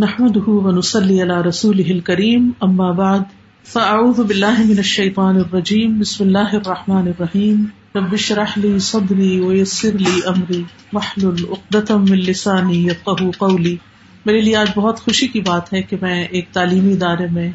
نحمده 0.00 0.44
ونصلي 0.48 1.22
على 1.22 1.40
رسوله 1.40 1.90
الكريم 1.90 2.50
اما 2.60 2.92
بعد 2.92 3.20
فاعوذ 3.64 4.24
بالله 4.24 4.64
من 4.64 4.78
الشيطان 4.78 5.36
الرجيم، 5.36 5.98
بسم 5.98 6.24
الله 6.24 6.48
الرحمن 6.52 7.08
الرحيم. 7.08 7.64
رب 7.94 8.12
اشرح 8.12 8.58
لي 8.58 8.78
صدري 8.78 9.40
ويسر 9.40 9.90
لي 9.92 10.20
امري 10.26 10.62
واحلل 10.92 11.44
عقدة 11.50 11.96
من 11.96 12.18
لساني 12.18 12.86
يفقهوا 12.86 13.30
قولي. 13.38 13.76
میرے 14.24 14.40
لیے 14.40 14.56
آج 14.56 14.66
بہت 14.74 15.00
خوشی 15.00 15.26
کی 15.26 15.40
بات 15.40 15.72
ہے 15.72 15.82
کہ 15.82 15.96
میں 16.02 16.24
ایک 16.24 16.48
تعلیمی 16.52 16.92
ادارے 16.92 17.26
میں 17.32 17.50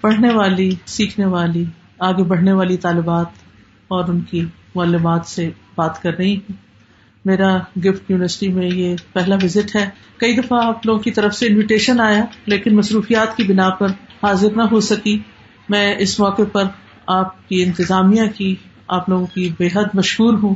پڑھنے 0.00 0.32
والی، 0.32 0.70
سیکھنے 0.86 1.26
والی، 1.26 1.64
آگے 1.98 2.22
بڑھنے 2.22 2.52
والی 2.52 2.76
طالبات 2.76 3.26
اور 3.88 4.04
ان 4.08 4.20
کی 4.20 4.44
معلومات 4.74 5.26
سے 5.26 5.50
بات 5.76 6.02
کر 6.02 6.12
رہی 6.18 6.36
ہوں۔ 6.36 6.65
میرا 7.26 7.56
گفٹ 7.56 8.10
یونیورسٹی 8.10 8.48
میں 8.48 8.70
یہ 8.74 8.96
پہلا 9.12 9.36
وزٹ 9.42 9.76
ہے۔ 9.76 9.88
کئی 10.16 10.36
دفعہ 10.36 10.64
آپ 10.64 10.86
لوگوں 10.86 11.00
کی 11.00 11.10
طرف 11.10 11.34
سے 11.34 11.46
انویٹیشن 11.46 12.00
آیا، 12.00 12.24
لیکن 12.46 12.76
مصروفیات 12.76 13.36
کی 13.36 13.42
بنا 13.42 13.70
پر 13.70 13.88
حاضر 14.22 14.56
نہ 14.56 14.62
ہو 14.62 14.80
سکی۔ 14.80 15.18
میں 15.68 15.96
اس 15.98 16.20
موقع 16.20 16.42
پر 16.52 16.64
آپ 17.06 17.48
کی 17.48 17.62
انتظامیہ 17.62 18.22
کی، 18.36 18.54
آپ 18.88 19.08
لوگوں 19.08 19.26
کی 19.26 19.52
بے 19.58 19.68
حد 19.74 19.84
مشہور 19.94 20.38
ہوں 20.42 20.54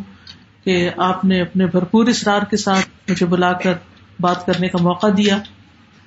کہ 0.65 0.91
آپ 0.97 1.25
نے 1.25 1.41
اپنے 1.41 1.67
بھرپور 1.67 2.07
اصرار 2.07 2.43
کے 2.43 2.57
ساتھ 2.57 3.11
مجھے 3.11 3.27
بلا 3.27 3.53
کر 3.53 3.73
بات 4.21 4.47
کرنے 4.47 4.69
کا 4.69 4.79
موقع 4.83 5.07
دیا۔ 5.17 5.39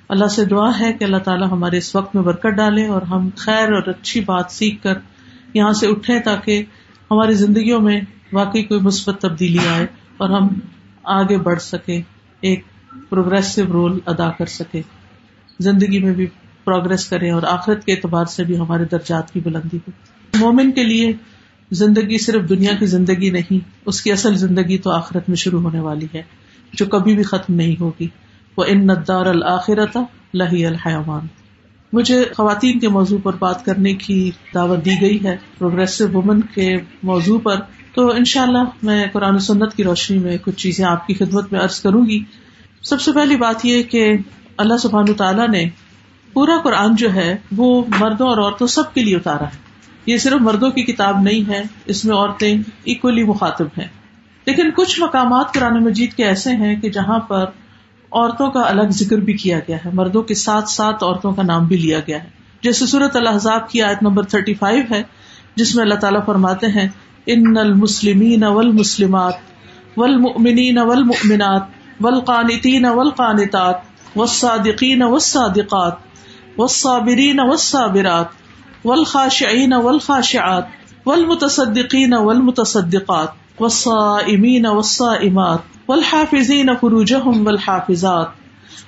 اللہ 0.08 0.26
سے 0.26 0.44
دعا 0.44 0.80
ہے 0.80 0.92
کہ 0.92 1.04
اللہ 1.04 1.16
تعالیٰ 1.16 1.50
ہمارے 1.50 1.78
اس 1.78 1.96
وقت 1.96 2.14
میں 2.14 2.22
برکت 2.22 2.46
ڈالے 2.46 2.86
اور 2.86 3.02
ہم 3.02 3.28
خیر 3.36 3.72
اور 3.72 3.82
اچھی 3.86 4.20
بات 4.20 4.46
سیکھ 4.50 4.82
کر 4.82 4.94
یہاں 5.54 5.72
سے 5.72 5.86
اٹھیں 5.86 6.20
تاکہ 6.20 6.62
ہماری 7.10 7.32
زندگیوں 7.32 7.80
میں 7.80 8.00
واقعی 8.32 8.62
کوئی 8.62 8.80
مثبت 8.80 9.20
تبدیلی 9.20 9.58
آئے۔ 9.74 9.86
اور 10.16 10.30
ہم 10.30 10.48
آگے 11.02 11.38
بڑھ 11.38 11.60
سکے 11.60 12.00
ایک 12.40 12.64
پروگرسو 13.08 13.62
رول 13.72 13.98
ادا 14.06 14.30
کر 14.30 14.46
سکے 14.46 14.82
زندگی 15.60 15.98
میں 15.98 16.12
بھی 16.12 16.26
پروگرس 16.64 17.06
کرے 17.06 17.30
اور 17.30 17.42
آخرت 17.42 17.84
کے 17.84 17.92
اعتبار 17.92 18.24
سے 18.24 18.44
بھی 18.44 18.58
ہمارے 18.58 18.84
درجات 18.84 19.32
کی 19.32 19.40
بلندی 19.40 19.76
ہو۔ 19.76 19.90
مومن 20.34 20.72
کے 20.72 20.82
لیے 20.84 21.12
زندگی 21.70 22.18
صرف 22.18 22.48
دنیا 22.48 22.72
کی 22.74 22.86
زندگی 22.86 23.30
نہیں، 23.30 23.58
اس 23.86 24.02
کی 24.02 24.12
اصل 24.12 24.36
زندگی 24.36 24.78
تو 24.78 24.90
آخرت 24.90 25.28
میں 25.28 25.36
شروع 25.36 25.60
ہونے 25.60 25.80
والی 25.80 26.06
ہے، 26.14 26.22
جو 26.72 26.86
کبھی 26.86 27.14
بھی 27.14 27.22
ختم 27.22 27.54
نہیں 27.54 27.80
ہوگی۔ 27.80 28.08
وہ 28.56 28.64
ان 28.68 28.86
ندار 28.86 29.26
الآخرت 29.26 29.96
لہی 30.34 30.66
الحمان 30.66 31.26
مجھے 31.92 32.24
خواتین 32.36 32.78
کے 32.78 32.88
موضوع 32.88 33.18
پر 33.22 33.32
بات 33.38 33.64
کرنے 33.64 33.94
کی 33.94 34.30
دعوت 34.54 34.84
دی 34.84 34.90
گئی 35.00 35.24
ہے۔ 35.24 35.36
پروگرسو 35.58 36.08
وومن 36.12 36.40
کے 36.40 36.76
موضوع 37.02 37.38
پر 37.38 37.56
تو 37.94 38.12
ان 38.12 38.24
شاء 38.24 38.42
اللہ 38.42 38.64
میں 38.82 39.06
قرآن 39.12 39.38
سنت 39.38 39.74
کی 39.74 39.84
روشنی 39.84 40.18
میں 40.18 40.36
کچھ 40.42 40.56
چیزیں 40.56 40.84
آپ 40.84 41.06
کی 41.06 41.14
خدمت 41.14 41.52
میں 41.52 41.60
عرض 41.60 41.80
کروں 41.80 42.06
گی۔ 42.06 42.22
سب 42.82 43.00
سے 43.00 43.12
پہلی 43.12 43.36
بات 43.36 43.66
یہ 43.66 43.82
کہ 43.82 44.16
اللہ 44.56 44.76
سبحان 44.76 45.14
تعالیٰ 45.14 45.48
نے 45.48 45.64
پورا 46.32 46.52
قرآن 46.64 46.96
جو 46.96 47.14
ہے 47.14 47.36
وہ 47.56 47.84
مردوں 47.98 48.28
اور 48.28 48.38
عورتوں 48.38 48.66
سب 48.66 48.94
کے 48.94 49.02
لیے 49.02 49.16
اتارا 49.16 49.44
ہے۔ 49.44 49.56
یہ 50.06 50.16
صرف 50.16 50.40
مردوں 50.40 50.70
کی 50.70 50.82
کتاب 50.82 51.20
نہیں 51.20 51.48
ہے، 51.48 51.62
اس 51.86 52.04
میں 52.04 52.16
عورتیں 52.16 52.58
اکولی 52.86 53.22
مخاطب 53.22 53.66
ہیں۔ 53.78 53.88
لیکن 54.46 54.70
کچھ 54.76 55.00
مقامات 55.00 55.54
قرآن 55.54 55.84
مجید 55.84 56.12
کے 56.12 56.24
ایسے 56.24 56.50
ہیں 56.50 56.80
کہ 56.80 56.90
جہاں 56.90 57.18
پر 57.18 57.44
عورتوں 58.12 58.50
کا 58.50 58.60
الگ 58.60 58.86
ذکر 58.90 59.16
بھی 59.16 59.32
کیا 59.32 59.58
گیا 59.58 59.76
ہے، 59.76 59.90
مردوں 59.92 60.22
کے 60.22 60.34
ساتھ 60.34 60.70
ساتھ 60.70 61.04
عورتوں 61.04 61.32
کا 61.32 61.42
نام 61.42 61.66
بھی 61.66 61.76
لیا 61.76 61.98
گیا 61.98 62.22
ہے۔ 62.24 62.28
جیسے 62.62 62.86
صورت 62.86 63.16
الحضاب 63.16 63.70
کی 63.70 63.82
آیت 63.82 64.02
نمبر 64.02 64.22
تھرٹی 64.22 64.54
فائیو 64.54 64.82
ہے، 64.90 65.02
جس 65.56 65.74
میں 65.74 65.84
اللہ 65.84 65.94
تعالیٰ 65.94 66.20
فرماتے 66.26 66.66
ہیں 66.66 66.88
ان 67.26 67.56
المسلمین 67.56 68.44
والمسلمات 68.44 69.34
والمؤمنین 69.96 70.78
والمؤمنات 70.78 71.62
والقانتین 72.00 72.84
والقانتات 72.84 73.76
والصادقین 74.16 75.02
والصادقات 75.02 75.96
والصابرین 76.58 77.40
والصابرات 77.40 78.26
والخاشعین 78.84 79.72
والخاشعات 79.72 80.64
والمتصدقین 81.06 82.14
والمتصدقات 82.14 83.28
والصائمین 83.60 84.66
والصائمات 84.66 85.58
والحافظین 85.88 86.70
فروجهم 86.80 87.46
والحافظات 87.46 88.28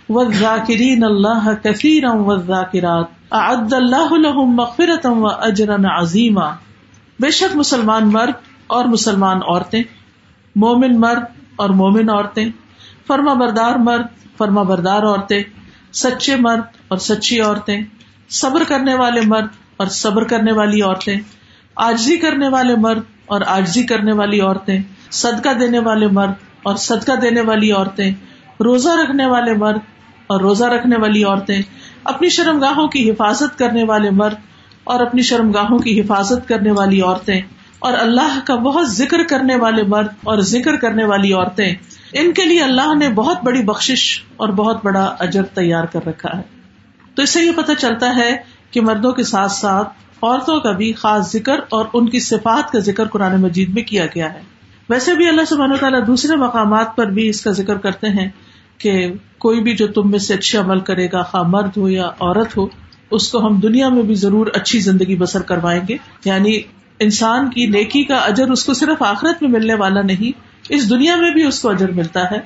والذاکرین 0.08 1.04
اللہ 1.04 1.48
کثیرا 1.62 2.12
والذاکرات 2.12 3.06
اعد 3.30 3.72
اللہ 3.72 4.12
لهم 4.12 4.56
مغفرتا 4.56 5.10
واجرا 5.10 5.76
عظیما 6.00 6.50
بے 7.20 7.30
شک 7.30 7.56
مسلمان 7.56 8.12
مرد 8.12 8.32
اور 8.66 8.84
مسلمان 8.84 9.36
عورتیں، 9.36 9.82
مومن 10.56 11.00
مرد 11.00 11.24
اور 11.56 11.70
مومن 11.70 12.10
عورتیں، 12.10 12.48
فرما 13.06 13.34
بردار 13.34 13.76
مرد، 13.76 14.06
فرما 14.38 14.62
بردار 14.62 15.02
عورتیں، 15.02 15.42
سچے 15.92 16.36
مرد 16.36 16.76
اور 16.88 16.98
سچی 16.98 17.40
عورتیں، 17.40 17.82
صبر 18.30 18.64
کرنے 18.68 18.94
والے 18.94 19.20
مرد 19.20 19.46
اور 19.76 19.86
صبر 19.86 20.24
کرنے 20.24 20.52
والی 20.52 20.82
عورتیں، 20.82 21.16
آجزی 21.76 22.16
کرنے 22.16 22.48
والے 22.48 22.76
مرد 22.76 23.02
اور 23.26 23.40
آجزی 23.46 23.82
کرنے 23.82 24.12
والی 24.12 24.40
عورتیں، 24.40 24.82
صدقہ 25.10 25.52
دینے 25.52 25.78
والے 25.78 26.06
مرد 26.08 26.32
اور 26.62 26.76
صدقہ 26.76 27.12
دینے 27.12 27.40
والی 27.40 27.72
عورتیں، 27.72 28.10
روزہ 28.60 28.88
رکھنے 28.88 29.26
والے 29.26 29.54
مرد 29.54 29.78
اور 30.26 30.40
روزہ 30.40 30.64
رکھنے 30.64 30.96
والی 30.96 31.24
عورتیں، 31.24 31.62
اپنی 32.04 32.28
شرم 32.28 32.58
گاہوں 32.60 32.88
کی 32.88 33.10
حفاظت 33.10 33.58
کرنے 33.58 33.84
والے 33.84 34.10
مرد 34.10 34.34
اور 34.86 35.00
اپنی 35.00 35.22
شرم 35.22 35.50
گاہوں 35.50 35.78
کی 35.78 36.00
حفاظت 36.00 36.48
کرنے 36.48 36.70
والی 36.70 37.00
عورتیں 37.00 37.40
اور 37.78 37.92
اللہ 37.92 38.38
کا 38.44 38.54
بہت 38.54 38.88
ذکر 38.88 39.24
کرنے 39.24 39.56
والے 39.56 39.82
مرد 39.82 40.06
اور 40.24 40.38
ذکر 40.38 40.76
کرنے 40.76 41.04
والی 41.04 41.32
عورتیں، 41.32 41.74
ان 42.12 42.32
کے 42.32 42.44
لیے 42.44 42.62
اللہ 42.62 42.94
نے 42.98 43.08
بہت 43.08 43.44
بڑی 43.44 43.62
بخش 43.62 44.22
اور 44.36 44.48
بہت 44.48 44.84
بڑا 44.84 45.16
اجر 45.18 45.42
تیار 45.42 45.84
کر 45.84 46.06
رکھا 46.06 46.38
ہے۔ 46.38 46.42
تو 47.14 47.22
اس 47.22 47.30
سے 47.30 47.42
یہ 47.42 47.50
پتہ 47.56 47.72
چلتا 47.78 48.16
ہے 48.16 48.36
کہ 48.70 48.80
مردوں 48.80 49.12
کے 49.12 49.22
ساتھ 49.22 49.52
ساتھ 49.52 49.88
عورتوں 50.22 50.60
کا 50.60 50.70
بھی 50.70 50.92
خاص 50.92 51.32
ذکر 51.32 51.60
اور 51.68 51.84
ان 51.94 52.08
کی 52.08 52.20
صفات 52.20 52.72
کا 52.72 52.78
ذکر 52.78 53.08
قرآن 53.08 53.40
مجید 53.40 53.68
میں 53.68 53.82
کیا 53.82 54.06
گیا 54.06 54.34
ہے۔ 54.34 54.40
ویسے 54.88 55.14
بھی 55.14 55.28
اللہ 55.28 55.44
سبحانہ 55.48 55.74
تعالیٰ 55.74 56.06
دوسرے 56.06 56.36
مقامات 56.36 56.96
پر 56.96 57.06
بھی 57.06 57.28
اس 57.28 57.40
کا 57.40 57.50
ذکر 57.50 57.78
کرتے 57.78 58.08
ہیں 58.08 58.28
کہ 58.78 59.12
کوئی 59.38 59.60
بھی 59.60 59.76
جو 59.76 59.86
تم 59.86 60.10
میں 60.10 60.18
سے 60.18 60.34
اچھے 60.34 60.58
عمل 60.58 60.80
کرے 60.80 61.08
گا، 61.12 61.22
خواہ 61.22 61.42
مرد 61.42 61.76
ہو 61.76 61.88
یا 61.88 62.06
عورت 62.06 62.56
ہو 62.56 62.66
اس 63.10 63.28
کو 63.28 63.46
ہم 63.46 63.60
دنیا 63.60 63.88
میں 63.88 64.02
بھی 64.02 64.14
ضرور 64.14 64.46
اچھی 64.54 64.78
زندگی 64.78 65.16
بسر 65.16 65.42
کروائیں 65.42 65.80
گے۔ 65.88 65.96
یعنی 66.24 66.60
انسان 66.98 67.50
کی 67.50 67.66
نیکی 67.66 68.04
کا 68.04 68.16
اجر 68.16 68.50
اس 68.50 68.64
کو 68.64 68.74
صرف 68.74 69.02
آخرت 69.02 69.42
میں 69.42 69.50
ملنے 69.50 69.74
والا 69.74 70.02
نہیں، 70.02 70.38
اس 70.68 70.90
دنیا 70.90 71.16
میں 71.16 71.30
بھی 71.30 71.42
اس 71.42 71.62
کو 71.62 71.68
اجر 71.68 71.90
ملتا 71.90 72.30
ہے۔ 72.30 72.40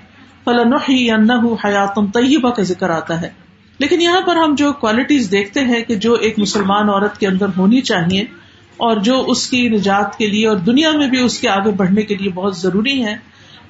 فلاں 0.44 0.78
یا 0.88 1.16
نہ 1.16 1.32
حیات 1.64 1.94
طیبہ 1.94 2.50
کا 2.50 2.62
ذکر 2.62 2.90
آتا 2.90 3.20
ہے۔ 3.20 3.30
لیکن 3.78 4.00
یہاں 4.00 4.20
پر 4.20 4.36
ہم 4.36 4.54
جو 4.54 4.72
کوالٹیز 4.72 5.30
دیکھتے 5.30 5.60
ہیں 5.60 5.82
کہ 5.82 5.94
جو 5.94 6.14
ایک 6.14 6.38
مسلمان 6.38 6.88
عورت 6.88 7.18
کے 7.18 7.26
اندر 7.26 7.46
ہونی 7.56 7.80
چاہیے 7.80 8.20
اور 8.76 8.96
جو 8.96 9.24
اس 9.26 9.50
کی 9.50 9.68
نجات 9.68 10.18
کے 10.18 10.26
لیے 10.26 10.46
اور 10.46 10.56
دنیا 10.56 10.90
میں 10.90 11.06
بھی 11.06 11.20
اس 11.20 11.38
کے 11.38 11.48
آگے 11.48 11.70
بڑھنے 11.70 12.02
کے 12.02 12.14
لیے 12.14 12.28
بہت 12.28 12.56
ضروری 12.56 13.04
ہے 13.04 13.16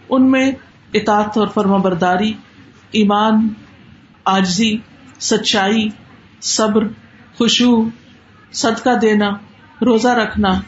ان 0.08 0.30
میں 0.30 0.52
اطاعت 0.94 1.38
اور 1.38 1.48
فرما 1.48 1.76
برداری 1.76 2.32
ایمان 2.90 3.48
آجزی 4.24 4.76
سچائی 5.20 5.88
صبر، 6.40 6.88
خوشبو، 7.38 7.88
صدقہ 8.52 8.98
دینا، 9.02 9.28
روزہ 9.82 10.08
رکھنا، 10.08 10.60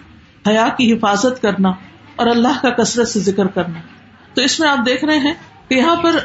حیا 0.46 0.68
کی 0.78 0.92
حفاظت 0.92 1.42
کرنا 1.42 1.68
اور 2.16 2.26
اللہ 2.26 2.62
کا 2.62 2.70
کثرت 2.70 3.08
سے 3.08 3.20
ذکر 3.20 3.46
کرنا۔ 3.46 3.78
تو 4.34 4.42
اس 4.42 4.60
میں 4.60 4.68
آپ 4.68 4.78
دیکھ 4.86 5.04
رہے 5.04 5.18
ہیں 5.18 5.34
کہ 5.68 5.74
یہاں 5.74 5.96
پر 5.96 6.16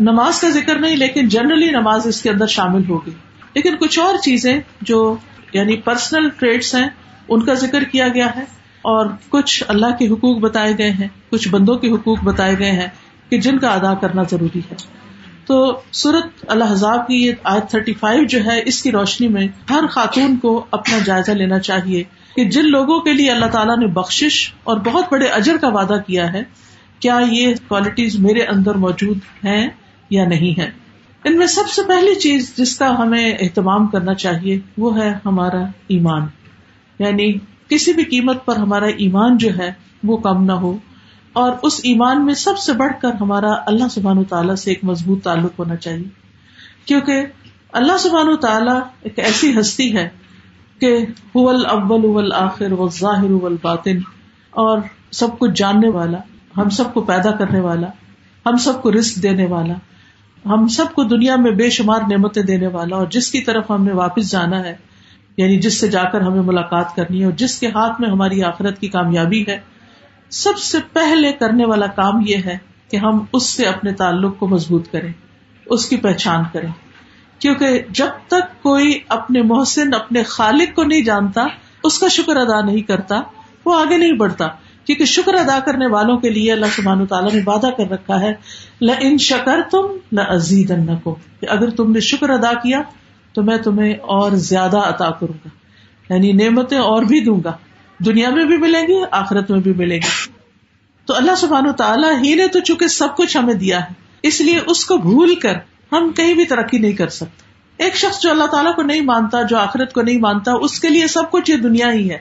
نماز 0.00 0.40
کا 0.40 0.50
ذکر 0.50 0.78
نہیں، 0.78 0.96
لیکن 0.96 1.28
جنرلی 1.28 1.70
نماز 1.70 2.06
اس 2.06 2.22
کے 2.22 2.30
اندر 2.30 2.46
شامل 2.46 2.82
ہوگی۔ 2.88 3.10
لیکن 3.54 3.76
کچھ 3.76 3.98
اور 3.98 4.14
چیزیں 4.16 4.60
جو 4.80 5.16
یعنی 5.52 5.76
پرسنل 5.76 6.28
ٹریڈس 6.28 6.74
ہیں، 6.74 6.88
ان 7.28 7.44
کا 7.44 7.54
ذکر 7.54 7.84
کیا 7.84 8.08
گیا 8.08 8.26
ہے 8.36 8.42
اور 8.82 9.06
کچھ 9.28 9.64
اللہ 9.68 9.96
کے 9.98 10.08
حقوق 10.08 10.38
بتائے 10.38 10.78
گئے 10.78 10.90
ہیں، 10.90 11.08
کچھ 11.30 11.48
بندوں 11.48 11.76
کے 11.76 11.90
حقوق 11.90 12.18
بتائے 12.24 12.58
گئے 12.58 12.72
ہیں 12.72 12.88
کہ 13.30 13.40
جن 13.40 13.58
کا 13.58 13.68
ادا 13.68 13.94
کرنا 13.94 14.22
ضروری 14.30 14.58
ہے۔ 14.58 14.99
تو 15.50 15.80
سورت 15.92 16.44
الحضاب 16.48 17.06
کی 17.06 17.14
یہ 17.14 17.32
آج 17.44 17.70
تھرٹی 17.70 17.92
فائیو 17.94 18.24
جو 18.24 18.44
ہے، 18.44 18.62
اس 18.64 18.82
کی 18.82 18.92
روشنی 18.92 19.28
میں 19.28 19.48
ہر 19.70 19.86
خاتون 19.86 20.36
کو 20.36 20.66
اپنا 20.70 20.98
جائزہ 21.04 21.30
لینا 21.30 21.58
چاہیے 21.58 22.04
کہ 22.36 22.44
جن 22.44 22.70
لوگوں 22.70 23.00
کے 23.00 23.12
لیے 23.12 23.30
اللہ 23.30 23.46
تعالیٰ 23.46 23.78
نے 23.78 23.86
بخش 23.86 24.54
اور 24.64 24.76
بہت 24.76 25.04
بڑے 25.12 25.26
اجر 25.26 25.56
کا 25.60 25.68
وعدہ 25.68 25.94
کیا 26.06 26.32
ہے، 26.32 26.42
کیا 27.00 27.20
یہ 27.30 27.54
کوالٹیز 27.68 28.18
میرے 28.18 28.42
اندر 28.42 28.74
موجود 28.74 29.18
ہیں 29.44 29.68
یا 30.10 30.24
نہیں 30.24 30.60
ہے 30.60 30.70
ان 31.24 31.36
میں 31.36 31.46
سب 31.46 31.68
سے 31.68 31.82
پہلی 31.88 32.14
چیز 32.14 32.56
جس 32.56 32.78
کا 32.78 32.98
ہمیں 32.98 33.32
اہتمام 33.40 33.86
کرنا 33.86 34.14
چاہیے 34.14 34.58
وہ 34.78 34.98
ہے 34.98 35.14
ہمارا 35.24 35.62
ایمان۔ 35.88 36.22
یعنی 36.98 37.32
کسی 37.68 37.92
بھی 37.92 38.04
قیمت 38.04 38.44
پر 38.44 38.56
ہمارا 38.56 38.86
ایمان 38.86 39.36
جو 39.36 39.48
ہے 39.58 39.72
وہ 40.02 40.16
کم 40.16 40.44
نہ 40.44 40.52
ہو۔ 40.52 40.76
اور 41.32 41.52
اس 41.62 41.80
ایمان 41.84 42.24
میں 42.26 42.34
سب 42.34 42.58
سے 42.58 42.72
بڑھ 42.72 42.92
کر 43.02 43.12
ہمارا 43.20 43.52
اللہ 43.66 43.88
سبحان 43.90 44.22
تعالیٰ 44.24 44.54
سے 44.54 44.70
ایک 44.70 44.84
مضبوط 44.84 45.22
تعلق 45.24 45.58
ہونا 45.58 45.76
چاہیے۔ 45.76 46.08
کیونکہ 46.84 47.26
اللہ 47.72 47.98
سبحان 47.98 48.34
تعالیٰ 48.36 48.78
ایک 49.02 49.18
ایسی 49.18 49.52
ہستی 49.58 49.94
ہے 49.96 50.08
کہ 50.80 50.96
اول 51.32 51.64
اول 51.66 52.32
آخر 52.32 52.72
و 52.72 52.88
ظاہر 52.88 53.30
اول 53.30 53.56
باطن 53.62 53.98
اور 54.52 54.78
سب 55.12 55.38
کچھ 55.38 55.50
جاننے 55.56 55.88
والا، 55.88 56.18
ہم 56.56 56.68
سب 56.68 56.92
کو 56.94 57.00
پیدا 57.04 57.30
کرنے 57.30 57.60
والا، 57.60 57.86
ہم 58.46 58.56
سب 58.56 58.82
کو 58.82 58.92
رسک 58.92 59.22
دینے 59.22 59.46
والا، 59.46 59.74
ہم 60.44 60.66
سب 60.68 60.94
کو 60.94 61.02
دنیا 61.04 61.36
میں 61.36 61.50
بے 61.52 61.70
شمار 61.70 62.00
نعمتیں 62.10 62.42
دینے 62.42 62.66
والا، 62.66 62.96
اور 62.96 63.06
جس 63.06 63.30
کی 63.30 63.40
طرف 63.40 63.70
ہم 63.70 63.84
نے 63.84 63.92
واپس 63.92 64.30
جانا 64.30 64.64
ہے 64.64 64.74
یعنی 65.36 65.58
جس 65.58 65.80
سے 65.80 65.88
جا 65.88 66.04
کر 66.04 66.20
ہمیں 66.20 66.42
ملاقات 66.42 66.94
کرنی 66.96 67.20
ہے، 67.20 67.24
اور 67.24 67.32
جس 67.32 67.58
کے 67.60 67.68
ہاتھ 67.68 68.00
میں 68.00 68.08
ہماری 68.10 68.42
آخرت 68.42 68.80
کی 68.80 68.88
کامیابی 68.88 69.44
ہے 69.48 69.58
سب 70.30 70.58
سے 70.58 70.78
پہلے 70.92 71.32
کرنے 71.32 71.66
والا 71.66 71.86
کام 71.86 72.22
یہ 72.26 72.36
ہے 72.36 72.58
کہ 72.90 72.96
ہم 72.96 73.24
اس 73.32 73.46
سے 73.46 73.66
اپنے 73.66 73.92
تعلق 73.92 74.38
کو 74.38 74.48
مضبوط 74.48 74.88
کریں، 74.92 75.12
اس 75.66 75.88
کی 75.88 75.96
پہچان 75.96 76.44
کریں۔ 76.52 76.72
کیونکہ 77.38 77.82
جب 77.90 78.06
تک 78.28 78.62
کوئی 78.62 78.98
اپنے 79.08 79.42
محسن، 79.42 79.94
اپنے 79.94 80.22
خالق 80.22 80.76
کو 80.76 80.84
نہیں 80.84 81.00
جانتا، 81.00 81.44
اس 81.84 81.98
کا 81.98 82.08
شکر 82.08 82.36
ادا 82.36 82.60
نہیں 82.60 82.80
کرتا، 82.80 83.20
وہ 83.64 83.80
آگے 83.80 83.98
نہیں 83.98 84.12
بڑھتا۔ 84.12 84.46
کیونکہ 84.84 85.04
شکر 85.04 85.34
ادا 85.34 85.58
کرنے 85.60 85.86
والوں 85.86 86.16
کے 86.16 86.28
لیے 86.28 86.52
اللہ 86.52 86.66
سبحانہ 86.76 87.04
تعالیٰ 87.04 87.32
نے 87.32 87.40
وعدہ 87.46 87.68
کر 87.76 87.90
رکھا 87.90 88.20
ہے 88.20 88.34
ل 88.80 88.90
ان 89.00 89.18
شکر 89.18 89.60
تم 89.70 89.86
نہ 90.12 90.20
عزیز 90.20 90.72
کو 91.02 91.16
اگر 91.48 91.70
تم 91.70 91.92
نے 91.92 92.00
شکر 92.00 92.30
ادا 92.30 92.52
کیا، 92.52 92.82
تو 93.32 93.42
میں 93.42 93.56
تمہیں 93.56 93.94
اور 93.94 94.32
زیادہ 94.32 94.78
عطا 94.78 95.10
کروں 95.10 95.38
گا۔ 95.44 95.48
یعنی 96.14 96.32
نعمتیں 96.32 96.78
اور 96.78 97.02
بھی 97.02 97.20
دوں 97.20 97.40
گا۔ 97.44 97.52
دنیا 98.04 98.30
میں 98.30 98.44
بھی 98.44 98.56
ملیں 98.56 98.86
گی 98.88 98.94
آخرت 99.10 99.50
میں 99.50 99.60
بھی 99.60 99.72
ملیں 99.72 99.96
گی 99.96 100.30
تو 101.06 101.16
اللہ 101.16 101.34
سبحان 101.34 101.66
و 101.66 101.72
تعالیٰ 101.72 102.22
ہی 102.22 102.34
نے 102.34 102.48
تو 102.48 102.60
چونکہ 102.60 102.86
سب 102.86 103.16
کچھ 103.16 103.36
ہمیں 103.36 103.54
دیا 103.54 103.80
ہے، 103.80 103.94
اس 104.22 104.40
لیے 104.40 104.60
اس 104.66 104.84
کو 104.84 104.96
بھول 104.96 105.34
کر 105.34 105.54
ہم 105.92 106.12
کہیں 106.12 106.34
بھی 106.34 106.44
ترقی 106.44 106.78
نہیں 106.78 106.92
کر 106.92 107.08
سکتے۔ 107.08 107.50
ایک 107.84 107.96
شخص 107.96 108.20
جو 108.20 108.30
اللہ 108.30 108.44
تعالیٰ 108.44 108.74
کو 108.74 108.82
نہیں 108.82 109.00
مانتا، 109.00 109.42
جو 109.42 109.58
آخرت 109.58 109.92
کو 109.92 110.02
نہیں 110.02 110.18
مانتا، 110.18 110.52
اس 110.52 110.80
کے 110.80 110.88
لیے 110.88 111.06
سب 111.06 111.30
کچھ 111.30 111.50
یہ 111.50 111.56
دنیا 111.56 111.92
ہی 111.92 112.10
ہے۔ 112.10 112.18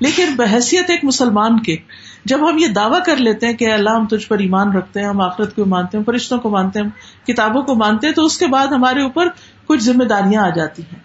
لیکن 0.00 0.24
بحثیت 0.36 0.90
ایک 0.90 1.04
مسلمان 1.04 1.62
کے، 1.62 1.76
جب 2.24 2.50
ہم 2.50 2.58
یہ 2.58 2.66
دعویٰ 2.66 3.02
کر 3.04 3.16
لیتے 3.16 3.46
ہیں 3.46 3.54
کہ 3.54 3.72
اللہ 3.72 3.90
ہم 3.90 4.06
تجھ 4.06 4.28
پر 4.28 4.38
ایمان 4.38 4.72
رکھتے 4.72 5.00
ہیں، 5.00 5.06
ہم 5.06 5.20
آخرت 5.20 5.56
کو 5.56 5.64
مانتے 5.64 5.98
ہیں 5.98 6.04
فرشتوں 6.04 6.38
کو 6.38 6.50
مانتے 6.50 6.80
ہیں 6.80 6.88
کتابوں 7.26 7.62
کو 7.62 7.74
مانتے 7.74 8.06
ہیں، 8.06 8.14
تو 8.14 8.24
اس 8.24 8.38
کے 8.38 8.46
بعد 8.46 8.66
ہمارے 8.66 9.02
اوپر 9.02 9.28
کچھ 9.66 9.80
ذمہ 9.80 10.04
داریاں 10.04 10.42
آ 10.42 10.48
جاتی 10.48 10.82
ہیں۔ 10.82 10.98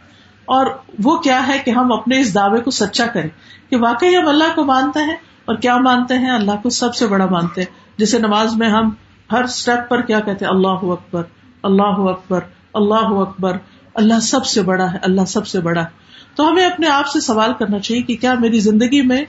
اور 0.48 0.66
وہ 1.04 1.18
کیا 1.18 1.48
ہے 1.48 1.60
کہ 1.66 1.72
ہم 1.72 1.92
اپنے 1.92 2.20
اس 2.20 2.36
دعوے 2.36 2.62
کو 2.62 2.72
سچا 2.72 3.08
کریں 3.08 3.30
کہ 3.70 3.78
واقعی 3.78 4.18
ہم 4.18 4.28
اللہ 4.28 4.56
کو 4.56 4.64
مانتے 4.64 5.00
ہیں 5.00 5.16
اور 5.46 5.56
کیا 5.56 5.78
مانتے 5.78 6.18
ہیں؟ 6.18 6.30
اللہ 6.30 6.52
کو 6.64 6.70
سب 6.70 6.96
سے 6.96 7.08
بڑا 7.08 7.26
مانتے 7.26 7.62
ہیں۔ 7.62 7.72
جیسے 7.98 8.20
نماز 8.20 8.56
میں 8.56 8.70
ہم 8.70 8.90
ہر 9.32 9.44
اسٹیپ 9.44 9.90
پر 9.90 10.02
کیا 10.02 10.20
کہتے 10.20 10.46
ہیں؟ 10.46 10.52
اللہ 10.52 10.68
اکبر 10.68 11.24
اللہ 11.64 12.10
اکبر 12.10 12.40
اللہ 12.74 12.96
اکبر۔ 12.96 13.58
اللہ 13.94 14.20
سب 14.20 14.46
سے 14.46 14.62
بڑا 14.62 14.94
ہے، 14.94 14.98
اللہ 15.02 15.26
سب 15.28 15.48
سے 15.48 15.60
بڑا۔ 15.60 15.82
ہے 15.82 16.08
تو 16.36 16.50
ہمیں 16.50 16.66
اپنے 16.66 16.88
آپ 16.88 17.08
سے 17.08 17.20
سوال 17.20 17.54
کرنا 17.60 17.80
چاہیے 17.80 18.02
کہ 18.02 18.16
کیا 18.16 18.34
میری 18.34 18.60
زندگی 18.60 19.02
میں 19.02 19.26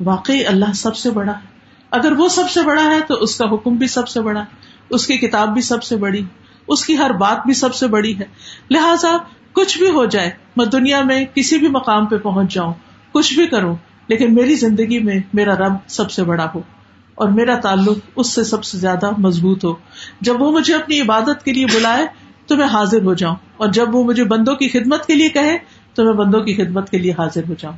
واقعی 0.00 0.46
اللہ 0.46 0.72
سب 0.74 0.96
سے 0.96 1.10
بڑا 1.10 1.32
ہے؟ 1.32 1.46
اگر 1.90 2.12
وہ 2.12 2.28
سب 2.28 2.50
سے 2.50 2.62
بڑا 2.62 2.84
ہے 2.84 3.00
تو 3.08 3.14
اس 3.14 3.38
کا 3.38 3.44
حکم 3.44 3.76
بھی 3.76 3.86
سب 3.86 4.08
سے 4.08 4.20
بڑا 4.20 4.40
ہے، 4.40 4.46
اس 4.90 5.06
کی 5.06 5.16
کتاب 5.16 5.48
بھی 5.48 5.62
سب 5.62 5.82
سے 5.82 5.96
بڑی 5.96 6.22
اس 6.68 6.86
کی 6.86 6.98
ہر 6.98 7.12
بات 7.12 7.46
بھی 7.46 7.54
سب 7.54 7.74
سے 7.74 7.86
بڑی 7.86 8.18
ہے۔ 8.18 8.24
لہذا 8.70 9.16
کچھ 9.58 9.78
بھی 9.78 9.90
ہو 9.90 10.04
جائے، 10.04 10.30
میں 10.56 10.66
دنیا 10.66 11.02
میں 11.02 11.24
کسی 11.34 11.58
بھی 11.58 11.68
مقام 11.68 12.06
پہ 12.06 12.16
پہنچ 12.16 12.54
جاؤں، 12.54 12.72
کچھ 13.12 13.34
بھی 13.34 13.46
کروں، 13.46 13.74
لیکن 14.08 14.34
میری 14.34 14.54
زندگی 14.54 14.98
میں 14.98 15.18
میرا 15.34 15.54
رب 15.56 15.76
سب 15.88 16.10
سے 16.10 16.24
بڑا 16.24 16.46
ہو 16.54 16.60
اور 17.14 17.28
میرا 17.28 17.54
تعلق 17.58 17.98
اس 18.16 18.34
سے 18.34 18.44
سب 18.44 18.64
سے 18.64 18.78
زیادہ 18.78 19.10
مضبوط 19.18 19.64
ہو۔ 19.64 19.74
جب 20.20 20.42
وہ 20.42 20.50
مجھے 20.52 20.74
اپنی 20.74 21.00
عبادت 21.00 21.44
کے 21.44 21.52
لیے 21.52 21.66
بلائے 21.66 22.06
تو 22.46 22.56
میں 22.56 22.66
حاضر 22.66 23.02
ہو 23.02 23.14
جاؤں، 23.14 23.36
اور 23.56 23.68
جب 23.68 23.94
وہ 23.94 24.04
مجھے 24.04 24.24
بندوں 24.24 24.54
کی 24.54 24.68
خدمت 24.68 25.06
کے 25.06 25.14
لیے 25.14 25.28
کہے 25.28 25.56
تو 25.94 26.04
میں 26.04 26.12
بندوں 26.12 26.40
کی 26.40 26.54
خدمت 26.54 26.90
کے 26.90 26.98
لیے 26.98 27.12
حاضر 27.18 27.48
ہو 27.48 27.54
جاؤں۔ 27.58 27.76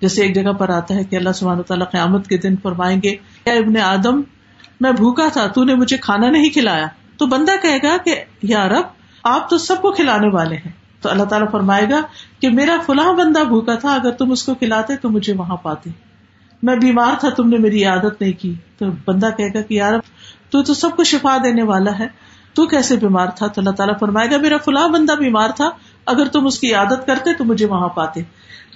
جیسے 0.00 0.22
ایک 0.22 0.34
جگہ 0.34 0.52
پر 0.52 0.68
آتا 0.68 0.94
ہے 0.94 1.04
کہ 1.04 1.16
اللہ 1.16 1.32
سبحانہ 1.34 1.62
تعالیٰ 1.62 1.90
قیامت 1.90 2.28
کے 2.28 2.38
دن 2.38 2.56
فرمائیں 2.62 2.96
گے 3.02 3.14
کیا 3.44 3.52
ابن 3.52 3.76
آدم، 3.76 4.20
میں 4.80 4.92
بھوکا 4.92 5.28
تھا، 5.32 5.46
تو 5.46 5.64
نے 5.64 5.74
مجھے 5.74 5.96
کھانا 5.96 6.30
نہیں 6.30 6.50
کھلایا۔ 6.50 6.86
تو 7.16 7.26
بندہ 7.26 7.52
کہے 7.62 7.78
گا 7.82 7.96
کہ، 8.04 8.24
یا 8.42 8.68
رب، 8.68 8.86
آپ 9.24 9.50
تو 9.50 9.58
سب 9.58 9.82
کو 9.82 9.92
کھلانے 9.92 10.28
والے 10.28 10.56
ہیں۔ 10.56 10.83
تو 11.04 11.10
اللہ 11.10 11.24
تعالیٰ 11.24 11.50
فرمائے 11.50 11.90
گا 11.90 12.00
کہ 12.40 12.50
میرا 12.50 12.76
فلاں 12.86 13.12
بندہ 13.12 13.44
بھوکا 13.44 13.74
تھا، 13.74 13.94
اگر 13.94 14.10
تم 14.10 14.30
اس 14.30 14.42
کو 14.42 14.54
کھلاتے 14.54 14.96
تو 14.96 15.10
مجھے 15.10 15.32
وہاں 15.32 15.56
پاتے۔ 15.56 15.90
میں 16.62 16.76
بیمار 16.76 17.20
تھا، 17.20 17.28
تم 17.30 17.48
نے 17.48 17.58
میری 17.58 17.84
عادت 17.84 18.20
نہیں 18.20 18.32
کی۔ 18.32 18.54
تو 18.78 18.86
بندہ 19.06 19.28
کہے 19.36 19.48
گا 19.54 19.60
کہ 19.60 19.74
یار 19.74 19.92
تو 20.50 20.62
تو 20.62 20.74
سب 20.74 20.96
کو 20.96 21.04
شفا 21.04 21.36
دینے 21.44 21.62
والا 21.62 21.98
ہے۔ 21.98 22.06
تو 22.54 22.66
کیسے 22.66 22.96
بیمار 22.96 23.26
تھا؟ 23.26 23.46
تو 23.46 23.60
اللہ 23.60 23.70
تعالیٰ 23.70 23.98
فرمائے 23.98 24.30
گا، 24.30 24.36
میرا 24.36 24.56
فلاں 24.56 24.88
بندہ 24.88 25.12
بیمار 25.12 25.48
تھا، 25.56 25.70
اگر 26.06 26.26
تم 26.26 26.46
اس 26.46 26.60
کی 26.60 26.74
عادت 26.74 27.06
کرتے 27.06 27.34
تو 27.34 27.44
مجھے 27.44 27.66
وہاں 27.66 27.88
پاتے۔ 27.88 28.22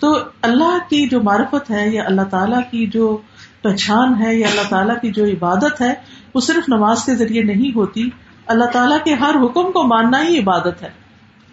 تو 0.01 0.19
اللہ 0.43 0.79
کی 0.91 1.09
جو 1.09 1.23
معرفت 1.23 1.71
ہے 1.71 1.89
یا 1.89 2.03
اللہ 2.07 2.23
تعالیٰ 2.31 2.61
کی 2.71 2.87
جو 2.87 3.17
پہچان 3.63 4.23
ہے 4.23 4.35
یا 4.35 4.49
اللہ 4.49 4.69
تعالیٰ 4.69 5.01
کی 5.01 5.11
جو 5.11 5.25
عبادت 5.25 5.81
ہے، 5.81 5.95
وہ 6.35 6.41
صرف 6.41 6.69
نماز 6.69 7.05
کے 7.05 7.17
ذریعے 7.17 7.43
نہیں 7.43 7.77
ہوتی۔ 7.77 8.11
اللہ 8.47 8.65
تعالیٰ 8.65 8.99
کے 9.05 9.15
ہر 9.15 9.35
حکم 9.35 9.73
کو 9.73 9.83
ماننا 9.83 10.23
ہی 10.23 10.39
عبادت 10.39 10.83
ہے۔ 10.83 10.98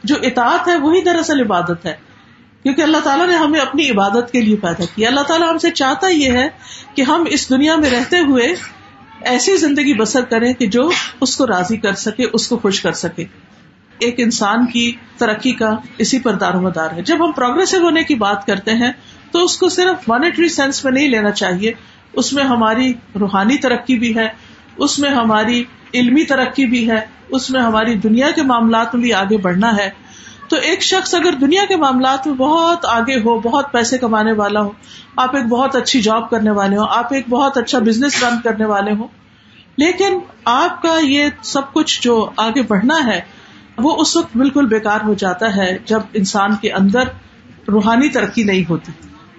جو 0.06 0.16
اطاعت 0.22 0.68
ہے 0.68 0.78
وہی 0.78 1.02
دراصل 1.02 1.42
عبادت 1.42 1.86
ہے۔ 1.86 1.96
کیونکہ 2.64 2.82
اللہ 2.82 2.98
تعالیٰ 3.04 3.28
نے 3.28 3.36
ہمیں 3.36 3.60
اپنی 3.60 3.90
عبادت 3.90 4.32
کے 4.32 4.42
لیے 4.42 4.56
پیدا 4.56 4.84
کیا۔ 4.96 5.08
اللہ 5.08 5.22
تعالیٰ 5.22 5.52
ہم 5.52 5.58
سے 5.58 5.72
چاہتا 5.72 6.08
یہ 6.08 6.32
ہے 6.32 6.50
کہ 6.96 7.02
ہم 7.02 7.24
اس 7.28 7.50
دنیا 7.50 7.76
میں 7.76 7.90
رہتے 7.90 8.20
ہوئے 8.20 8.56
ایسی 9.22 9.58
زندگی 9.58 9.94
بسر 9.94 10.22
کریں 10.22 10.54
کہ 10.54 10.68
جو 10.68 10.90
اس 11.22 11.38
کو 11.38 11.48
راضی 11.48 11.78
کر 11.78 11.94
سکے، 11.94 12.26
اس 12.34 12.48
کو 12.48 12.58
خوش 12.58 12.82
کر 12.82 12.92
سکے۔ 12.92 13.26
ایک 14.00 14.16
انسان 14.18 14.66
کی 14.66 14.92
ترقی 15.18 15.52
کا 15.52 15.78
اسی 15.98 16.20
پر 16.20 16.34
دار 16.34 16.54
مدار 16.54 16.90
ہے۔ 16.92 17.02
جب 17.02 17.26
ہم 17.26 17.32
پروگرسو 17.32 17.78
ہونے 17.78 18.04
کی 18.04 18.16
بات 18.16 18.46
کرتے 18.46 18.72
ہیں 18.72 18.92
تو 19.32 19.44
اس 19.44 19.58
کو 19.58 19.70
صرف 19.70 20.10
مانیٹری 20.10 20.48
سینس 20.48 20.84
میں 20.84 20.92
نہیں 20.92 21.10
لینا 21.10 21.32
چاہیے۔ 21.32 21.72
اس 22.14 22.34
میں 22.34 22.44
ہماری 22.44 22.94
روحانی 23.20 23.58
ترقی 23.58 24.00
بھی 24.00 24.16
ہے، 24.16 24.28
اس 24.78 25.00
میں 25.00 25.10
ہماری 25.10 25.64
علمی 25.94 26.24
ترقی 26.24 26.66
بھی 26.66 26.90
ہے۔ 26.90 27.15
اس 27.30 27.50
میں 27.50 27.62
ہماری 27.62 27.94
دنیا 27.94 28.32
کے 28.32 28.42
معاملات 28.42 28.96
میں 28.96 29.02
بھی 29.02 29.14
آگے 29.14 29.38
بڑھنا 29.38 29.78
ہے۔ 29.78 29.90
تو 30.50 30.56
ایک 30.56 30.82
شخص 30.82 31.16
اگر 31.16 31.32
دنیا 31.32 31.66
کے 31.66 31.76
معاملات 31.76 32.28
میں 32.28 32.36
بہت 32.36 32.86
آگے 32.86 33.20
ہو، 33.20 33.40
بہت 33.40 33.72
پیسے 33.72 33.98
کمانے 33.98 34.32
والا 34.32 34.62
ہو، 34.62 34.72
آپ 35.16 35.36
ایک 35.36 35.46
بہت 35.46 35.76
اچھی 35.76 36.02
جاب 36.02 36.30
کرنے 36.30 36.52
والے 36.52 36.78
ہو 36.78 36.84
آپ 36.84 37.14
ایک 37.14 37.30
بہت 37.30 37.58
اچھا 37.58 37.80
بزنس 37.80 38.24
رن 38.24 38.42
کرنے 38.44 38.66
والے 38.66 38.92
ہو 38.92 39.08
لیکن 39.78 40.20
آپ 40.46 40.82
کا 40.82 41.00
یہ 41.02 41.26
سب 41.44 41.74
کچھ 41.74 42.02
جو 42.02 42.30
آگے 42.38 42.62
بڑھنا 42.62 42.96
ہے، 43.06 43.22
وہ 43.78 43.96
اس 43.98 44.18
وقت 44.18 44.38
بالکل 44.38 44.66
بےکار 44.66 45.00
ہو 45.06 45.14
جاتا 45.14 45.56
ہے 45.56 45.78
جب 45.86 46.00
انسان 46.14 46.56
کے 46.56 46.72
اندر 46.72 47.04
روحانی 47.68 48.10
ترقی 48.10 48.44
نہیں 48.44 48.64
ہوتی۔ 48.70 48.92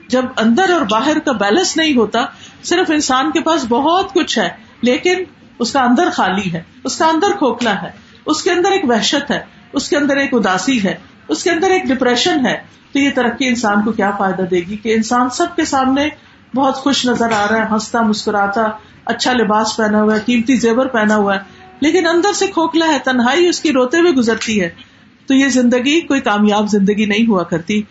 جب 0.08 0.24
اندر 0.36 0.70
اور 0.72 0.80
باہر 0.80 1.18
کا 1.18 1.32
بیلنس 1.32 1.76
نہیں 1.76 1.96
ہوتا، 1.96 2.24
صرف 2.62 2.90
انسان 2.90 3.30
کے 3.30 3.40
پاس 3.40 3.66
بہت 3.68 4.12
کچھ 4.12 4.38
ہے، 4.38 4.48
لیکن 4.82 5.24
اس 5.58 5.72
کا 5.72 5.80
اندر 5.80 6.08
خالی 6.12 6.52
ہے، 6.52 6.62
اس 6.84 6.96
کا 6.96 7.06
اندر 7.06 7.30
کھوکھلا 7.38 7.82
ہے، 7.82 7.90
اس 8.26 8.42
کے 8.42 8.50
اندر 8.50 8.70
ایک 8.70 8.90
وحشت 8.90 9.30
ہے، 9.30 9.40
اس 9.72 9.88
کے 9.88 9.96
اندر 9.96 10.16
ایک 10.16 10.34
اداسی 10.34 10.84
ہے، 10.84 10.94
اس 11.28 11.44
کے 11.44 11.50
اندر 11.50 11.70
ایک 11.70 11.84
ڈپریشن 11.84 12.46
ہے۔ 12.46 12.56
تو 12.92 12.98
یہ 12.98 13.10
ترقی 13.14 13.48
انسان 13.48 13.82
کو 13.82 13.92
کیا 13.92 14.10
فائدہ 14.18 14.42
دے 14.42 14.56
گی 14.56 14.76
کہ 14.76 14.94
انسان 14.94 15.30
سب 15.30 15.46
کے 15.56 15.64
سامنے 15.64 16.08
بہت 16.54 16.74
خوش 16.74 17.06
نظر 17.06 17.32
آ 17.32 17.46
رہا 17.50 17.56
ہے، 17.56 17.66
ہنستا، 17.70 18.02
مسکراتا 18.02 18.68
اچھا 19.04 19.32
لباس 19.32 19.76
پہنا 19.76 20.02
ہوا 20.02 20.14
ہے، 20.14 20.20
قیمتی 20.26 20.56
زیور 20.56 20.86
پہنا 20.86 21.16
ہوا 21.16 21.34
ہے، 21.34 21.40
لیکن 21.80 22.06
اندر 22.06 22.32
سے 22.32 22.46
کھوکھلا 22.46 22.86
ہے، 22.86 22.98
تنہائی 23.04 23.48
اس 23.48 23.60
کی 23.60 23.72
روتے 23.72 23.98
ہوئے 23.98 24.12
گزرتی 24.12 24.62
ہے۔ 24.62 24.68
تو 25.26 25.34
یہ 25.34 25.48
زندگی 25.48 26.00
کوئی 26.00 26.20
کامیاب 26.20 26.70
زندگی 26.70 27.06
نہیں 27.06 27.28
ہوا 27.28 27.42
کرتی۔ 27.42 27.82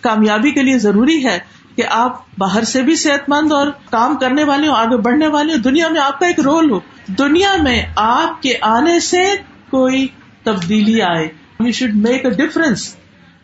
کامیابی 0.00 0.50
کے 0.50 0.62
لیے 0.62 0.78
ضروری 0.78 1.24
ہے 1.24 1.38
کہ 1.76 1.82
آپ 1.90 2.38
باہر 2.38 2.64
سے 2.64 2.82
بھی 2.82 2.96
صحت 2.96 3.28
مند 3.28 3.52
اور 3.52 3.66
کام 3.90 4.16
کرنے 4.16 4.44
والے 4.44 4.68
ہو 4.68 4.72
آگے 4.72 4.96
بڑھنے 4.96 5.26
والے 5.26 5.52
ہو 5.52 5.58
دنیا 5.58 5.88
میں 5.88 6.00
آپ 6.00 6.20
کا 6.20 6.26
ایک 6.26 6.40
رول 6.40 6.70
ہو۔ 6.70 6.80
دنیا 7.06 7.56
میں 7.62 7.82
آپ 7.96 8.42
کے 8.42 8.54
آنے 8.60 9.00
سے 9.00 9.22
کوئی 9.70 10.06
تبدیلی 10.42 11.02
آئے۔ 11.02 11.28
You 11.60 11.72
should 11.72 11.94
make 11.94 12.24
a 12.24 12.30
difference 12.30 12.96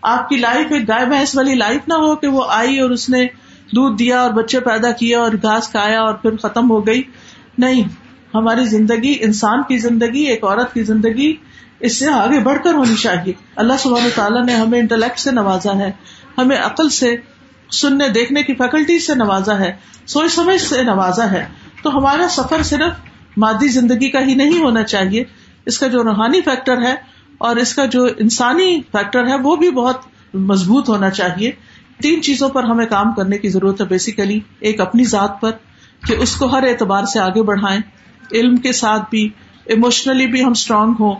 آپ 0.02 0.28
کی 0.28 0.36
لائف 0.36 0.72
ایک 0.72 0.88
گائے 0.88 1.06
بھینس 1.06 1.36
والی 1.36 1.54
لائف 1.54 1.88
نہ 1.88 1.94
ہو 1.94 2.16
کہ 2.16 2.26
وہ 2.26 2.44
آئی 2.48 2.80
اور 2.80 2.90
اس 2.90 3.08
نے 3.08 3.24
دودھ 3.76 3.98
دیا 3.98 4.20
اور 4.20 4.30
بچے 4.30 4.60
پیدا 4.60 4.90
کیا 4.90 5.20
اور 5.20 5.32
گھاس 5.32 5.68
کھایا 5.68 6.00
اور 6.00 6.14
پھر 6.14 6.36
ختم 6.36 6.70
ہو 6.70 6.86
گئی۔ 6.86 7.02
نہیں، 7.58 7.82
ہماری 8.34 8.64
زندگی 8.64 9.16
انسان 9.20 9.62
کی 9.62 9.78
زندگی، 9.78 10.22
ایک 10.22 10.44
عورت 10.44 10.74
کی 10.74 10.82
زندگی، 10.82 11.36
اس 11.80 11.98
سے 11.98 12.08
آگے 12.08 12.38
بڑھ 12.38 12.58
کر 12.64 12.74
ہونی 12.74 12.94
چاہیے۔ 12.94 13.32
اللہ 13.56 13.72
سبحانہ 13.78 14.08
تعالیٰ 14.14 14.44
نے 14.44 14.54
ہمیں 14.54 14.78
انٹلیکٹ 14.78 15.18
سے 15.18 15.30
نوازا 15.30 15.78
ہے۔ 15.78 15.90
ہمیں 16.38 16.56
عقل 16.56 16.88
سے، 16.88 17.16
سننے، 17.70 18.08
دیکھنے 18.08 18.42
کی 18.42 18.54
فیکلٹی 18.54 18.98
سے 18.98 19.14
نوازا 19.14 19.58
ہے۔ 19.58 19.72
سوچ 20.06 20.32
سمجھ 20.32 20.62
سے 20.62 20.82
نوازا 20.82 21.30
ہے۔ 21.30 21.48
تو 21.82 21.98
ہمارا 21.98 22.28
سفر 22.30 22.62
صرف 22.62 23.09
مادی 23.40 23.68
زندگی 23.68 24.10
کا 24.10 24.20
ہی 24.20 24.34
نہیں 24.34 24.62
ہونا 24.62 24.82
چاہیے۔ 24.82 25.24
اس 25.66 25.78
کا 25.78 25.86
جو 25.86 26.02
روحانی 26.02 26.40
فیکٹر 26.40 26.82
ہے 26.82 26.94
اور 27.38 27.56
اس 27.56 27.74
کا 27.74 27.84
جو 27.84 28.08
انسانی 28.18 28.80
فیکٹر 28.92 29.26
ہے، 29.26 29.34
وہ 29.34 29.56
بھی 29.56 29.70
بہت 29.70 29.96
مضبوط 30.34 30.88
ہونا 30.88 31.10
چاہیے۔ 31.10 31.50
تین 32.02 32.22
چیزوں 32.22 32.48
پر 32.48 32.62
ہمیں 32.62 32.86
کام 32.86 33.12
کرنے 33.12 33.38
کی 33.38 33.48
ضرورت 33.48 33.80
ہے 33.80 33.86
بیسیکلی 33.86 34.40
ایک 34.60 34.80
اپنی 34.80 35.04
ذات 35.04 35.40
پر 35.40 35.50
کہ 36.06 36.12
اس 36.12 36.36
کو 36.36 36.46
ہر 36.46 36.62
اعتبار 36.62 37.04
سے 37.04 37.20
آگے 37.20 37.42
بڑھائیں۔ 37.42 37.80
علم 38.32 38.56
کے 38.56 38.72
ساتھ 38.72 39.02
بھی 39.10 39.28
اموشنلی 39.66 40.26
بھی 40.26 40.44
ہم 40.44 40.50
اسٹرانگ 40.50 40.92
ہوں۔ 41.00 41.14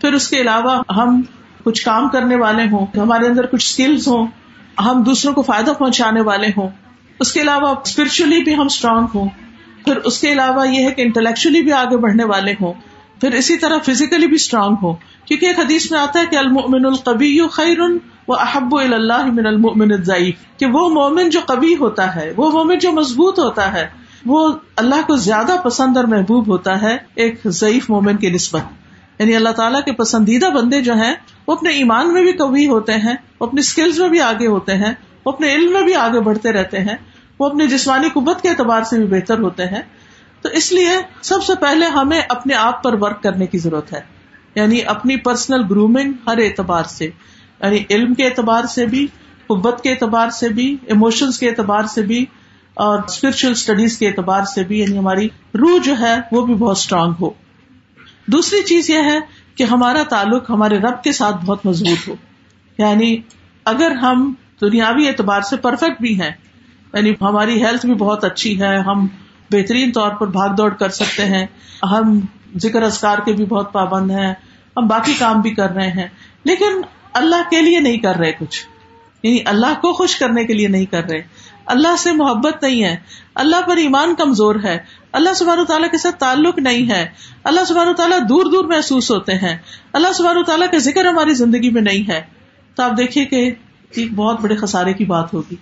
پھر 0.00 0.12
اس 0.12 0.28
کے 0.28 0.40
علاوہ 0.40 0.82
ہم 0.96 1.22
کچھ 1.64 1.84
کام 1.84 2.08
کرنے 2.08 2.36
والے 2.36 2.62
ہوں، 2.72 2.86
ہمارے 2.96 3.26
اندر 3.26 3.46
کچھ 3.46 3.66
اسکلز 3.66 4.08
ہوں، 4.08 4.26
ہم 4.80 5.02
دوسروں 5.02 5.34
کو 5.34 5.42
فائدہ 5.42 5.70
پہنچانے 5.70 6.20
والے 6.20 6.46
ہوں۔ 6.56 6.68
اس 7.20 7.32
کے 7.32 7.40
علاوہ 7.40 7.74
اسپرچلی 7.84 8.42
بھی 8.42 8.54
ہم 8.54 8.66
اسٹرانگ 8.66 9.06
ہوں۔ 9.14 9.28
پھر 9.86 9.96
اس 9.96 10.20
کے 10.20 10.32
علاوہ 10.32 10.68
یہ 10.68 10.84
ہے 10.84 10.90
کہ 10.90 11.02
انٹلیکچولی 11.02 11.60
بھی 11.62 11.72
آگے 11.72 11.96
بڑھنے 11.96 12.24
والے 12.24 12.52
ہوں، 12.60 12.72
پھر 13.20 13.32
اسی 13.32 13.56
طرح 13.56 13.78
فزیکلی 13.78 14.26
بھی 14.26 14.34
اسٹرانگ 14.34 14.76
ہو 14.82 14.92
کیونکہ 15.24 15.46
ایک 15.46 15.58
حدیث 15.58 15.90
میں 15.92 15.98
آتا 16.00 16.20
ہے 16.20 16.26
کہ 16.26 16.36
المؤمن 16.36 16.86
القبی 16.86 17.38
خیر 17.52 17.80
و 18.28 18.34
احب 18.34 18.74
اللہ 18.76 19.26
من 19.26 19.46
المؤمن 19.46 19.96
ضعیف 20.02 20.58
کہ 20.58 20.66
وہ 20.66 20.88
مومن 20.88 21.30
جو 21.30 21.40
کبھی 21.46 21.76
ہوتا 21.76 22.16
ہے، 22.16 22.32
وہ 22.36 22.50
مومن 22.50 22.78
جو 22.78 22.92
مضبوط 22.92 23.38
ہوتا 23.38 23.72
ہے، 23.72 23.86
وہ 24.26 24.52
اللہ 24.76 25.06
کو 25.06 25.16
زیادہ 25.16 25.56
پسند 25.64 25.96
اور 25.96 26.04
محبوب 26.04 26.48
ہوتا 26.48 26.82
ہے 26.82 26.96
ایک 27.14 27.40
ضعیف 27.46 27.90
مومن 27.90 28.16
کی 28.16 28.30
نسبت۔ 28.30 28.62
یعنی 29.18 29.36
اللہ 29.36 29.48
تعالیٰ 29.48 29.82
کے 29.84 29.92
پسندیدہ 29.92 30.46
بندے 30.46 30.80
جو 30.80 30.94
ہیں، 30.94 31.14
وہ 31.46 31.52
اپنے 31.52 31.70
ایمان 31.70 32.12
میں 32.12 32.22
بھی 32.22 32.32
کبھی 32.32 32.66
ہوتے 32.66 32.92
ہیں، 32.92 33.14
وہ 33.40 33.46
اپنی 33.46 33.60
اسکلز 33.60 34.00
میں 34.00 34.08
بھی 34.08 34.20
آگے 34.20 34.46
ہوتے 34.46 34.74
ہیں، 34.74 34.92
وہ 35.26 35.32
اپنے 35.32 35.54
علم 35.54 35.72
میں 35.72 35.82
بھی 35.82 35.94
آگے 35.94 36.20
بڑھتے 36.20 36.52
رہتے 36.52 36.80
ہیں۔ 36.80 36.96
وہ 37.40 37.46
اپنے 37.46 37.66
جسمانی 37.66 38.08
قوت 38.08 38.42
کے 38.42 38.48
اعتبار 38.48 38.82
سے 38.82 38.96
بھی 38.98 39.06
بہتر 39.06 39.38
ہوتے 39.38 39.64
ہیں۔ 39.66 39.82
تو 40.42 40.48
اس 40.48 40.72
لیے 40.72 40.88
سب 41.22 41.42
سے 41.42 41.52
پہلے 41.60 41.86
ہمیں 41.86 42.20
اپنے 42.28 42.54
آپ 42.54 42.82
پر 42.82 43.02
ورک 43.02 43.22
کرنے 43.22 43.46
کی 43.46 43.58
ضرورت 43.58 43.92
ہے۔ 43.92 44.00
یعنی 44.54 44.84
اپنی 44.86 45.16
پرسنل 45.16 45.62
گرومنگ 45.70 46.12
ہر 46.26 46.38
اعتبار 46.38 46.84
سے 46.84 47.04
یعنی 47.04 47.78
علم 47.90 48.14
کے 48.14 48.26
اعتبار 48.26 48.64
سے 48.64 48.86
بھی 48.86 49.06
قبت 49.46 49.82
کے 49.82 49.90
اعتبار 49.90 50.30
سے 50.30 50.48
بھی 50.48 50.76
ایموشنس 50.86 51.38
کے 51.38 51.48
اعتبار 51.48 51.84
سے 51.84 52.02
بھی، 52.02 52.24
اور 52.74 52.98
اسپرچل 52.98 53.50
اسٹڈیز 53.50 53.98
کے 53.98 54.08
اعتبار 54.08 54.42
سے 54.42 54.64
بھی 54.64 54.80
یعنی 54.80 54.98
ہماری 54.98 55.26
روح 55.54 55.78
جو 55.84 55.94
ہے 56.00 56.16
وہ 56.32 56.46
بھی 56.46 56.54
بہت 56.54 56.76
اسٹرانگ 56.76 57.12
ہو۔ 57.20 57.30
دوسری 58.26 58.62
چیز 58.62 58.90
یہ 58.90 58.98
ہے 58.98 59.18
کہ 59.54 59.64
ہمارا 59.64 60.02
تعلق 60.02 60.50
ہمارے 60.50 60.78
رب 60.78 61.02
کے 61.02 61.12
ساتھ 61.12 61.36
بہت 61.44 61.66
مضبوط 61.66 62.08
ہو۔ 62.08 62.14
یعنی 62.78 63.16
اگر 63.64 63.90
ہم 63.90 64.34
دنیاوی 64.60 65.08
اعتبار 65.08 65.40
سے 65.40 65.56
پرفیکٹ 65.56 66.00
بھی 66.00 66.20
ہیں 66.20 66.30
یعنی 66.96 67.12
ہماری 67.20 67.64
ہیلتھ 67.64 67.86
بھی 67.86 67.94
بہت 67.94 68.24
اچھی 68.24 68.60
ہے، 68.60 68.76
ہم 68.76 69.06
بہترین 69.50 69.92
طور 69.92 70.10
پر 70.10 70.26
بھاگ 70.26 70.54
دوڑ 70.54 70.74
کر 70.74 70.88
سکتے 70.88 71.24
ہیں۔ 71.24 71.46
ہم 71.82 72.20
ذکر 72.56 72.82
ازکار 72.82 73.18
کے 73.18 73.32
بھی 73.32 73.44
بہت 73.44 73.72
پابند 73.72 74.10
ہیں۔ 74.10 74.34
ہم 74.76 74.86
باقی 74.86 75.14
کام 75.14 75.40
بھی 75.40 75.50
کر 75.50 75.70
رہے 75.70 75.90
ہیں۔ 75.90 76.08
لیکن 76.44 76.80
اللہ 77.12 77.50
کے 77.50 77.62
لیے 77.62 77.80
نہیں 77.80 77.96
کر 77.96 78.14
رہے 78.14 78.32
کچھ۔ 78.32 78.66
یعنی 79.22 79.38
اللہ 79.44 79.80
کو 79.80 79.92
خوش 79.92 80.16
کرنے 80.16 80.44
کے 80.44 80.52
لیے 80.52 80.68
نہیں 80.68 80.86
کر 80.86 81.04
رہے۔ 81.04 81.22
اللہ 81.66 81.96
سے 81.98 82.12
محبت 82.12 82.62
نہیں 82.62 82.84
ہے۔ 82.84 82.96
اللہ 83.34 83.56
پر 83.66 83.76
ایمان 83.76 84.14
کمزور 84.14 84.54
ہے۔ 84.64 84.78
اللہ 85.12 85.34
سبحانہ 85.34 85.62
تعالیٰ 85.62 85.90
کے 85.90 85.98
ساتھ 85.98 86.16
تعلق 86.16 86.58
نہیں 86.58 86.90
ہے۔ 86.90 87.08
اللہ 87.44 87.64
سبحانہ 87.64 87.92
تعالیٰ 87.92 88.18
دور 88.28 88.46
دور 88.46 88.64
محسوس 88.64 89.10
ہوتے 89.10 89.34
ہیں۔ 89.34 89.58
اللہ 89.92 90.12
سبحانہ 90.12 90.42
تعالیٰ 90.42 90.70
کا 90.70 90.78
ذکر 90.78 91.04
ہماری 91.04 91.34
زندگی 91.34 91.70
میں 91.70 91.82
نہیں 91.82 92.10
ہے۔ 92.10 92.22
تو 92.74 92.82
آپ 92.82 92.90
دیکھیے 92.98 93.24
کہ 93.24 93.52
ایک 93.90 94.14
بہت 94.14 94.40
بڑے 94.40 94.56
خسارے 94.56 94.92
کی 94.92 95.04
بات 95.04 95.34
ہوگی۔ 95.34 95.54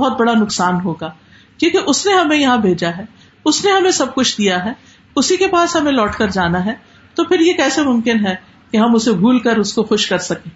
بہت 0.00 0.20
بڑا 0.20 0.32
نقصان 0.32 0.74
ہوگا۔ 0.84 1.10
کیونکہ 1.58 1.78
اس 1.86 2.06
نے 2.06 2.12
ہمیں 2.12 2.36
یہاں 2.36 2.56
بھیجا 2.56 2.90
ہے، 2.98 3.02
اس 3.44 3.64
نے 3.64 3.72
ہمیں 3.72 3.90
سب 3.90 4.14
کچھ 4.14 4.38
دیا 4.38 4.64
ہے، 4.64 4.72
اسی 5.16 5.36
کے 5.36 5.48
پاس 5.48 5.76
ہمیں 5.76 5.92
لوٹ 5.92 6.12
کر 6.12 6.28
جانا 6.28 6.64
ہے۔ 6.64 6.74
تو 7.14 7.24
پھر 7.24 7.40
یہ 7.40 7.52
کیسے 7.52 7.82
ممکن 7.82 8.26
ہے 8.26 8.34
کہ 8.70 8.76
ہم 8.76 8.94
اسے 8.94 9.12
بھول 9.12 9.38
کر 9.38 9.56
اس 9.56 9.72
کو 9.72 9.82
خوش 9.82 10.08
کر 10.08 10.18
سکیں؟ 10.18 10.50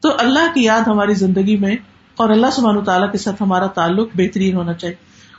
تو 0.00 0.08
اللہ 0.18 0.54
کی 0.54 0.64
یاد 0.64 0.80
ہماری 0.80 1.14
زندگی 1.14 1.56
میں 1.56 1.76
اور 2.16 2.30
اللہ 2.30 2.46
سبحانہ 2.52 2.80
تعالیٰ 2.80 3.12
کے 3.12 3.18
ساتھ 3.18 3.42
ہمارا 3.42 3.66
تعلق 3.66 4.08
بہترین 4.14 4.56
ہونا 4.56 4.72
چاہیے۔ 4.72 4.96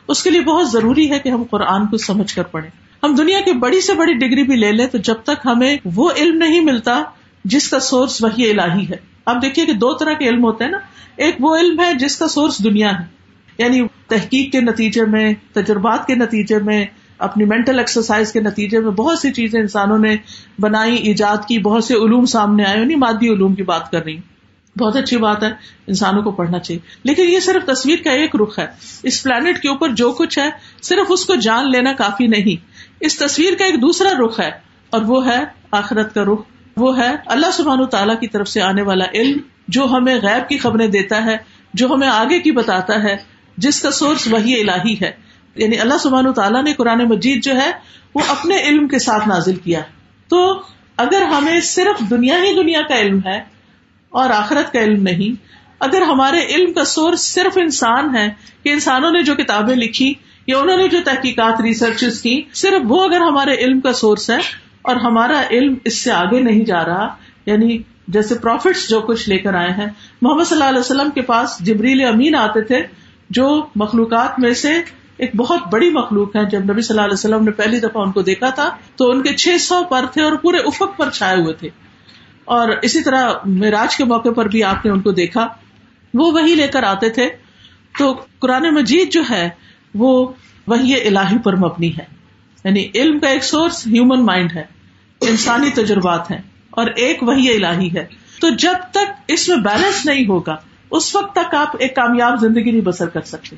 اس 0.08 0.24
کے 0.24 0.30
لیے 0.30 0.42
بہت 0.42 0.72
ضروری 0.72 1.12
ہے 1.12 1.20
کہ 1.20 1.30
ہم 1.30 1.44
قرآن 1.44 1.88
کو 1.88 1.98
سمجھ 1.98 2.36
کر 2.36 2.44
پڑھیں۔ 2.44 2.70
ہم 3.04 3.16
دنیا 3.16 3.40
کی 3.40 3.51
بڑی 3.51 3.82
سے 3.82 3.94
بڑی 3.94 4.13
ڈگری 4.13 4.44
بھی 4.44 4.56
لے 4.56 4.72
لیں 4.72 4.88
تو 4.88 4.98
جب 4.98 5.16
تک 5.24 5.46
ہمیں 5.46 5.78
وہ 5.86 6.12
علم 6.18 6.38
نہیں 6.38 6.60
ملتا 6.60 7.04
جس 7.46 7.70
کا 7.70 7.80
سورس 7.80 8.24
وہی 8.24 8.50
الہی 8.50 8.86
ہے۔ 8.90 9.11
اب 9.25 9.42
دیکھیے 9.42 9.66
کہ 9.66 9.74
دو 9.74 9.94
طرح 9.94 10.13
کے 10.13 10.30
علم 10.30 10.44
ہوتے 10.44 10.63
ہیں 10.63 10.72
نا۔ 10.72 10.78
ایک 11.16 11.36
وہ 11.40 11.58
علم 11.58 11.80
ہے 11.80 11.94
جس 11.94 12.18
کا 12.18 12.28
سورس 12.28 12.63
دنیا 12.63 13.00
ہے۔ 13.00 13.06
یعنی 13.58 13.88
تحقیق 14.08 14.51
کے 14.51 14.62
نتیجے 14.62 15.06
میں، 15.06 15.34
تجربات 15.54 16.08
کے 16.08 16.16
نتیجے 16.16 16.60
میں، 16.60 16.86
اپنی 17.18 17.46
مینٹل 17.46 17.80
ایکسرسائز 17.80 18.32
کے 18.32 18.40
نتیجے 18.40 18.80
میں 18.80 18.92
بہت 18.92 19.20
سی 19.20 19.32
چیزیں 19.32 19.60
انسانوں 19.60 19.98
نے 19.98 20.18
بنائی، 20.60 20.96
ایجاد 20.96 21.38
کی، 21.48 21.60
بہت 21.60 21.84
سے 21.84 21.94
علوم 21.94 22.25
سامنے 22.25 22.66
آئے۔ 22.66 22.80
یعنی 22.80 22.96
مادی 22.96 23.30
علوم 23.30 23.56
کی 23.56 23.63
بات 23.63 23.92
کر 23.92 24.04
رہی 24.04 24.18
بہت 24.80 24.96
اچھی 24.96 25.18
بات 25.18 25.44
ہے، 25.44 25.50
انسانوں 25.88 26.24
کو 26.24 26.32
پڑھنا 26.32 26.60
چاہیے۔ 26.60 26.80
لیکن 27.04 27.24
یہ 27.24 27.40
صرف 27.40 27.66
تصویر 27.66 28.00
کا 28.04 28.12
ایک 28.12 28.36
رخ 28.42 28.60
ہے۔ 28.60 28.68
اس 29.04 29.24
پلانٹ 29.24 29.60
کے 29.60 29.70
اوپر 29.70 29.90
جو 29.90 30.12
کچھ 30.12 30.40
ہے، 30.40 30.50
صرف 30.82 31.06
اس 31.10 31.25
کو 31.25 31.36
جان 31.36 31.72
لینا 31.72 31.94
کافی 31.94 32.28
نہیں۔ 32.28 32.66
اس 33.00 33.18
تصویر 33.18 33.54
کا 33.60 33.66
ایک 33.66 33.82
دوسرا 33.82 34.10
رخ 34.25 34.40
ہے 34.40 34.51
اور 34.90 35.01
وہ 35.01 35.28
ہے 35.28 35.44
آخرت 35.72 36.13
کا 36.13 36.24
رخ۔ 36.24 36.42
وہ 36.78 37.00
ہے 37.00 37.16
اللہ 37.25 37.51
سبحان 37.54 37.86
تعالیٰ 37.86 38.20
کی 38.20 38.28
طرف 38.28 38.48
سے 38.48 38.62
آنے 38.62 38.82
والا 38.82 39.06
علم 39.13 39.38
جو 39.68 39.86
ہمیں 39.86 40.16
غیب 40.16 40.50
کی 40.50 40.58
خبریں 40.58 40.88
دیتا 40.88 41.25
ہے، 41.25 41.38
جو 41.74 41.88
ہمیں 41.88 42.08
آگے 42.08 42.40
کی 42.40 42.51
بتاتا 42.51 43.04
ہے، 43.04 43.18
جس 43.58 43.82
کا 43.82 43.92
سورس 43.92 44.28
وہی 44.28 44.62
الہی 44.62 44.96
ہے۔ 45.01 45.12
یعنی 45.56 45.80
اللہ 45.80 45.98
سبحان 45.98 46.34
تعالیٰ 46.34 46.63
نے 46.63 46.74
قرآن 46.74 47.04
مجید 47.04 47.44
جو 47.44 47.56
ہے، 47.56 47.72
وہ 48.16 48.20
اپنے 48.28 48.58
علم 48.62 48.88
کے 48.88 49.00
ساتھ 49.00 49.28
نازل 49.28 49.56
کیا۔ 49.56 49.82
تو 50.28 50.62
اگر 50.98 51.22
ہمیں 51.22 51.60
صرف 51.60 52.10
دنیا 52.10 52.36
ہی 52.38 52.56
دنیا 52.56 52.82
کا 52.82 53.00
علم 53.00 53.20
ہے 53.25 53.44
اور 54.10 54.30
آخرت 54.30 54.74
کا 54.74 54.80
علم 54.80 55.04
نہیں، 55.04 55.46
اگر 55.80 56.01
ہمارے 56.01 56.46
علم 56.46 56.74
کا 56.74 56.86
سورس 56.86 57.34
صرف 57.34 57.58
انسان 57.58 58.16
ہے، 58.16 58.30
کہ 58.63 58.70
انسانوں 58.70 59.12
نے 59.12 59.24
جو 59.24 59.36
کتابیں 59.36 59.75
لکھی 59.75 60.13
یا 60.48 60.60
انہوں 60.60 60.78
نے 60.78 60.88
جو 60.88 60.98
تحقیقات 61.06 61.62
ریسرچ 61.62 62.22
کی، 62.22 62.42
صرف 62.54 62.82
وہ 62.84 63.04
اگر 63.04 63.22
ہمارے 63.22 63.56
علم 63.56 63.80
کا 63.80 63.94
سورس 63.94 64.30
ہے 64.30 64.71
اور 64.81 64.95
ہمارا 64.95 65.41
علم 65.51 65.75
اس 65.85 66.03
سے 66.03 66.11
آگے 66.11 66.39
نہیں 66.39 66.65
جا 66.65 66.85
رہا۔ 66.85 67.15
یعنی 67.45 67.77
جیسے 68.07 68.35
پروفٹس 68.35 68.89
جو 68.89 69.01
کچھ 69.01 69.29
لے 69.29 69.38
کر 69.38 69.53
آئے 69.53 69.69
ہیں۔ 69.69 69.88
محمد 70.21 70.43
صلی 70.43 70.57
اللہ 70.57 70.69
علیہ 70.69 70.79
وسلم 70.79 71.09
کے 71.09 71.21
پاس 71.21 71.59
جبریل 71.59 72.07
امین 72.07 72.35
آتے 72.35 72.61
تھے، 72.61 72.83
جو 73.29 73.65
مخلوقات 73.75 74.39
میں 74.39 74.53
سے 74.53 74.81
ایک 75.17 75.35
بہت 75.35 75.59
بڑی 75.71 75.89
مخلوق 75.89 76.35
ہے 76.35 76.45
جب 76.45 76.59
نبی 76.59 76.81
صلی 76.81 76.93
اللہ 76.93 77.05
علیہ 77.05 77.13
وسلم 77.13 77.43
نے 77.43 77.51
پہلی 77.51 77.79
دفعہ 77.79 78.01
ان 78.01 78.11
کو 78.11 78.21
دیکھا 78.21 78.50
تھا، 78.50 78.69
تو 78.95 79.11
ان 79.11 79.23
کے 79.23 79.33
چھ 79.33 79.61
سو 79.61 79.83
پر 79.89 80.05
تھے 80.13 80.21
اور 80.21 80.33
پورے 80.33 80.57
افق 80.57 80.97
پر 80.97 81.09
چھائے 81.09 81.41
ہوئے 81.41 81.53
تھے۔ 81.53 81.69
اور 82.45 82.69
اسی 82.81 83.01
طرح 83.01 83.33
معراج 83.45 83.97
کے 83.97 84.03
موقع 84.03 84.29
پر 84.29 84.45
بھی 84.45 84.63
آپ 84.63 84.85
نے 84.85 84.91
ان 84.91 85.01
کو 85.01 85.11
دیکھا۔ 85.11 85.47
وہ 86.13 86.31
وہی 86.31 86.55
لے 86.55 86.67
کر 86.67 86.83
آتے 86.83 87.09
تھے۔ 87.09 87.29
تو 88.00 88.15
قرآن 88.39 88.73
مجید 88.73 89.11
جو 89.11 89.21
ہے، 89.29 89.50
وہ 89.93 90.31
وہی 90.67 91.07
الہی 91.07 91.38
پر 91.38 91.55
مبنی 91.55 91.97
ہے۔ 91.97 92.21
یعنی 92.65 92.88
علم 92.96 93.20
کا 93.20 93.27
ایک 93.27 93.44
سورس 93.44 93.88
ہیومن 93.88 94.25
مائنڈ 94.25 94.51
ہے، 94.56 94.63
انسانی 95.22 95.70
تجربات 95.70 96.32
ہیں 96.32 96.41
اور 96.70 96.88
ایک 96.96 97.24
وہی 97.24 97.65
الہی 97.65 97.89
ہے۔ 97.98 98.06
تو 98.41 98.50
جب 98.50 98.74
تک 98.91 99.12
اس 99.27 99.50
میں 99.50 99.58
بیلنس 99.58 100.06
نہیں 100.06 100.27
ہوگا، 100.27 100.56
اس 100.91 101.15
وقت 101.15 101.36
تک 101.36 101.56
آپ 101.56 101.75
ایک 101.80 101.96
کامیاب 101.96 102.41
زندگی 102.41 102.72
نہیں 102.72 102.82
بسر 102.82 103.10
کر 103.10 103.22
سکتے۔ 103.22 103.56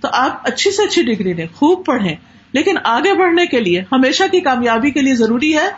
تو 0.00 0.08
آپ 0.12 0.40
اچھی 0.44 0.70
سے 0.70 0.82
اچھی 0.82 1.02
ڈگری 1.02 1.32
لیں، 1.32 1.46
خوب 1.54 1.86
پڑھیں۔ 1.86 2.14
لیکن 2.52 2.74
آگے 2.84 3.14
بڑھنے 3.14 3.46
کے 3.46 3.60
لیے 3.60 3.82
ہمیشہ 3.92 4.22
کی 4.32 4.40
کامیابی 4.40 4.90
کے 4.90 5.00
لیے 5.00 5.14
ضروری 5.14 5.56
ہے 5.56 5.68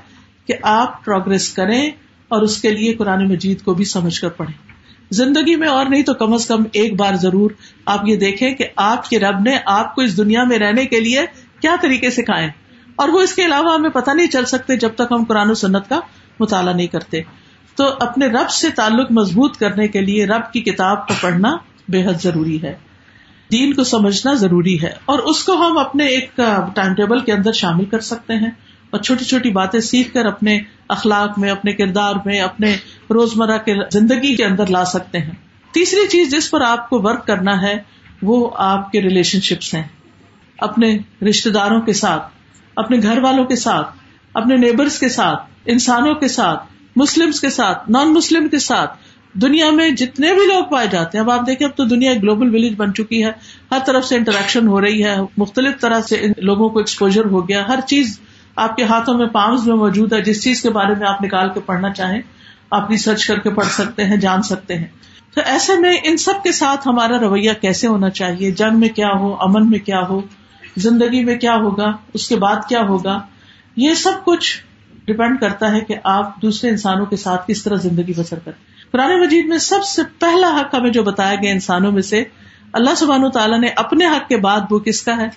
کہ 0.46 0.54
آپ 0.62 1.04
پروگرس 1.04 1.48
کریں 1.48 1.90
اور 2.28 2.42
اس 2.42 2.62
کے 2.62 2.70
لیے 2.70 2.92
قرآن 2.92 3.28
مجید 3.28 3.62
کو 3.62 3.74
بھی 3.74 3.84
سمجھ 3.84 4.20
کر 4.20 4.28
پڑھیں۔ 4.28 4.74
زندگی 5.10 5.56
میں 5.56 5.68
اور 5.68 5.86
نہیں 5.86 6.02
تو 6.02 6.14
کم 6.14 6.32
از 6.32 6.46
کم 6.46 6.62
ایک 6.72 6.96
بار 6.96 7.14
ضرور 7.14 7.50
آپ 7.86 8.08
یہ 8.08 8.16
دیکھیں 8.16 8.54
کہ 8.54 8.64
آپ 8.76 9.10
کے 9.10 9.18
رب 9.18 9.40
نے 9.40 9.58
آپ 9.66 9.94
کو 9.94 10.02
اس 10.02 10.16
دنیا 10.16 10.44
میں 10.44 10.58
رہنے 10.58 10.86
کے 10.86 11.00
لیے 11.00 11.20
کیا 11.64 11.76
طریقے 11.82 12.10
سکھائے 12.10 12.50
اور 12.96 13.08
وہ 13.08 13.20
اس 13.20 13.34
کے 13.34 13.44
علاوہ 13.44 13.74
ہمیں 13.74 13.90
پتہ 13.90 14.10
نہیں 14.10 14.26
چل 14.26 14.44
سکتے 14.44 14.76
جب 14.76 14.88
تک 14.94 15.02
ہم 15.10 15.24
قرآن 15.24 15.50
و 15.50 15.54
سنت 15.54 15.88
کا 15.88 16.00
مطالعہ 16.40 16.72
نہیں 16.72 16.86
کرتے۔ 16.86 17.22
تو 17.76 17.84
اپنے 18.00 18.26
رب 18.26 18.50
سے 18.50 18.70
تعلق 18.70 19.12
مضبوط 19.12 19.56
کرنے 19.56 19.88
کے 19.88 20.00
لیے 20.00 20.26
رب 20.26 20.52
کی 20.52 20.60
کتاب 20.60 21.08
کو 21.08 21.14
پڑھنا 21.20 21.56
بے 21.88 22.04
حد 22.04 22.22
ضروری 22.22 22.62
ہے۔ 22.62 22.76
دین 23.52 23.72
کو 23.72 23.84
سمجھنا 23.84 24.34
ضروری 24.34 24.82
ہے۔ 24.82 24.92
اور 25.04 25.18
اس 25.18 25.44
کو 25.44 25.52
ہم 25.52 25.78
اپنے 25.78 26.06
ایک 26.06 26.36
ٹائم 26.74 26.94
ٹیبل 26.94 27.20
کے 27.20 27.32
اندر 27.32 27.52
شامل 27.52 27.84
کر 27.84 28.00
سکتے 28.00 28.34
ہیں۔ 28.34 28.50
اور 28.90 29.00
چھوٹی 29.00 29.24
چھوٹی 29.24 29.50
باتیں 29.50 29.80
سیکھ 29.80 30.14
کر 30.14 30.24
اپنے 30.24 30.60
اخلاق 30.88 31.38
میں، 31.38 31.50
اپنے 31.50 31.72
کردار 31.72 32.14
میں، 32.24 32.40
اپنے 32.40 32.76
روزمرہ 33.10 33.58
کے 33.58 33.74
زندگی 33.92 34.36
کے 34.36 34.44
اندر 34.44 34.66
لا 34.66 34.84
سکتے 34.84 35.18
ہیں۔ 35.18 35.34
تیسری 35.72 36.08
چیز 36.08 36.30
جس 36.30 36.50
پر 36.50 36.60
آپ 36.60 36.90
کو 36.90 37.02
ورک 37.02 37.26
کرنا 37.26 37.62
ہے، 37.62 37.78
وہ 38.22 38.50
آپ 38.54 38.92
کے 38.92 39.02
ریلیشن 39.02 39.40
شپس 39.40 39.74
ہیں۔ 39.74 40.03
اپنے 40.58 40.98
رشتے 41.28 41.50
داروں 41.50 41.80
کے 41.80 41.92
ساتھ، 41.92 42.22
اپنے 42.76 42.96
گھر 43.02 43.18
والوں 43.18 43.44
کے 43.44 43.56
ساتھ، 43.56 43.88
اپنے 44.34 44.56
نیبرس 44.56 44.98
کے 44.98 45.08
ساتھ، 45.08 45.42
انسانوں 45.66 46.14
کے 46.14 46.28
ساتھ 46.28 46.64
مسلم 46.96 47.30
کے 47.40 47.50
ساتھ 47.50 47.90
نان 47.90 48.12
مسلم 48.12 48.48
کے 48.48 48.58
ساتھ، 48.58 48.96
دنیا 49.34 49.70
میں 49.70 49.90
جتنے 49.90 50.34
بھی 50.34 50.46
لوگ 50.46 50.64
پائے 50.64 50.86
جاتے 50.90 51.18
ہیں، 51.18 51.24
اب 51.24 51.30
آپ 51.30 51.46
دیکھیں، 51.46 51.66
اب 51.66 51.76
تو 51.76 51.84
دنیا 51.84 52.10
ایک 52.12 52.22
گلوبل 52.22 52.54
ولیج 52.54 52.74
بن 52.76 52.94
چکی 52.94 53.24
ہے۔ 53.24 53.32
ہر 53.72 53.78
طرف 53.86 54.04
سے 54.04 54.16
انٹریکشن 54.16 54.68
ہو 54.68 54.80
رہی 54.80 55.04
ہے، 55.04 55.16
مختلف 55.36 55.80
طرح 55.80 56.00
سے 56.00 56.26
لوگوں 56.36 56.68
کو 56.68 56.78
ایکسپوجر 56.78 57.24
ہو 57.24 57.48
گیا۔ 57.48 57.68
ہر 57.68 57.78
چیز 57.86 58.20
آپ 58.56 58.76
کے 58.76 58.84
ہاتھوں 58.84 59.18
میں 59.18 59.26
پامز 59.26 59.66
میں 59.66 59.76
موجود 59.76 60.12
ہے۔ 60.12 60.22
جس 60.22 60.44
چیز 60.44 60.62
کے 60.62 60.70
بارے 60.70 60.94
میں 60.98 61.08
آپ 61.08 61.24
نکال 61.24 61.48
کے 61.54 61.60
پڑھنا 61.60 61.92
چاہیں، 61.92 62.22
آپ 62.70 62.90
ریسرچ 62.90 63.26
کر 63.26 63.38
کے 63.38 63.50
پڑھ 63.50 63.66
سکتے 63.66 64.04
ہیں، 64.04 64.16
جان 64.16 64.42
سکتے 64.42 64.78
ہیں۔ 64.78 64.86
تو 65.34 65.40
ایسے 65.44 65.78
میں 65.78 65.96
ان 66.04 66.16
سب 66.16 66.42
کے 66.42 66.52
ساتھ 66.52 66.88
ہمارا 66.88 67.18
رویہ 67.18 67.52
کیسے 67.60 67.86
ہونا 67.86 68.10
چاہیے؟ 68.10 68.50
جنگ 68.50 68.80
میں 68.80 68.88
کیا 68.88 69.10
ہو؟ 69.12 69.36
امن 69.40 69.70
میں 69.70 69.78
کیا 69.78 70.00
ہو؟ 70.08 70.20
زندگی 70.76 71.24
میں 71.24 71.38
کیا 71.38 71.56
ہوگا، 71.56 71.92
اس 72.14 72.28
کے 72.28 72.36
بعد 72.36 72.56
کیا 72.68 72.82
ہوگا، 72.82 73.20
یہ 73.76 73.94
سب 73.94 74.12
کچھ 74.24 74.62
ڈپینڈ 75.04 75.40
کرتا 75.40 75.72
ہے 75.72 75.80
کہ 75.80 75.94
آپ 76.04 76.42
دوسرے 76.42 76.70
انسانوں 76.70 77.06
کے 77.06 77.16
ساتھ 77.16 77.48
کس 77.48 77.62
طرح 77.62 77.74
زندگی 77.74 78.12
بسر 78.16 78.38
کریں۔ 78.38 78.90
قرآن 78.92 79.20
مجید 79.20 79.46
میں 79.46 79.58
سب 79.58 79.84
سے 79.84 80.02
پہلا 80.18 80.60
حق 80.60 80.74
ہمیں 80.74 80.90
جو 80.90 81.02
بتایا 81.02 81.34
گیا 81.34 81.52
انسانوں 81.52 81.92
میں 81.92 82.02
سے، 82.02 82.24
اللہ 82.72 82.94
سبحان 82.94 83.30
تعالیٰ 83.30 83.60
نے 83.60 83.68
اپنے 83.76 84.06
حق 84.06 84.28
کے 84.28 84.36
بعد 84.36 84.60
وہ 84.70 84.78
کس 84.78 85.02
کا 85.02 85.16
ہے؟ 85.16 85.28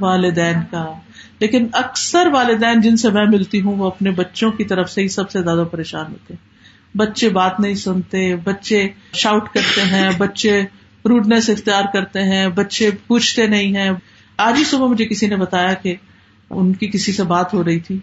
والدین 0.00 0.54
کا۔ 0.70 0.92
لیکن 1.38 1.68
اکثر 1.72 2.26
والدین 2.26 2.80
جن 2.80 2.96
سے 2.96 3.10
میں 3.10 3.24
ملتی 3.24 3.60
ہوں، 3.60 3.76
وہ 3.76 3.86
اپنے 3.86 4.10
بچوں 4.10 4.50
کی 4.50 4.64
طرف 4.64 4.90
سے 4.90 5.02
ہی 5.02 5.08
سب 5.08 5.30
سے 5.30 5.42
زیادہ 5.42 5.64
پریشان 5.70 6.12
ہوتے 6.12 6.34
ہیں۔ 6.34 6.54
بچے 6.96 7.28
بات 7.28 7.60
نہیں 7.60 7.74
سنتے، 7.74 8.36
بچے 8.36 8.88
شاؤٹ 9.12 9.48
کرتے 9.48 9.80
ہیں، 9.80 10.10
بچے 10.18 10.62
روڈنیس 11.08 11.50
اختیار 11.50 11.82
کرتے 11.92 12.22
ہیں، 12.22 12.48
بچے 12.48 12.90
پوچھتے 13.06 13.46
نہیں 13.46 13.76
ہیں۔ 13.76 13.90
آج 14.36 14.54
ہی 14.58 14.64
صبح 14.64 14.86
مجھے 14.86 15.06
کسی 15.06 15.26
نے 15.26 15.36
بتایا 15.36 15.74
کہ 15.74 15.94
ان 16.50 16.72
کی 16.72 16.86
کسی 16.86 17.12
سے 17.12 17.22
بات 17.22 17.54
ہو 17.54 17.64
رہی 17.64 17.80
تھی 17.80 17.98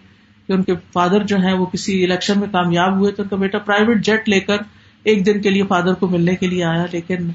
کہ 0.48 0.54
ان 0.54 0.64
کے 0.64 0.74
فادر 0.94 1.24
جو 1.24 1.38
ہے 1.44 1.54
وہ 1.54 1.66
کسی 1.66 2.04
الیکشن 2.04 2.40
میں 2.40 2.48
کامیاب 2.52 2.98
ہوئے 2.98 3.12
تو 3.12 3.24
ان 3.24 3.30
کا 3.30 3.36
بیٹا 3.36 3.58
پرائیویٹ 3.58 4.06
جیٹ 4.06 4.30
لے 4.30 4.40
کر 4.40 4.58
ایک 5.04 5.26
دن 5.26 5.42
کے 5.42 5.50
لیے 5.50 5.64
فادر 5.64 5.94
کو 5.94 6.08
ملنے 6.08 6.36
کے 6.36 6.48
لیے 6.48 6.64
آیا، 6.64 6.86
لیکن 6.92 7.30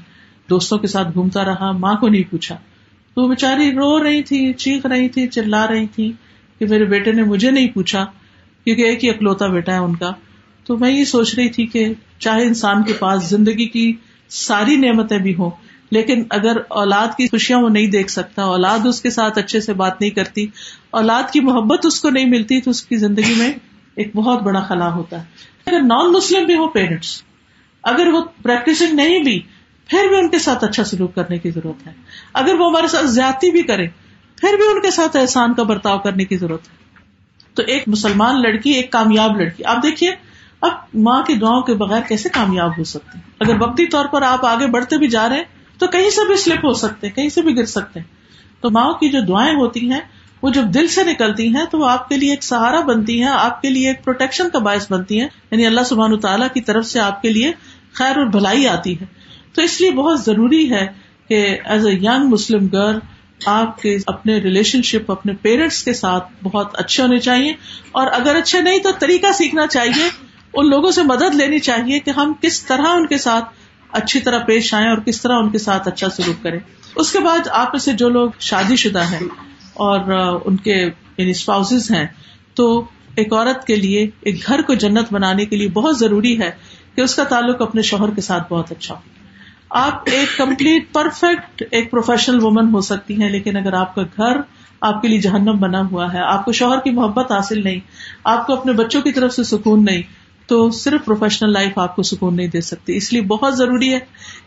دوستوں 0.49 0.77
کے 0.77 0.87
ساتھ 0.87 1.07
گھومتا 1.13 1.45
رہا، 1.45 1.71
ماں 1.71 1.95
کو 1.95 2.07
نہیں 2.07 2.31
پوچھا۔ 2.31 2.57
تو 3.13 3.21
وہ 3.21 3.27
بےچاری 3.27 3.71
رو 3.71 4.03
رہی 4.03 4.23
تھی، 4.23 4.53
چیخ 4.53 4.85
رہی 4.85 5.09
تھی، 5.09 5.27
چلا 5.27 5.67
رہی 5.67 5.87
تھی 5.87 6.11
کہ 6.59 6.65
میرے 6.65 6.85
بیٹے 6.85 7.11
نے 7.11 7.23
مجھے 7.23 7.51
نہیں 7.51 7.67
پوچھا 7.67 8.05
کیونکہ 8.63 8.81
ایک 8.81 9.03
ہی 9.03 9.09
اکلوتا 9.09 9.47
بیٹا 9.47 9.73
ہے 9.73 9.77
ان 9.77 9.95
کا۔ 9.95 10.11
تو 10.63 10.77
میں 10.77 10.91
یہ 10.91 11.03
سوچ 11.03 11.35
رہی 11.35 11.49
تھی 11.49 11.65
کہ 11.65 11.93
چاہے 12.19 12.43
انسان 12.43 12.83
کے 12.83 12.93
پاس 12.93 13.29
زندگی 13.29 13.65
کی 13.65 13.93
ساری 14.29 14.75
نعمتیں 14.75 15.17
بھی 15.17 15.35
ہوں 15.35 15.49
لیکن 15.89 16.23
اگر 16.29 16.57
اولاد 16.67 17.07
کی 17.07 17.27
خوشیاں 17.27 17.59
وہ 17.59 17.69
نہیں 17.69 17.87
دیکھ 17.87 18.11
سکتا، 18.11 18.43
اولاد 18.43 18.85
اس 18.85 19.01
کے 19.01 19.09
ساتھ 19.09 19.37
اچھے 19.37 19.61
سے 19.61 19.73
بات 19.73 20.01
نہیں 20.01 20.11
کرتی، 20.11 20.47
اولاد 20.89 21.23
کی 21.31 21.39
محبت 21.39 21.85
اس 21.85 21.99
کو 21.99 22.09
نہیں 22.09 22.25
ملتی 22.25 22.61
تو 22.61 22.69
اس 22.69 22.83
کی 22.83 22.95
زندگی 22.95 23.33
میں 23.37 23.53
ایک 23.95 24.15
بہت 24.15 24.41
بڑا 24.41 24.59
خلا 24.59 24.93
ہوتا۔ 24.93 25.19
ہے 25.19 25.25
اگر 25.65 25.81
نان 25.81 26.11
مسلم 26.11 26.45
بھی 26.45 26.55
ہو 26.55 26.67
پیرنٹس 26.67 27.23
اگر 27.83 28.07
وہ 28.07 28.21
پریکٹسنگ 28.41 28.93
نہیں 28.93 29.19
بھی، 29.19 29.41
پھر 29.87 30.07
بھی 30.09 30.17
ان 30.17 30.29
کے 30.29 30.39
ساتھ 30.39 30.63
اچھا 30.63 30.83
سلوک 30.83 31.15
کرنے 31.15 31.37
کی 31.37 31.51
ضرورت 31.51 31.87
ہے۔ 31.87 31.93
اگر 32.33 32.53
وہ 32.53 32.69
ہمارے 32.69 32.87
ساتھ 32.87 33.05
زیادتی 33.05 33.51
بھی 33.51 33.61
کرے، 33.61 33.87
پھر 34.35 34.57
بھی 34.57 34.67
ان 34.67 34.81
کے 34.81 34.91
ساتھ 34.91 35.17
احسان 35.17 35.53
کا 35.53 35.63
برتاؤ 35.63 35.99
کرنے 35.99 36.25
کی 36.25 36.37
ضرورت 36.37 36.61
ہے۔ 36.63 36.77
تو 37.53 37.63
ایک 37.67 37.83
مسلمان 37.87 38.41
لڑکی، 38.41 38.71
ایک 38.71 38.91
کامیاب 38.91 39.39
لڑکی، 39.39 39.63
آپ 39.63 39.83
دیکھیے، 39.83 40.11
اب 40.61 40.71
ماں 40.93 41.21
کی 41.21 41.33
دعاؤں 41.33 41.61
کے 41.61 41.73
بغیر 41.73 42.01
کیسے 42.01 42.29
کامیاب 42.29 42.77
ہو 42.77 42.83
سکتے؟ 42.83 43.17
ہیں 43.17 43.31
اگر 43.39 43.61
وقتی 43.61 43.85
طور 43.85 44.05
پر 44.05 44.21
آپ 44.21 44.45
آگے 44.45 44.67
بڑھتے 44.67 44.97
بھی 44.97 45.07
جا 45.07 45.29
رہے 45.29 45.37
ہیں 45.37 45.43
تو 45.77 45.87
کہیں 45.87 46.09
سے 46.09 46.27
بھی 46.27 46.35
سلپ 46.35 46.65
ہو 46.65 46.73
سکتے 46.73 47.07
ہیں، 47.07 47.15
کہیں 47.15 47.29
سے 47.29 47.41
بھی 47.41 47.57
گر 47.57 47.65
سکتے 47.65 47.99
ہیں۔ 47.99 48.07
تو 48.61 48.69
ماں 48.69 48.93
کی 48.93 49.09
جو 49.09 49.19
دعائیں 49.21 49.55
ہوتی 49.55 49.91
ہیں، 49.91 49.99
وہ 50.41 50.49
جب 50.49 50.63
دل 50.63 50.87
سے 50.87 51.03
نکلتی 51.03 51.55
ہیں، 51.55 51.65
تو 51.71 51.79
وہ 51.79 51.89
آپ 51.89 52.09
کے 52.09 52.17
لیے 52.17 52.29
ایک 52.29 52.43
سہارا 52.43 52.81
بنتی 52.81 53.21
ہیں، 53.21 53.29
آپ 53.29 53.61
کے 53.61 53.69
لیے 53.69 53.87
ایک 53.87 54.03
پروٹیکشن 54.03 54.49
کا 54.49 54.59
باعث 54.59 54.91
بنتی 54.91 55.21
ہیں۔ 55.21 55.27
یعنی 55.51 55.65
اللہ 55.65 55.81
سبحان 55.81 56.19
تعالیٰ 56.19 56.47
کی 56.53 56.61
طرف 56.61 56.85
سے 56.85 56.99
آپ 56.99 57.21
کے 57.21 57.29
لیے 57.29 57.51
خیر 57.93 58.17
اور 58.17 58.25
بھلائی 58.25 58.67
آتی 58.67 58.99
ہے۔ 59.01 59.05
تو 59.53 59.61
اس 59.61 59.81
لیے 59.81 59.91
بہت 59.91 60.21
ضروری 60.21 60.71
ہے 60.71 60.87
کہ 61.27 61.57
ایز 61.63 61.87
اے 61.87 61.93
یگ 61.93 62.23
مسلم 62.23 62.67
گرل 62.67 62.99
آپ 63.45 63.81
کے 63.81 63.97
اپنے 64.07 64.37
ریلیشن 64.37 64.81
شپ 64.81 65.11
اپنے 65.11 65.33
پیرنٹس 65.33 65.83
کے 65.83 65.93
ساتھ 65.93 66.27
بہت 66.43 66.69
اچھے 66.73 67.03
ہونے 67.03 67.17
چاہیے۔ 67.17 67.53
اور 67.91 68.07
اگر 68.11 68.35
اچھے 68.35 68.61
نہیں، 68.61 68.79
تو 68.79 68.89
طریقہ 68.99 69.31
سیکھنا 69.31 69.67
چاہیے۔ 69.67 70.09
ان 70.53 70.69
لوگوں 70.69 70.91
سے 70.91 71.03
مدد 71.03 71.35
لینی 71.35 71.59
چاہیے 71.59 71.99
کہ 71.99 72.11
ہم 72.11 72.33
کس 72.41 72.65
طرح 72.65 72.87
ان 72.87 73.07
کے 73.07 73.17
ساتھ 73.17 73.45
اچھی 73.91 74.19
طرح 74.19 74.39
پیش 74.39 74.73
آئیں 74.73 74.87
اور 74.87 74.97
کس 74.97 75.21
طرح 75.21 75.37
ان 75.37 75.49
کے 75.49 75.57
ساتھ 75.57 75.87
اچھا 75.87 76.09
سلوک 76.09 76.43
کریں۔ 76.43 76.59
اس 76.95 77.11
کے 77.11 77.19
بعد 77.19 77.47
آپ 77.47 77.67
میں 77.73 77.79
سے 77.79 77.93
جو 77.93 78.09
لوگ 78.09 78.29
شادی 78.39 78.75
شدہ 78.75 79.03
ہیں 79.03 79.25
اور 79.73 79.99
ان 80.45 80.57
کے 80.57 80.75
یعنی 81.17 81.29
اسپاؤز 81.29 81.91
ہیں، 81.91 82.05
تو 82.53 82.85
ایک 83.15 83.33
عورت 83.33 83.67
کے 83.67 83.75
لیے، 83.75 84.07
ایک 84.19 84.47
گھر 84.47 84.61
کو 84.61 84.73
جنت 84.73 85.13
بنانے 85.13 85.45
کے 85.45 85.55
لیے 85.55 85.69
بہت 85.69 85.99
ضروری 85.99 86.39
ہے 86.41 86.51
کہ 86.95 87.01
اس 87.01 87.15
کا 87.15 87.23
تعلق 87.23 87.61
اپنے 87.61 87.81
شوہر 87.81 88.09
کے 88.09 88.21
ساتھ 88.21 88.53
بہت 88.53 88.71
اچھا 88.71 88.95
ہو۔ 88.95 88.99
آپ 89.69 90.03
ایک 90.05 90.37
کمپلیٹ 90.37 90.93
پرفیکٹ 90.93 91.63
ایک 91.71 91.91
پروفیشنل 91.91 92.43
وومن 92.43 92.73
ہو 92.73 92.81
سکتی 92.81 93.21
ہیں، 93.21 93.29
لیکن 93.29 93.57
اگر 93.57 93.73
آپ 93.73 93.95
کا 93.95 94.01
گھر 94.17 94.37
آپ 94.81 95.01
کے 95.01 95.07
لیے 95.07 95.19
جہنم 95.19 95.57
بنا 95.59 95.81
ہوا 95.81 96.13
ہے، 96.13 96.19
آپ 96.19 96.45
کو 96.45 96.51
شوہر 96.51 96.79
کی 96.79 96.89
محبت 96.89 97.31
حاصل 97.31 97.63
نہیں، 97.63 97.79
آپ 98.23 98.47
کو 98.47 98.53
اپنے 98.53 98.73
بچوں 98.73 99.01
کی 99.01 99.11
طرف 99.11 99.33
سے 99.33 99.43
سکون 99.43 99.85
نہیں 99.85 100.01
تو 100.47 100.69
صرف 100.71 101.05
پروفیشنل 101.05 101.53
لائف 101.53 101.79
آپ 101.79 101.95
کو 101.95 102.03
سکون 102.03 102.35
نہیں 102.35 102.47
دے 102.47 102.61
سکتی۔ 102.61 102.97
اس 102.97 103.13
لیے 103.13 103.21
بہت 103.21 103.57
ضروری 103.57 103.93
ہے 103.93 103.99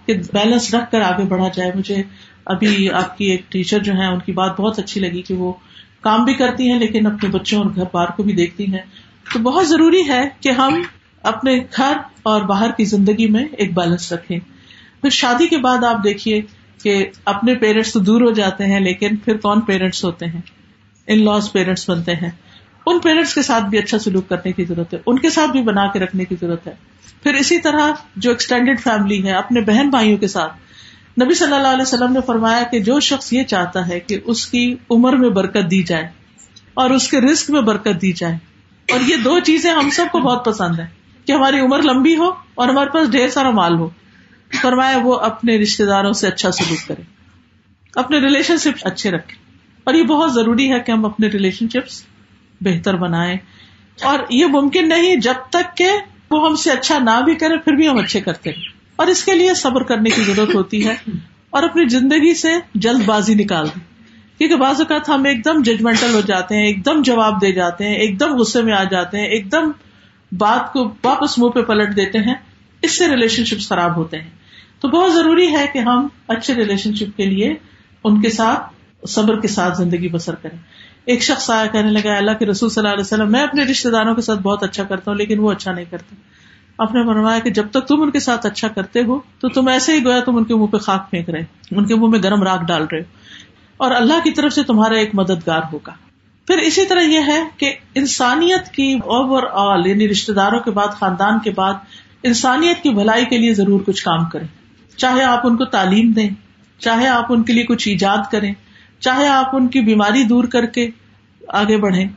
کہ 0.07 0.15
بیلنس 0.15 0.75
رکھ 0.75 0.91
کر 0.93 1.01
آگے 1.01 1.25
بڑھا 1.25 1.49
جائے۔ 1.55 1.73
مجھے 1.75 2.03
ابھی 2.45 2.91
آپ 2.91 3.19
کی 3.19 3.25
ایک 3.25 3.53
ٹیچر 3.53 3.79
جو 3.79 3.93
ہے 3.93 4.07
ان 4.07 4.19
کی 4.19 4.33
بات 4.33 4.61
بہت 4.61 4.79
اچھی 4.79 5.01
لگی 5.01 5.23
کہ 5.23 5.35
وہ 5.35 5.53
کام 6.01 6.25
بھی 6.25 6.35
کرتی 6.35 6.71
ہیں، 6.71 6.79
لیکن 6.79 7.07
اپنے 7.07 7.29
بچوں 7.29 7.63
اور 7.63 7.71
گھر 7.77 7.85
بار 7.93 8.07
کو 8.17 8.23
بھی 8.23 8.33
دیکھتی 8.33 8.67
ہیں۔ 8.67 8.83
تو 9.33 9.39
بہت 9.39 9.69
ضروری 9.69 10.09
ہے 10.09 10.29
کہ 10.41 10.49
ہم 10.49 10.83
اپنے 11.23 11.65
گھر 11.77 11.97
اور 12.23 12.41
باہر 12.41 12.71
کی 12.71 12.85
زندگی 12.85 13.27
میں 13.27 13.45
ایک 13.53 13.75
بیلنس 13.75 14.13
رکھیں۔ 14.13 14.39
پھر 15.01 15.11
شادی 15.11 15.47
کے 15.47 15.57
بعد 15.57 15.85
آپ 15.85 16.05
دیکھیے 16.05 16.41
کہ 16.83 17.07
اپنے 17.25 17.55
پیرنٹس 17.55 17.93
تو 17.93 18.01
دور 18.01 18.21
ہو 18.21 18.31
جاتے 18.31 18.65
ہیں، 18.65 18.81
لیکن 18.81 19.17
پھر 19.17 19.37
کون 19.37 19.61
پیرنٹس 19.61 20.05
ہوتے 20.05 20.27
ہیں؟ 20.27 20.41
ان 21.07 21.25
لاس 21.25 21.53
پیرنٹس 21.53 21.91
بنتے 21.91 22.15
ہیں۔ 22.15 22.31
ان 22.87 22.99
پیرنٹس 22.99 23.35
کے 23.35 23.43
ساتھ 23.43 23.65
بھی 23.65 23.79
اچھا 23.79 23.99
سلوک 23.99 24.29
کرنے 24.29 24.53
کی 24.53 24.65
ضرورت 24.65 24.95
ہے، 24.95 24.99
ان 25.07 25.19
کے 25.19 25.31
ساتھ 25.31 25.51
بھی 25.51 25.63
بنا 25.63 25.87
کے 25.87 25.99
رکھنے 25.99 26.25
کی 26.25 26.37
ضرورت 26.41 26.67
ہے۔ 26.67 26.75
پھر 27.23 27.35
اسی 27.35 27.59
طرح 27.59 27.91
جو 28.17 28.31
ایکسٹینڈیڈ 28.31 28.81
فیملی 28.81 29.23
ہے 29.25 29.33
اپنے 29.33 29.61
بہن 29.61 29.91
بھائیوں 29.91 30.19
کے 30.19 30.27
ساتھ، 30.27 30.53
نبی 31.21 31.35
صلی 31.35 31.55
اللہ 31.55 31.69
علیہ 31.69 31.83
وسلم 31.83 32.13
نے 32.13 32.21
فرمایا 32.27 32.63
کہ 32.63 32.79
جو 32.81 32.99
شخص 33.01 33.33
یہ 33.33 33.43
چاہتا 33.45 33.87
ہے 33.89 34.01
کہ 34.01 34.19
اس 34.25 34.47
کی 34.47 34.75
عمر 34.91 35.17
میں 35.17 35.29
برکت 35.31 35.71
دی 35.71 35.83
جائے 35.83 36.09
اور 36.75 36.91
اس 36.91 37.09
کے 37.09 37.21
رسک 37.21 37.51
میں 37.51 37.61
برکت 37.61 38.01
دی 38.03 38.13
جائے، 38.13 38.37
اور 38.89 39.01
یہ 39.01 39.17
دو 39.17 39.39
چیزیں 39.41 39.71
ہم 39.73 39.91
سب 39.91 40.07
کو 40.13 40.19
بہت 40.19 40.45
پسند 40.45 40.79
ہے 40.79 40.87
کہ 41.25 41.33
ہماری 41.33 41.61
عمر 41.61 41.83
لمبی 41.83 42.17
ہو 42.17 42.31
اور 42.55 42.69
ہمارے 42.69 42.91
پاس 42.91 43.11
ڈھیر 43.11 43.29
سارا 43.29 43.51
مال 43.51 43.75
ہو۔ 43.75 43.89
فرمایا 44.63 44.99
وہ 45.03 45.15
اپنے 45.23 45.57
رشتے 45.59 45.85
داروں 45.85 46.13
سے 46.13 46.29
اچھا 46.29 46.51
سلوک 46.51 46.87
کرے، 46.89 47.03
اپنے 47.95 48.19
ریلیشن 48.19 48.59
شپ 48.59 48.87
اچھے 48.87 49.11
رکھے۔ 49.11 49.35
اور 49.87 49.95
یہ 49.95 50.03
بہت 50.03 50.35
ضروری 50.35 50.71
ہے 50.73 50.81
کہ 50.81 50.93
ہم 50.93 51.05
اپنے 51.05 51.29
ریلیشن 51.29 51.69
شپس 51.69 52.03
بہتر 52.61 52.97
بنائے۔ 52.97 53.37
اور 54.03 54.19
یہ 54.31 54.47
ممکن 54.47 54.89
نہیں 54.89 55.17
جب 55.17 55.35
تک 55.51 55.77
کہ 55.77 55.89
وہ 56.31 56.49
ہم 56.49 56.57
سے 56.57 56.71
اچھا 56.71 56.99
نہ 56.99 57.25
بھی 57.25 57.35
کرے، 57.35 57.59
پھر 57.59 57.73
بھی 57.73 57.89
ہم 57.89 57.99
اچھے 57.99 58.21
کرتے۔ 58.21 58.51
ہیں 58.51 58.63
اور 58.97 59.07
اس 59.07 59.25
کے 59.25 59.35
لیے 59.35 59.55
صبر 59.55 59.83
کرنے 59.83 60.11
کی 60.11 60.23
ضرورت 60.23 60.55
ہوتی 60.55 60.89
ہے۔ 60.89 60.95
اور 61.51 61.63
اپنی 61.63 61.89
زندگی 61.89 62.35
سے 62.35 62.53
جلد 62.75 63.05
بازی 63.07 63.35
نکال۔ 63.35 63.67
دیں 63.67 63.91
کیونکہ 64.39 64.57
بعض 64.57 64.81
اوقات 64.81 65.09
ہم 65.09 65.25
ایک 65.25 65.45
دم 65.45 65.63
ججمنٹل 65.63 66.15
ہو 66.15 66.21
جاتے 66.21 66.57
ہیں، 66.57 66.67
ایک 66.67 66.85
دم 66.85 67.03
جواب 67.03 67.43
دے 67.43 67.53
جاتے 67.53 67.89
ہیں، 67.89 67.95
ایک 67.95 68.21
دم 68.21 68.37
غصے 68.37 68.63
میں 68.63 68.73
آ 68.73 68.85
جاتے 68.85 69.19
ہیں، 69.19 69.27
ایک 69.27 69.53
دم 69.53 69.71
بات 70.33 70.73
کو 70.73 70.95
واپس 71.05 71.39
منہ 71.39 71.49
پہ 71.49 71.61
پلٹ 71.63 71.97
دیتے 71.97 72.19
ہیں۔ 72.19 72.35
اس 72.83 72.99
سے 72.99 73.09
ریلیشن 73.09 73.45
شپ 73.45 73.69
خراب 73.69 73.97
ہوتے 73.97 74.19
ہیں۔ 74.19 74.31
تو 74.81 74.89
بہت 74.89 75.15
ضروری 75.15 75.53
ہے 75.53 75.67
کہ 75.73 75.79
ہم 75.79 76.09
اچھے 76.29 76.55
ریلیشن 76.55 76.95
شپ 76.95 77.17
کے 77.17 77.27
لیے 77.27 77.55
ان 78.05 78.23
کے 78.23 78.31
ساتھ 78.31 78.63
صبر 79.09 79.41
کے 79.41 79.49
ساتھ 79.49 79.79
زندگی 79.79 80.09
بسر 80.09 80.35
کریں۔ 80.35 80.59
ایک 81.05 81.23
شخص 81.23 81.51
آیا 81.51 81.67
کہنے 81.67 81.91
لگا، 81.91 82.17
اللہ 82.17 82.31
کے 82.31 82.47
رسول 82.47 82.71
صلی 82.71 82.81
اللہ 82.81 82.93
علیہ 82.93 83.05
وسلم، 83.05 83.33
میں 83.33 83.43
اپنے 83.43 83.65
رشتے 83.65 83.91
داروں 83.91 84.15
کے 84.15 84.23
ساتھ 84.23 84.39
بہت 84.39 84.63
اچھا 84.63 84.85
کرتا 84.85 85.11
ہوں، 85.11 85.19
لیکن 85.19 85.39
وہ 85.39 85.53
اچھا 85.53 85.73
نہیں 85.73 85.85
کرتے۔ 85.91 86.17
آپ 86.79 86.95
نے 86.95 87.05
فرمایا 87.07 87.39
کہ 87.39 87.51
جب 87.51 87.67
تک 87.71 87.87
تم 87.87 88.03
ان 88.03 88.11
کے 88.11 88.21
ساتھ 88.21 88.47
اچھا 88.47 88.69
کرتے 88.69 89.03
ہو، 89.03 89.19
تو 89.39 89.49
تم 89.49 89.69
ایسے 89.69 89.95
ہی 89.95 90.05
گویا 90.05 90.21
تم 90.21 90.37
ان 90.37 90.45
کے 90.45 90.55
منہ 90.55 90.67
پہ 90.67 90.77
خاک 90.77 91.11
پھینک 91.11 91.31
رہے 91.31 91.45
ان 91.71 91.87
کے 91.87 91.95
منہ 91.95 92.09
میں 92.09 92.19
گرم 92.23 92.43
راک 92.43 92.63
ڈال 92.63 92.87
رہے 92.93 92.99
ہو۔ 92.99 93.05
اور 93.77 93.91
اللہ 93.91 94.15
کی 94.25 94.31
طرف 94.31 94.53
سے 94.53 94.63
تمہارا 94.63 94.95
ایک 94.95 95.11
مددگار 95.15 95.61
ہوگا۔ 95.73 95.93
پھر 96.47 96.59
اسی 96.59 96.87
طرح 96.87 97.01
یہ 97.01 97.19
ہے 97.27 97.45
کہ 97.57 97.75
انسانیت 97.95 98.69
کی 98.69 98.95
اوور 98.95 99.43
آل 99.53 99.87
یعنی 99.87 100.09
رشتے 100.09 100.33
داروں 100.33 100.61
کے 100.61 100.71
بعد، 100.71 100.89
خاندان 100.89 101.39
کے 101.39 101.51
بعد، 101.51 101.75
انسانیت 102.23 102.83
کی 102.83 102.91
بھلائی 102.91 103.25
کے 103.25 103.39
لیے 103.39 103.55
ضرور 103.55 103.81
کچھ 103.87 104.05
کام 104.05 104.25
کریں۔ 104.25 104.47
چاہے 104.97 105.23
آپ 105.23 105.47
ان 105.47 105.57
کو 105.57 105.65
تعلیم 105.65 106.11
دیں، 106.11 106.31
چاہے 106.79 107.07
آپ 107.07 107.27
ان 107.29 107.43
کے 107.43 107.53
لیے 107.53 107.65
کچھ 107.65 107.89
ایجاد 107.89 108.33
کریں 108.33 108.55
چاہے 109.01 109.29
آپ 109.29 109.57
ان 109.57 109.69
کی 109.69 109.81
بیماری 109.81 110.25
دور 110.25 110.45
کر 110.45 110.67
کے 110.67 110.91
آگے 111.49 111.77
بڑھیں۔ 111.77 112.09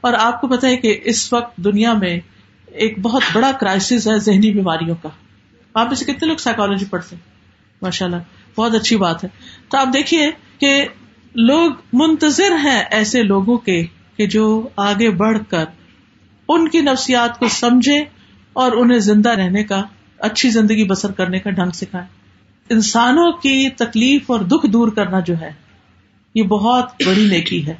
اور 0.00 0.12
آپ 0.12 0.40
کو 0.40 0.48
پتا 0.48 0.68
ہے 0.68 0.76
کہ 0.76 1.00
اس 1.04 1.32
وقت 1.32 1.56
دنیا 1.56 1.92
میں 1.92 2.20
ایک 2.66 2.98
بہت 2.98 3.22
بڑا 3.32 3.52
کرائسس 3.52 4.08
ہے 4.08 4.18
ذہنی 4.18 4.50
بیماریوں 4.50 4.96
کا۔ 5.02 5.08
آپ 5.74 5.88
اسے 5.92 6.04
کتنے 6.04 6.28
لوگ 6.28 6.36
سائیکالوجی 6.36 6.84
پڑھتے 6.90 7.16
ہیں؟ 7.16 7.22
ماشاء 7.82 8.06
اللہ 8.06 8.16
بہت 8.56 8.74
اچھی 8.74 8.96
بات 8.96 9.24
ہے۔ 9.24 9.28
تو 9.68 9.78
آپ 9.78 9.88
دیکھیے 9.94 10.30
کہ 10.58 10.86
لوگ 11.34 11.70
منتظر 11.92 12.52
ہیں 12.64 12.82
ایسے 12.90 13.22
لوگوں 13.22 13.58
کے 13.58 13.86
کہ 14.16 14.26
جو 14.26 14.68
آگے 14.76 15.10
بڑھ 15.10 15.38
کر 15.48 15.64
ان 16.48 16.68
کی 16.68 16.80
نفسیات 16.80 17.38
کو 17.38 17.48
سمجھے 17.48 18.04
اور 18.52 18.72
انہیں 18.72 18.98
زندہ 18.98 19.28
رہنے 19.28 19.64
کا، 19.64 19.82
اچھی 20.18 20.50
زندگی 20.50 20.84
بسر 20.84 21.12
کرنے 21.12 21.38
کا 21.38 21.50
ڈھنگ 21.50 21.70
سکھائے۔ 21.70 22.04
انسانوں 22.70 23.32
کی 23.32 23.68
تکلیف 23.76 24.30
اور 24.30 24.40
دکھ 24.40 24.66
دور 24.66 24.88
کرنا 24.88 25.20
جو 25.20 25.40
ہے 25.40 25.61
یہ 26.34 26.42
بہت 26.42 26.90
بڑی 27.06 27.28
نیکی 27.28 27.66
ہے۔ 27.66 27.74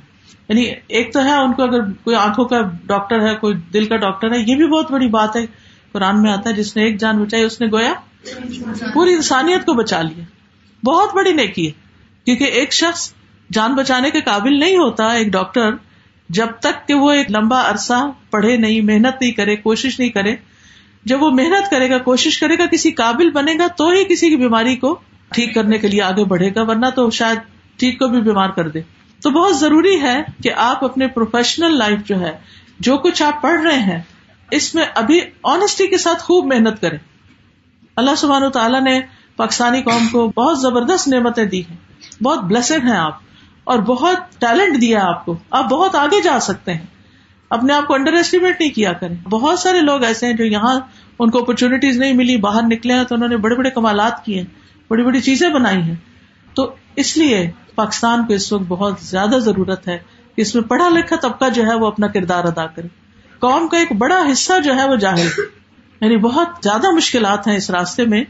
یعنی 0.48 0.66
ایک 0.88 1.12
تو 1.12 1.24
ہے 1.24 1.32
ان 1.32 1.52
کو 1.52 1.62
اگر 1.62 1.80
کوئی 1.92 2.16
آنکھوں 2.16 2.44
کا 2.44 2.60
ڈاکٹر 2.86 3.30
ہے، 3.30 3.34
کوئی 3.34 3.54
دل 3.54 3.84
کا 3.84 3.96
ڈاکٹر 3.96 4.32
ہے، 4.32 4.38
یہ 4.46 4.54
بھی 4.56 4.66
بہت 4.66 4.92
بڑی 4.92 5.06
بات 5.06 5.36
ہے۔ 5.36 5.46
قرآن 5.92 6.22
میں 6.22 6.32
آتا 6.32 6.50
ہے، 6.50 6.54
جس 6.54 6.76
نے 6.76 6.84
ایک 6.84 7.00
جان 7.00 7.24
بچائی، 7.24 7.42
اس 7.42 7.60
نے 7.60 7.66
گویا 7.66 7.92
پوری 8.94 9.14
انسانیت 9.14 9.66
کو 9.66 9.74
بچا 9.74 10.02
لیا۔ 10.02 10.24
بہت 10.84 11.14
بڑی 11.14 11.32
نیکی 11.32 11.66
ہے۔ 11.66 11.72
کیونکہ 12.24 12.44
ایک 12.44 12.72
شخص 12.72 13.14
جان 13.52 13.74
بچانے 13.74 14.10
کے 14.10 14.20
قابل 14.20 14.58
نہیں 14.58 14.76
ہوتا، 14.76 15.06
ایک 15.06 15.28
ڈاکٹر 15.28 15.70
جب 16.28 16.46
تک 16.60 16.88
کہ 16.88 16.94
وہ 16.94 17.10
ایک 17.10 17.30
لمبا 17.30 17.70
عرصہ 17.70 18.10
پڑھے 18.30 18.56
نہیں، 18.56 18.80
محنت 18.80 19.22
نہیں 19.22 19.32
کرے، 19.32 19.56
کوشش 19.56 19.98
نہیں 19.98 20.08
کرے، 20.08 20.36
جب 21.04 21.22
وہ 21.22 21.30
محنت 21.30 21.70
کرے 21.70 21.90
گا، 21.90 21.98
کوشش 21.98 22.38
کرے 22.38 22.58
گا، 22.58 22.66
کسی 22.66 22.90
قابل 22.90 23.30
بنے 23.30 23.54
گا، 23.58 23.66
تو 23.66 23.88
ہی 23.88 24.04
کسی 24.04 24.30
کی 24.30 24.36
بیماری 24.36 24.76
کو 24.76 24.98
ٹھیک 25.32 25.54
کرنے 25.54 25.78
کے 25.78 25.88
لیے 25.88 26.02
آگے 26.02 26.24
بڑھے 26.24 26.50
گا۔ 26.54 26.62
ورنہ 26.62 26.86
تو 26.86 27.10
شاید 27.10 27.38
ٹھیک 27.78 27.98
کو 27.98 28.08
بھی 28.08 28.20
بیمار 28.20 28.48
کر 28.48 28.68
دے۔ 28.68 28.80
تو 29.22 29.30
بہت 29.30 29.58
ضروری 29.58 30.02
ہے 30.02 30.22
کہ 30.42 30.52
آپ 30.56 30.84
اپنے 30.84 31.08
پروفیشنل 31.08 31.78
لائف 31.78 32.00
جو 32.04 32.20
ہے، 32.20 32.38
جو 32.80 32.96
کچھ 32.96 33.22
آپ 33.22 33.42
پڑھ 33.42 33.60
رہے 33.60 33.78
ہیں، 33.78 34.02
اس 34.50 34.74
میں 34.74 34.84
ابھی 34.94 35.20
آنےسٹی 35.42 35.86
کے 35.86 35.98
ساتھ 35.98 36.22
خوب 36.22 36.46
محنت 36.46 36.80
کریں۔ 36.80 36.98
اللہ 37.96 38.10
سبحانہ 38.16 38.48
تعالیٰ 38.48 38.82
نے 38.82 39.00
پاکستانی 39.36 39.82
قوم 39.82 40.08
کو 40.08 40.32
بہت 40.36 40.60
زبردست 40.60 41.08
نعمتیں 41.08 41.44
دی 41.44 41.60
ہیں۔ 41.60 41.76
بہت 42.22 42.44
بلسڈ 42.44 42.84
ہیں 42.84 42.96
آپ 42.96 43.18
اور 43.64 43.78
بہت 43.78 44.40
ٹیلنٹ 44.40 44.80
دیا 44.80 45.04
آپ 45.04 45.24
کو۔ 45.24 45.38
آپ 45.50 45.64
بہت 45.64 45.94
آگے 45.94 46.22
جا 46.22 46.40
سکتے 46.40 46.74
ہیں۔ 46.74 46.86
اپنے 47.50 47.72
آپ 47.72 47.86
کو 47.86 47.94
انڈر 47.94 48.12
ایسٹیمیٹ 48.12 48.60
نہیں 48.60 48.70
کیا 48.70 48.92
کریں۔ 48.92 49.16
بہت 49.28 49.58
سارے 49.58 49.80
لوگ 49.80 50.04
ایسے 50.04 50.26
ہیں 50.26 50.32
جو 50.32 50.44
یہاں 50.44 50.80
ان 51.18 51.30
کو 51.30 51.38
اپرچونیٹیز 51.38 51.98
نہیں 51.98 52.12
ملی، 52.12 52.36
باہر 52.36 52.62
نکلے 52.62 52.94
ہیں 52.94 53.04
تو 53.04 53.14
انہوں 53.14 53.28
نے 53.28 53.36
بڑے 53.36 53.54
بڑے 53.54 53.70
کمالات 53.70 54.24
کیے 54.24 54.44
بڑی 54.88 55.02
بڑی 55.02 55.20
چیزیں 55.20 55.48
بنائی 55.48 55.82
ہیں۔ 55.82 55.94
تو 56.54 56.74
اس 56.96 57.16
لیے 57.16 57.50
پاکستان 57.74 58.26
کو 58.26 58.32
اس 58.32 58.52
وقت 58.52 58.62
بہت 58.68 59.00
زیادہ 59.00 59.38
ضرورت 59.38 59.88
ہے 59.88 59.98
کہ 60.36 60.40
اس 60.40 60.54
میں 60.54 60.62
پڑھا 60.62 60.88
لکھا 60.88 61.16
طبقہ 61.16 61.48
جو 61.54 61.62
ہے 61.62 61.74
وہ 61.74 61.86
اپنا 61.86 62.06
کردار 62.06 62.44
ادا 62.44 62.66
کرے۔ 62.66 62.88
قوم 63.38 63.68
کا 63.68 63.78
ایک 63.78 63.92
بڑا 63.92 64.22
حصہ 64.32 64.52
جو 64.64 64.74
ہے 64.74 64.88
وہ 64.88 64.96
جاہل 64.96 65.28
یعنی 66.00 66.16
بہت 66.16 66.48
زیادہ 66.62 66.90
مشکلات 66.90 67.46
ہیں 67.46 67.56
اس 67.56 67.70
راستے 67.70 68.04
میں 68.04 68.24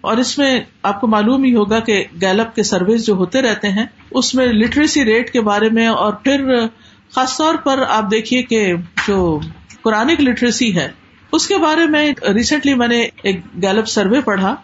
اور 0.00 0.16
اس 0.16 0.38
میں 0.38 0.60
آپ 0.82 1.00
کو 1.00 1.06
معلوم 1.06 1.44
ہی 1.44 1.54
ہوگا 1.54 1.80
کہ 1.80 2.04
گیلپ 2.20 2.54
کے 2.54 2.62
سروس 2.62 3.06
جو 3.06 3.14
ہوتے 3.14 3.42
رہتے 3.42 3.68
ہیں، 3.68 3.86
اس 4.10 4.34
میں 4.34 4.46
لٹریسی 4.46 5.04
ریٹ 5.04 5.32
کے 5.32 5.40
بارے 5.40 5.68
میں 5.70 5.86
اور 5.86 6.12
پھر 6.12 6.66
خاص 7.14 7.36
طور 7.36 7.54
پر 7.54 7.82
آپ 7.88 8.10
دیکھیے 8.10 8.42
کہ 8.42 8.74
جو 9.08 9.40
قرآن 9.82 10.08
لٹریسی 10.08 10.76
ہے، 10.76 10.88
اس 11.32 11.46
کے 11.48 11.56
بارے 11.56 11.86
میں 11.86 12.12
ریسنٹلی 12.34 12.74
میں 12.74 12.88
نے 12.88 13.06
ایک 13.22 13.40
گیلپ 13.62 13.88
سروے 13.88 14.20
پڑھا۔ 14.20 14.54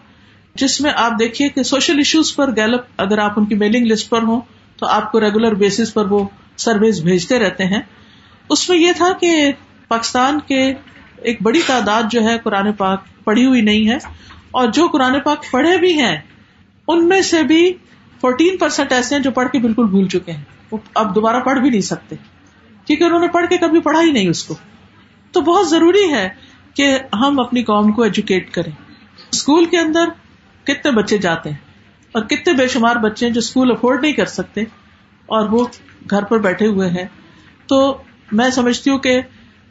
جس 0.55 0.81
میں 0.81 0.91
آپ 0.95 1.11
دیکھیے 1.19 1.49
کہ 1.49 1.63
سوشل 1.63 1.97
ایشوز 1.97 2.35
پر 2.35 2.55
گیلپ 2.55 2.81
اگر 2.97 3.17
آپ 3.17 3.33
ان 3.35 3.45
کی 3.45 3.55
میلنگ 3.55 3.85
لسٹ 3.85 4.09
پر 4.09 4.21
ہوں 4.21 4.41
تو 4.77 4.85
آپ 4.85 5.11
کو 5.11 5.19
ریگولر 5.19 5.53
بیسس 5.53 5.93
پر 5.93 6.05
وہ 6.05 6.27
سروس 6.57 6.99
بھیجتے 6.99 7.39
رہتے 7.39 7.65
ہیں۔ 7.65 7.81
اس 8.49 8.69
میں 8.69 8.77
یہ 8.77 8.91
تھا 8.97 9.13
کہ 9.21 9.51
پاکستان 9.87 10.39
کے 10.39 10.73
ایک 11.17 11.41
بڑی 11.41 11.61
تعداد 11.67 12.03
جو 12.11 12.23
ہے 12.23 12.37
قرآن 12.43 12.73
پاک 12.73 13.03
پڑھی 13.23 13.45
ہوئی 13.45 13.61
نہیں 13.61 13.89
ہے 13.89 13.97
اور 14.51 14.67
جو 14.67 14.87
قرآن 14.87 15.19
پاک 15.19 15.45
پڑھے 15.51 15.77
بھی 15.77 16.01
ہیں، 16.01 16.17
ان 16.87 17.07
میں 17.07 17.21
سے 17.21 17.43
بھی 17.43 17.73
فورٹین 18.21 18.57
پرسینٹ 18.57 18.91
ایسے 18.91 19.15
ہیں 19.15 19.21
جو 19.21 19.31
پڑھ 19.31 19.49
کے 19.49 19.59
بالکل 19.59 19.85
بھول 19.85 20.07
چکے 20.07 20.31
ہیں۔ 20.31 20.43
وہ 20.71 20.77
اب 20.95 21.15
دوبارہ 21.15 21.39
پڑھ 21.39 21.59
بھی 21.59 21.69
نہیں 21.69 21.81
سکتے۔ 21.81 22.15
کیونکہ 22.85 23.03
انہوں 23.03 23.19
نے 23.19 23.27
پڑھ 23.27 23.45
کے 23.49 23.57
کبھی 23.57 23.79
پڑھا 23.79 24.01
ہی 24.01 24.11
نہیں 24.11 24.29
اس 24.29 24.43
کو۔ 24.43 24.55
تو 25.31 25.41
بہت 25.41 25.69
ضروری 25.69 26.13
ہے 26.13 26.29
کہ 26.73 26.97
ہم 27.13 27.39
اپنی 27.39 27.63
قوم 27.63 27.91
کو 27.91 28.01
ایجوکیٹ 28.01 28.51
کریں۔ 28.51 28.71
اسکول 29.31 29.65
کے 29.65 29.79
اندر 29.79 30.05
کتنے 30.65 30.91
بچے 30.91 31.17
جاتے 31.17 31.49
ہیں 31.49 31.57
اور 32.11 32.23
کتنے 32.23 32.53
بے 32.53 32.67
شمار 32.67 32.95
بچے 32.95 33.25
ہیں 33.25 33.33
جو 33.33 33.39
اسکول 33.39 33.71
افورڈ 33.71 34.01
نہیں 34.01 34.13
کر 34.13 34.25
سکتے 34.25 34.61
اور 35.25 35.49
وہ 35.49 35.65
گھر 36.09 36.23
پر 36.23 36.37
بیٹھے 36.37 36.67
ہوئے 36.67 36.89
ہیں۔ 36.89 37.05
تو 37.67 37.97
میں 38.31 38.49
سمجھتی 38.49 38.89
ہوں 38.89 38.97
کہ 38.97 39.21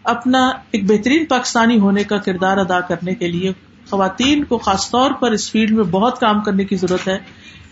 اپنا 0.03 0.49
ایک 0.71 0.85
بہترین 0.85 1.25
پاکستانی 1.25 1.79
ہونے 1.79 2.05
کا 2.05 2.19
کردار 2.19 2.57
ادا 2.57 2.81
کرنے 2.81 3.15
کے 3.15 3.29
لیے 3.29 3.53
خواتین 3.91 4.45
کو 4.45 4.59
خاص 4.59 4.91
طور 4.91 5.11
پر 5.11 5.33
اس 5.33 5.53
فیلڈ 5.53 5.71
میں 5.71 5.85
بہت 5.85 6.21
کام 6.21 6.41
کرنے 6.41 6.65
کی 6.65 6.77
ضرورت 6.77 7.09
ہے 7.09 7.19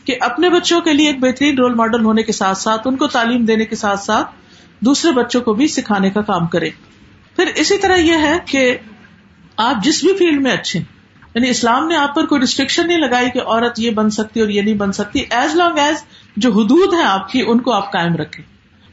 کہ 0.04 0.16
اپنے 0.20 0.50
بچوں 0.50 0.80
کے 0.80 0.92
لیے 0.92 1.06
ایک 1.06 1.18
بہترین 1.20 1.58
رول 1.58 1.74
ماڈل 1.74 2.04
ہونے 2.04 2.22
کے 2.22 2.32
ساتھ 2.32 2.58
ساتھ، 2.58 2.82
ان 2.84 2.96
کو 2.96 3.06
تعلیم 3.06 3.44
دینے 3.44 3.64
کے 3.64 3.76
ساتھ 3.76 4.00
ساتھ 4.00 4.30
دوسرے 4.80 5.12
بچوں 5.12 5.40
کو 5.40 5.54
بھی 5.54 5.68
سکھانے 5.68 6.10
کا 6.10 6.20
کام 6.20 6.46
کرے۔ 6.46 6.70
پھر 7.36 7.46
اسی 7.46 7.78
طرح 7.78 7.96
یہ 7.96 8.12
ہے 8.12 8.38
کہ 8.46 8.76
آپ 9.56 9.84
جس 9.84 10.04
بھی 10.04 10.12
فیلڈ 10.18 10.42
میں 10.42 10.52
اچھے 10.52 10.78
ہیں 10.78 11.01
یعنی 11.34 11.48
اسلام 11.48 11.88
نے 11.88 11.96
آپ 11.96 12.14
پر 12.14 12.26
کوئی 12.26 12.40
ریسٹرکشن 12.40 12.88
نہیں 12.88 12.98
لگائی 12.98 13.30
کہ 13.30 13.38
عورت 13.38 13.78
یہ 13.78 13.90
بن 13.90 14.10
سکتی 14.10 14.40
اور 14.40 14.48
یہ 14.48 14.62
نہیں 14.62 14.74
بن 14.74 14.92
سکتی۔ 14.92 15.24
ایز 15.30 15.54
لانگ 15.54 15.78
ایز 15.78 15.96
جو 16.36 16.50
حدود 16.50 16.94
ہے 16.94 17.02
آپ 17.02 17.28
کی، 17.28 17.42
ان 17.46 17.60
کو 17.60 17.72
آپ 17.72 17.92
کائم 17.92 18.16
رکھیں۔ 18.16 18.44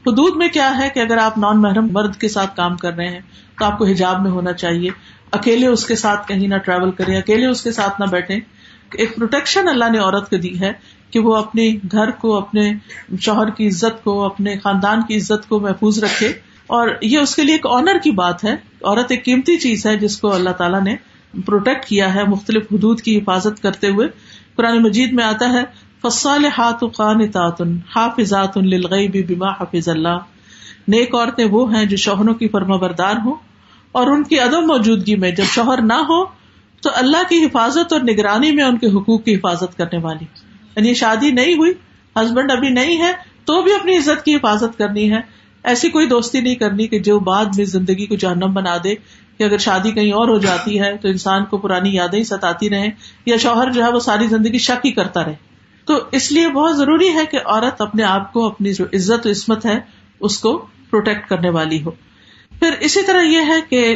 حدود 0.07 0.35
میں 0.35 0.47
کیا 0.47 0.77
ہے 0.77 0.89
کہ 0.93 0.99
اگر 0.99 1.17
آپ 1.17 1.37
نان 1.37 1.61
محرم 1.61 1.87
مرد 1.91 2.15
کے 2.15 2.27
ساتھ 2.27 2.55
کام 2.55 2.77
کر 2.77 2.93
رہے 2.93 3.07
ہیں، 3.07 3.19
تو 3.59 3.65
آپ 3.65 3.77
کو 3.77 3.85
حجاب 3.85 4.21
میں 4.21 4.31
ہونا 4.31 4.53
چاہیے۔ 4.53 4.89
اکیلے 5.31 5.67
اس 5.67 5.85
کے 5.85 5.95
ساتھ 5.95 6.27
کہیں 6.27 6.47
نہ 6.47 6.57
ٹریول 6.57 6.91
کریں، 6.91 7.17
اکیلے 7.17 7.45
اس 7.45 7.63
کے 7.63 7.71
ساتھ 7.71 8.01
نہ 8.01 8.05
بیٹھے 8.05 8.35
ایک 8.93 9.15
پروٹیکشن 9.15 9.67
اللہ 9.67 9.85
نے 9.91 9.97
عورت 9.97 10.29
کو 10.29 10.37
دی 10.37 10.59
ہے 10.59 10.73
کہ 11.11 11.19
وہ 11.19 11.35
اپنے 11.35 11.75
گھر 11.91 12.11
کو، 12.11 12.37
اپنے 12.37 12.73
شوہر 13.19 13.49
کی 13.49 13.67
عزت 13.67 14.03
کو، 14.03 14.23
اپنے 14.23 14.55
خاندان 14.63 15.01
کی 15.01 15.17
عزت 15.17 15.49
کو 15.49 15.59
محفوظ 15.59 16.03
رکھے۔ 16.03 16.27
اور 16.67 16.89
یہ 17.01 17.17
اس 17.17 17.35
کے 17.35 17.43
لیے 17.43 17.55
ایک 17.55 17.65
آنر 17.69 17.97
کی 18.03 18.11
بات 18.11 18.43
ہے۔ 18.43 18.51
عورت 18.83 19.05
ایک 19.09 19.25
قیمتی 19.25 19.57
چیز 19.57 19.85
ہے 19.85 19.97
جس 19.97 20.17
کو 20.17 20.33
اللہ 20.33 20.49
تعالیٰ 20.49 20.81
نے 20.81 20.95
پروٹیکٹ 21.45 21.85
کیا 21.85 22.15
ہے، 22.15 22.23
مختلف 22.23 22.63
حدود 22.71 23.01
کی 23.01 23.17
حفاظت 23.17 23.61
کرتے 23.61 23.87
ہوئے، 23.87 24.07
قرآن 24.55 24.83
مجید 24.83 25.13
میں 25.13 25.23
آتا 25.23 25.49
ہے 25.49 25.63
فصال 26.01 26.45
ہاتھ 26.57 26.83
خان 26.97 27.31
تعطن 27.31 27.77
حافظات 27.95 28.57
بما 28.57 29.49
حافظ 29.49 29.89
اللہ 29.89 30.17
نیک 30.87 31.15
عورتیں 31.15 31.45
وہ 31.45 31.75
ہیں 31.75 31.85
جو 31.85 31.97
شوہروں 31.97 32.33
کی 32.33 32.47
فرما 32.47 32.75
بردار 32.75 33.15
ہوں 33.25 33.35
اور 33.91 34.07
ان 34.07 34.23
کی 34.23 34.39
عدم 34.39 34.67
موجودگی 34.67 35.15
میں 35.15 35.31
جب 35.31 35.43
شوہر 35.43 35.81
نہ 35.81 35.93
ہو، 35.93 36.25
تو 36.81 36.89
اللہ 36.93 37.29
کی 37.29 37.45
حفاظت 37.45 37.93
اور 37.93 38.01
نگرانی 38.01 38.51
میں 38.51 38.63
ان 38.63 38.77
کے 38.77 38.87
حقوق 38.87 39.23
کی 39.23 39.35
حفاظت 39.35 39.77
کرنے 39.77 39.99
والی۔ 39.99 40.25
یعنی 40.75 40.93
شادی 40.93 41.31
نہیں 41.31 41.53
ہوئی 41.53 41.73
ہسبینڈ 42.15 42.51
ابھی 42.51 42.69
نہیں 42.69 42.97
ہے، 42.97 43.11
تو 43.45 43.61
بھی 43.61 43.73
اپنی 43.73 43.97
عزت 43.97 44.25
کی 44.25 44.35
حفاظت 44.35 44.77
کرنی 44.77 45.11
ہے۔ 45.11 45.38
ایسی 45.63 45.89
کوئی 45.89 46.07
دوستی 46.07 46.41
نہیں 46.41 46.55
کرنی 46.55 46.87
کہ 46.87 46.99
جو 46.99 47.19
بعد 47.19 47.45
میں 47.57 47.65
زندگی 47.65 48.05
کو 48.05 48.15
جہنم 48.15 48.53
بنا 48.53 48.77
دے 48.83 48.95
کہ 49.37 49.43
اگر 49.43 49.57
شادی 49.57 49.91
کہیں 49.91 50.11
اور 50.11 50.27
ہو 50.27 50.37
جاتی 50.37 50.81
ہے 50.81 50.97
تو 50.97 51.07
انسان 51.07 51.45
کو 51.45 51.57
پرانی 51.57 51.95
یادیں 51.95 52.23
ستاتی 52.23 52.69
رہے 52.69 52.89
یا 53.25 53.37
شوہر 53.37 53.71
جو 53.71 53.83
ہے 53.83 53.91
وہ 53.91 53.99
ساری 53.99 54.27
زندگی 54.27 54.57
شک 54.57 54.85
ہی 54.85 54.91
کرتا 54.91 55.23
رہے۔ 55.23 55.35
تو 55.85 55.99
اس 56.11 56.31
لیے 56.31 56.49
بہت 56.49 56.77
ضروری 56.77 57.09
ہے 57.09 57.25
کہ 57.31 57.39
عورت 57.45 57.81
اپنے 57.81 58.03
آپ 58.03 58.33
کو 58.33 58.45
اپنی 58.45 58.73
جو 58.73 58.85
عزت 58.93 59.27
و 59.27 59.29
عصمت 59.29 59.65
ہے 59.65 59.79
اس 60.19 60.39
کو 60.39 60.57
پروٹیکٹ 60.89 61.29
کرنے 61.29 61.49
والی 61.49 61.83
ہو۔ 61.83 61.91
پھر 62.59 62.71
اسی 62.79 63.03
طرح 63.03 63.21
یہ 63.21 63.39
ہے 63.47 63.61
کہ 63.69 63.95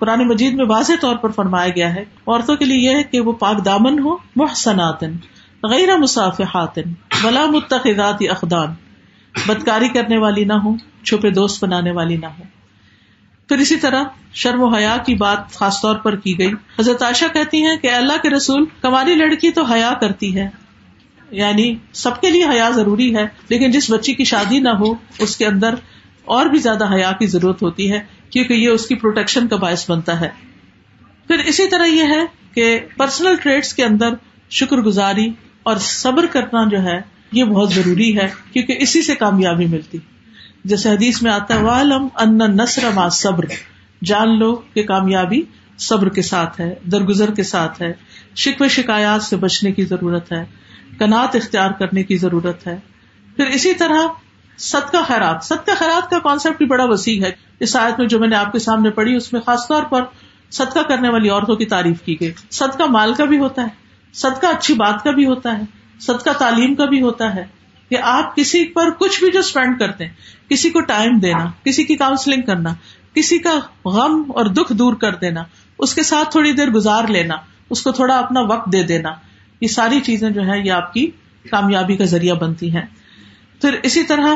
قرآن 0.00 0.28
مجید 0.28 0.54
میں 0.54 0.66
واضح 0.68 0.92
طور 1.00 1.16
پر 1.16 1.30
فرمایا 1.30 1.68
گیا 1.68 1.94
ہے، 1.94 2.04
عورتوں 2.26 2.56
کے 2.56 2.64
لیے 2.64 2.90
یہ 2.90 2.96
ہے 2.96 3.02
کہ 3.02 3.20
وہ 3.20 3.32
پاک 3.32 3.64
دامن 3.64 3.98
ہو، 3.98 4.16
محسناتن، 4.36 5.12
غیر 5.62 5.96
مساف 5.96 6.40
حاتن 6.40 6.92
بلا 7.22 7.46
متخذات 7.46 8.16
اقدام، 8.20 8.74
بدکاری 9.46 9.88
کرنے 9.88 10.18
والی 10.18 10.44
نہ 10.44 10.52
ہو۔ 10.52 10.93
چھپے 11.04 11.30
دوست 11.30 11.64
بنانے 11.64 11.90
والی 11.90 12.16
نہ 12.16 12.26
ہو 12.26 12.42
پھر 13.48 13.58
اسی 13.58 13.76
طرح 13.76 14.04
شرم 14.34 14.62
و 14.62 14.74
حیا 14.74 14.96
کی 15.06 15.14
بات 15.14 15.52
خاص 15.52 15.82
طور 15.82 15.94
پر 15.94 16.16
کی 16.16 16.38
گئی۔ 16.38 16.52
حضرت 16.78 17.02
عائشہ 17.02 17.24
کہتی 17.32 17.62
ہیں 17.62 17.76
کہ 17.76 17.90
اللہ 17.90 18.12
کے 18.22 18.30
رسول 18.30 18.64
کماری 18.80 19.14
لڑکی 19.14 19.50
تو 19.50 19.62
حیا 19.62 19.92
کرتی 20.00 20.36
ہے۔ 20.36 20.48
یعنی 21.30 21.74
سب 21.92 22.20
کے 22.20 22.30
لیے 22.30 22.44
حیا 22.44 22.70
ضروری 22.70 23.16
ہے، 23.16 23.26
لیکن 23.48 23.70
جس 23.70 23.90
بچی 23.90 24.14
کی 24.14 24.24
شادی 24.24 24.58
نہ 24.58 24.68
ہو، 24.68 24.94
اس 25.18 25.36
کے 25.36 25.46
اندر 25.46 25.74
اور 26.24 26.46
بھی 26.46 26.58
زیادہ 26.58 26.94
حیا 26.94 27.12
کی 27.12 27.26
ضرورت 27.26 27.62
ہوتی 27.62 27.92
ہے، 27.92 28.00
کیونکہ 28.30 28.54
یہ 28.54 28.68
اس 28.68 28.86
کی 28.86 28.94
پروٹیکشن 28.94 29.48
کا 29.48 29.56
باعث 29.56 29.90
بنتا 29.90 30.20
ہے۔ 30.20 30.28
پھر 31.26 31.38
اسی 31.38 31.68
طرح 31.68 31.84
یہ 31.84 32.02
ہے 32.02 32.24
کہ 32.54 32.80
پرسنل 32.96 33.36
ٹریڈس 33.36 33.74
کے 33.74 33.84
اندر 33.84 34.08
شکر 34.50 34.76
گزاری 34.76 35.32
اور 35.62 35.76
صبر 35.76 36.26
کرنا 36.26 36.68
جو 36.68 36.82
ہے، 36.82 37.00
یہ 37.32 37.44
بہت 37.44 37.72
ضروری 37.72 38.18
ہے، 38.18 38.28
کیونکہ 38.52 38.76
اسی 38.78 39.02
سے 39.02 39.14
کامیابی 39.14 39.66
ملتی۔ 39.66 39.98
جیسے 40.64 40.90
حدیث 40.90 41.22
میں 41.22 41.30
آتا 41.32 41.54
ہے 41.54 41.62
والم 41.62 42.06
ان 42.14 42.38
نسر 42.38 42.90
ما 42.94 43.08
صبر 43.08 43.44
جان 44.04 44.38
لو 44.38 44.54
کہ 44.54 44.82
کامیابی 44.82 45.42
صبر 45.78 46.08
کے 46.08 46.22
ساتھ 46.22 46.60
ہے، 46.60 46.74
درگزر 46.92 47.30
کے 47.30 47.42
ساتھ 47.42 47.82
ہے 47.82 47.92
شکو 48.36 48.68
شکایات 48.68 49.22
سے 49.22 49.36
بچنے 49.36 49.72
کی 49.72 49.84
ضرورت 49.84 50.32
ہے، 50.32 50.44
کنات 50.98 51.36
اختیار 51.36 51.70
کرنے 51.70 52.02
کی 52.02 52.16
ضرورت 52.16 52.66
ہے۔ 52.66 52.78
پھر 53.36 53.46
اسی 53.46 53.74
طرح 53.74 54.06
ست 54.58 54.92
کا 54.92 55.02
خیرات 55.02 55.44
ست 55.44 55.66
کا 55.66 55.74
خیرات 55.78 56.10
کا 56.10 56.18
کانسیپٹ 56.18 56.58
بھی 56.58 56.66
بڑا 56.66 56.84
وسیع 56.84 57.24
ہے۔ 57.24 57.30
اس 57.60 57.76
آیت 57.76 57.98
میں 57.98 58.08
جو 58.08 58.18
میں 58.18 58.28
نے 58.28 58.36
آپ 58.36 58.52
کے 58.52 58.58
سامنے 58.58 58.90
پڑھی، 58.90 59.16
اس 59.16 59.32
میں 59.32 59.40
خاص 59.40 59.68
طور 59.68 59.82
پر 59.82 60.02
صدقہ 60.50 60.78
کرنے 60.78 61.08
والی 61.08 61.28
عورتوں 61.28 61.56
کی 61.56 61.66
تعریف 61.66 62.02
کی 62.02 62.20
گئی۔ 62.20 62.32
صدقہ 62.50 62.82
مال 62.82 63.14
کا 63.14 63.24
بھی 63.24 63.38
ہوتا 63.38 63.62
ہے، 63.62 63.68
صدقہ 64.12 64.46
اچھی 64.46 64.74
بات 64.74 65.04
کا 65.04 65.10
بھی 65.10 65.26
ہوتا 65.26 65.58
ہے، 65.58 65.62
صدقہ 66.00 66.30
تعلیم 66.38 66.74
کا 66.74 66.84
بھی 66.84 67.02
ہوتا 67.02 67.34
ہے۔ 67.34 67.44
کہ 67.94 67.98
آپ 68.02 68.36
کسی 68.36 68.64
پر 68.64 68.90
کچھ 68.98 69.20
بھی 69.20 69.30
جو 69.30 69.38
اسپینڈ 69.38 69.78
کرتے 69.78 70.04
ہیں، 70.04 70.12
کسی 70.50 70.70
کو 70.70 70.80
ٹائم 70.80 71.18
دینا، 71.18 71.44
کسی 71.64 71.84
کی 71.84 71.96
کاؤنسلنگ 71.96 72.42
کرنا، 72.42 72.74
کسی 73.14 73.38
کا 73.38 73.58
غم 73.84 74.22
اور 74.28 74.44
دکھ 74.44 74.72
دور 74.72 74.94
کر 74.94 75.14
دینا، 75.14 75.44
اس 75.78 75.94
کے 75.94 76.02
ساتھ 76.02 76.30
تھوڑی 76.30 76.52
دیر 76.52 76.70
گزار 76.70 77.04
لینا، 77.08 77.36
اس 77.70 77.82
کو 77.82 77.92
تھوڑا 77.92 78.18
اپنا 78.18 78.40
وقت 78.40 78.72
دے 78.72 78.82
دینا، 78.82 79.10
یہ 79.60 79.68
ساری 79.68 80.00
چیزیں 80.00 80.30
جو 80.30 80.46
ہے 80.46 80.58
یہ 80.64 80.72
آپ 80.72 80.92
کی 80.94 81.10
کامیابی 81.50 81.96
کا 81.96 82.04
ذریعہ 82.04 82.34
بنتی 82.34 82.70
ہیں۔ 82.76 82.82
پھر 83.60 83.78
اسی 83.82 84.02
طرح 84.02 84.34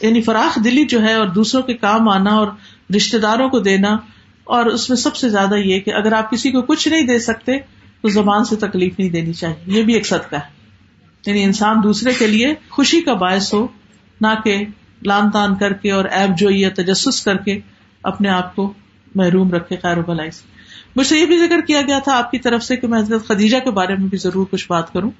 یعنی 0.00 0.22
فراخ 0.22 0.58
دلی 0.64 0.84
جو 0.84 1.02
ہے 1.02 1.14
اور 1.14 1.26
دوسروں 1.28 1.62
کے 1.62 1.74
کام 1.74 2.08
آنا 2.08 2.30
اور 2.30 2.48
رشتے 2.96 3.18
داروں 3.18 3.48
کو 3.48 3.58
دینا، 3.58 3.96
اور 4.44 4.66
اس 4.66 4.88
میں 4.88 4.96
سب 4.96 5.16
سے 5.16 5.28
زیادہ 5.28 5.54
یہ 5.54 5.80
کہ 5.80 5.94
اگر 5.94 6.12
آپ 6.12 6.30
کسی 6.30 6.50
کو 6.50 6.62
کچھ 6.62 6.88
نہیں 6.88 7.02
دے 7.02 7.18
سکتے، 7.18 7.58
تو 8.02 8.08
زبان 8.08 8.44
سے 8.44 8.56
تکلیف 8.56 8.98
نہیں 8.98 9.10
دینی 9.10 9.32
چاہیے۔ 9.32 9.78
یہ 9.78 9.82
بھی 9.82 9.94
ایک 9.94 10.06
صدقہ 10.06 10.36
ہے۔ 10.36 10.59
یعنی 11.26 11.44
انسان 11.44 11.76
دوسرے 11.82 12.12
کے 12.18 12.26
لیے 12.26 12.54
خوشی 12.70 13.00
کا 13.00 13.14
باعث 13.14 13.54
ہو، 13.54 13.66
نہ 14.20 14.26
کہ 14.44 14.64
لان 15.06 15.30
تان 15.30 15.54
کر 15.54 15.72
کے 15.72 15.90
اور 15.90 16.04
ایپ 16.04 16.30
جو 16.38 16.50
یا 16.50 16.68
تجسس 16.76 17.22
کر 17.24 17.36
کے 17.36 17.60
اپنے 18.02 18.28
آپ 18.28 18.56
کو 18.56 18.72
محروم 19.14 19.50
رکھے، 19.50 19.76
خیر 19.82 19.98
و 19.98 20.02
بلائی 20.02 20.30
سے۔ 20.30 20.48
مجھ 20.96 21.06
سے 21.06 21.18
یہ 21.18 21.26
بھی 21.26 21.38
ذکر 21.38 21.60
کیا 21.60 21.82
گیا 21.82 21.98
تھا 21.98 22.18
آپ 22.18 22.30
کی 22.30 22.38
طرف 22.38 22.64
سے 22.64 22.76
کہ 22.76 22.86
میں 22.86 22.98
حضرت 22.98 23.26
خدیجہ 23.26 23.56
کے 23.58 23.70
بارے 23.70 23.96
میں 23.98 24.08
بھی 24.08 24.18
ضرور 24.18 24.46
کچھ 24.50 24.66
بات 24.68 24.92
کروں۔ 24.92 25.10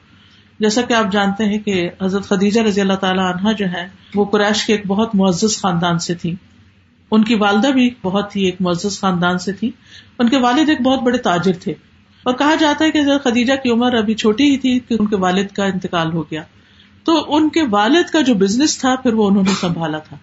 جیسا 0.61 0.83
کہ 0.83 0.93
آپ 0.93 1.13
جانتے 1.13 1.45
ہیں 1.45 1.59
کہ 1.59 1.91
حضرت 2.03 2.25
خدیجہ 2.25 2.61
رضی 2.61 2.81
اللہ 2.81 2.93
تعالیٰ 2.93 3.35
عنہ 3.35 3.53
جو 3.53 3.67
ہے 3.67 3.89
وہ 4.15 4.25
قریش 4.25 4.67
کے 4.67 4.73
ایک 4.73 4.87
بہت 4.87 5.15
معزز 5.15 5.61
خاندان 5.61 5.99
سے 5.99 6.15
تھی 6.15 6.35
ان 7.11 7.25
کی 7.25 7.35
والدہ 7.35 7.67
بھی 7.67 7.91
بہت 8.03 8.37
ہی 8.37 8.45
ایک 8.45 8.57
معزز 8.61 9.01
خاندان 9.01 9.39
سے 9.39 9.53
تھی 9.53 9.71
ان 10.19 10.29
کے 10.29 10.37
والد 10.37 10.69
ایک 10.69 10.81
بہت 10.81 11.03
بڑے 11.03 11.19
تاجر 11.19 11.53
تھے۔ 11.53 11.75
اور 12.23 12.35
کہا 12.35 12.55
جاتا 12.55 12.85
ہے 12.85 12.91
کہ 12.91 12.99
حضرت 12.99 13.25
خدیجہ 13.25 13.53
کی 13.63 13.71
عمر 13.71 13.95
ابھی 13.95 14.15
چھوٹی 14.15 14.51
ہی 14.51 14.57
تھی 14.57 14.79
کہ 14.79 14.97
ان 14.99 15.07
کے 15.07 15.17
والد 15.17 15.47
کا 15.47 15.65
انتقال 15.65 16.13
ہو 16.13 16.23
گیا۔ 16.23 16.43
تو 17.05 17.37
ان 17.37 17.49
کے 17.49 17.63
والد 17.71 18.11
کا 18.11 18.21
جو 18.21 18.35
بزنس 18.35 18.79
تھا، 18.79 18.95
پھر 18.95 19.13
وہ 19.13 19.29
انہوں 19.29 19.43
نے 19.43 19.55
سنبھالا 19.61 19.99
تھا۔ 19.99 20.17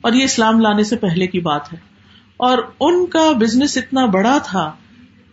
اور 0.00 0.12
یہ 0.12 0.24
اسلام 0.24 0.60
لانے 0.60 0.84
سے 0.84 0.96
پہلے 0.96 1.26
کی 1.26 1.40
بات 1.40 1.72
ہے۔ 1.72 1.78
اور 2.36 2.58
ان 2.80 3.06
کا 3.06 3.32
بزنس 3.40 3.76
اتنا 3.76 4.04
بڑا 4.04 4.38
تھا 4.44 4.72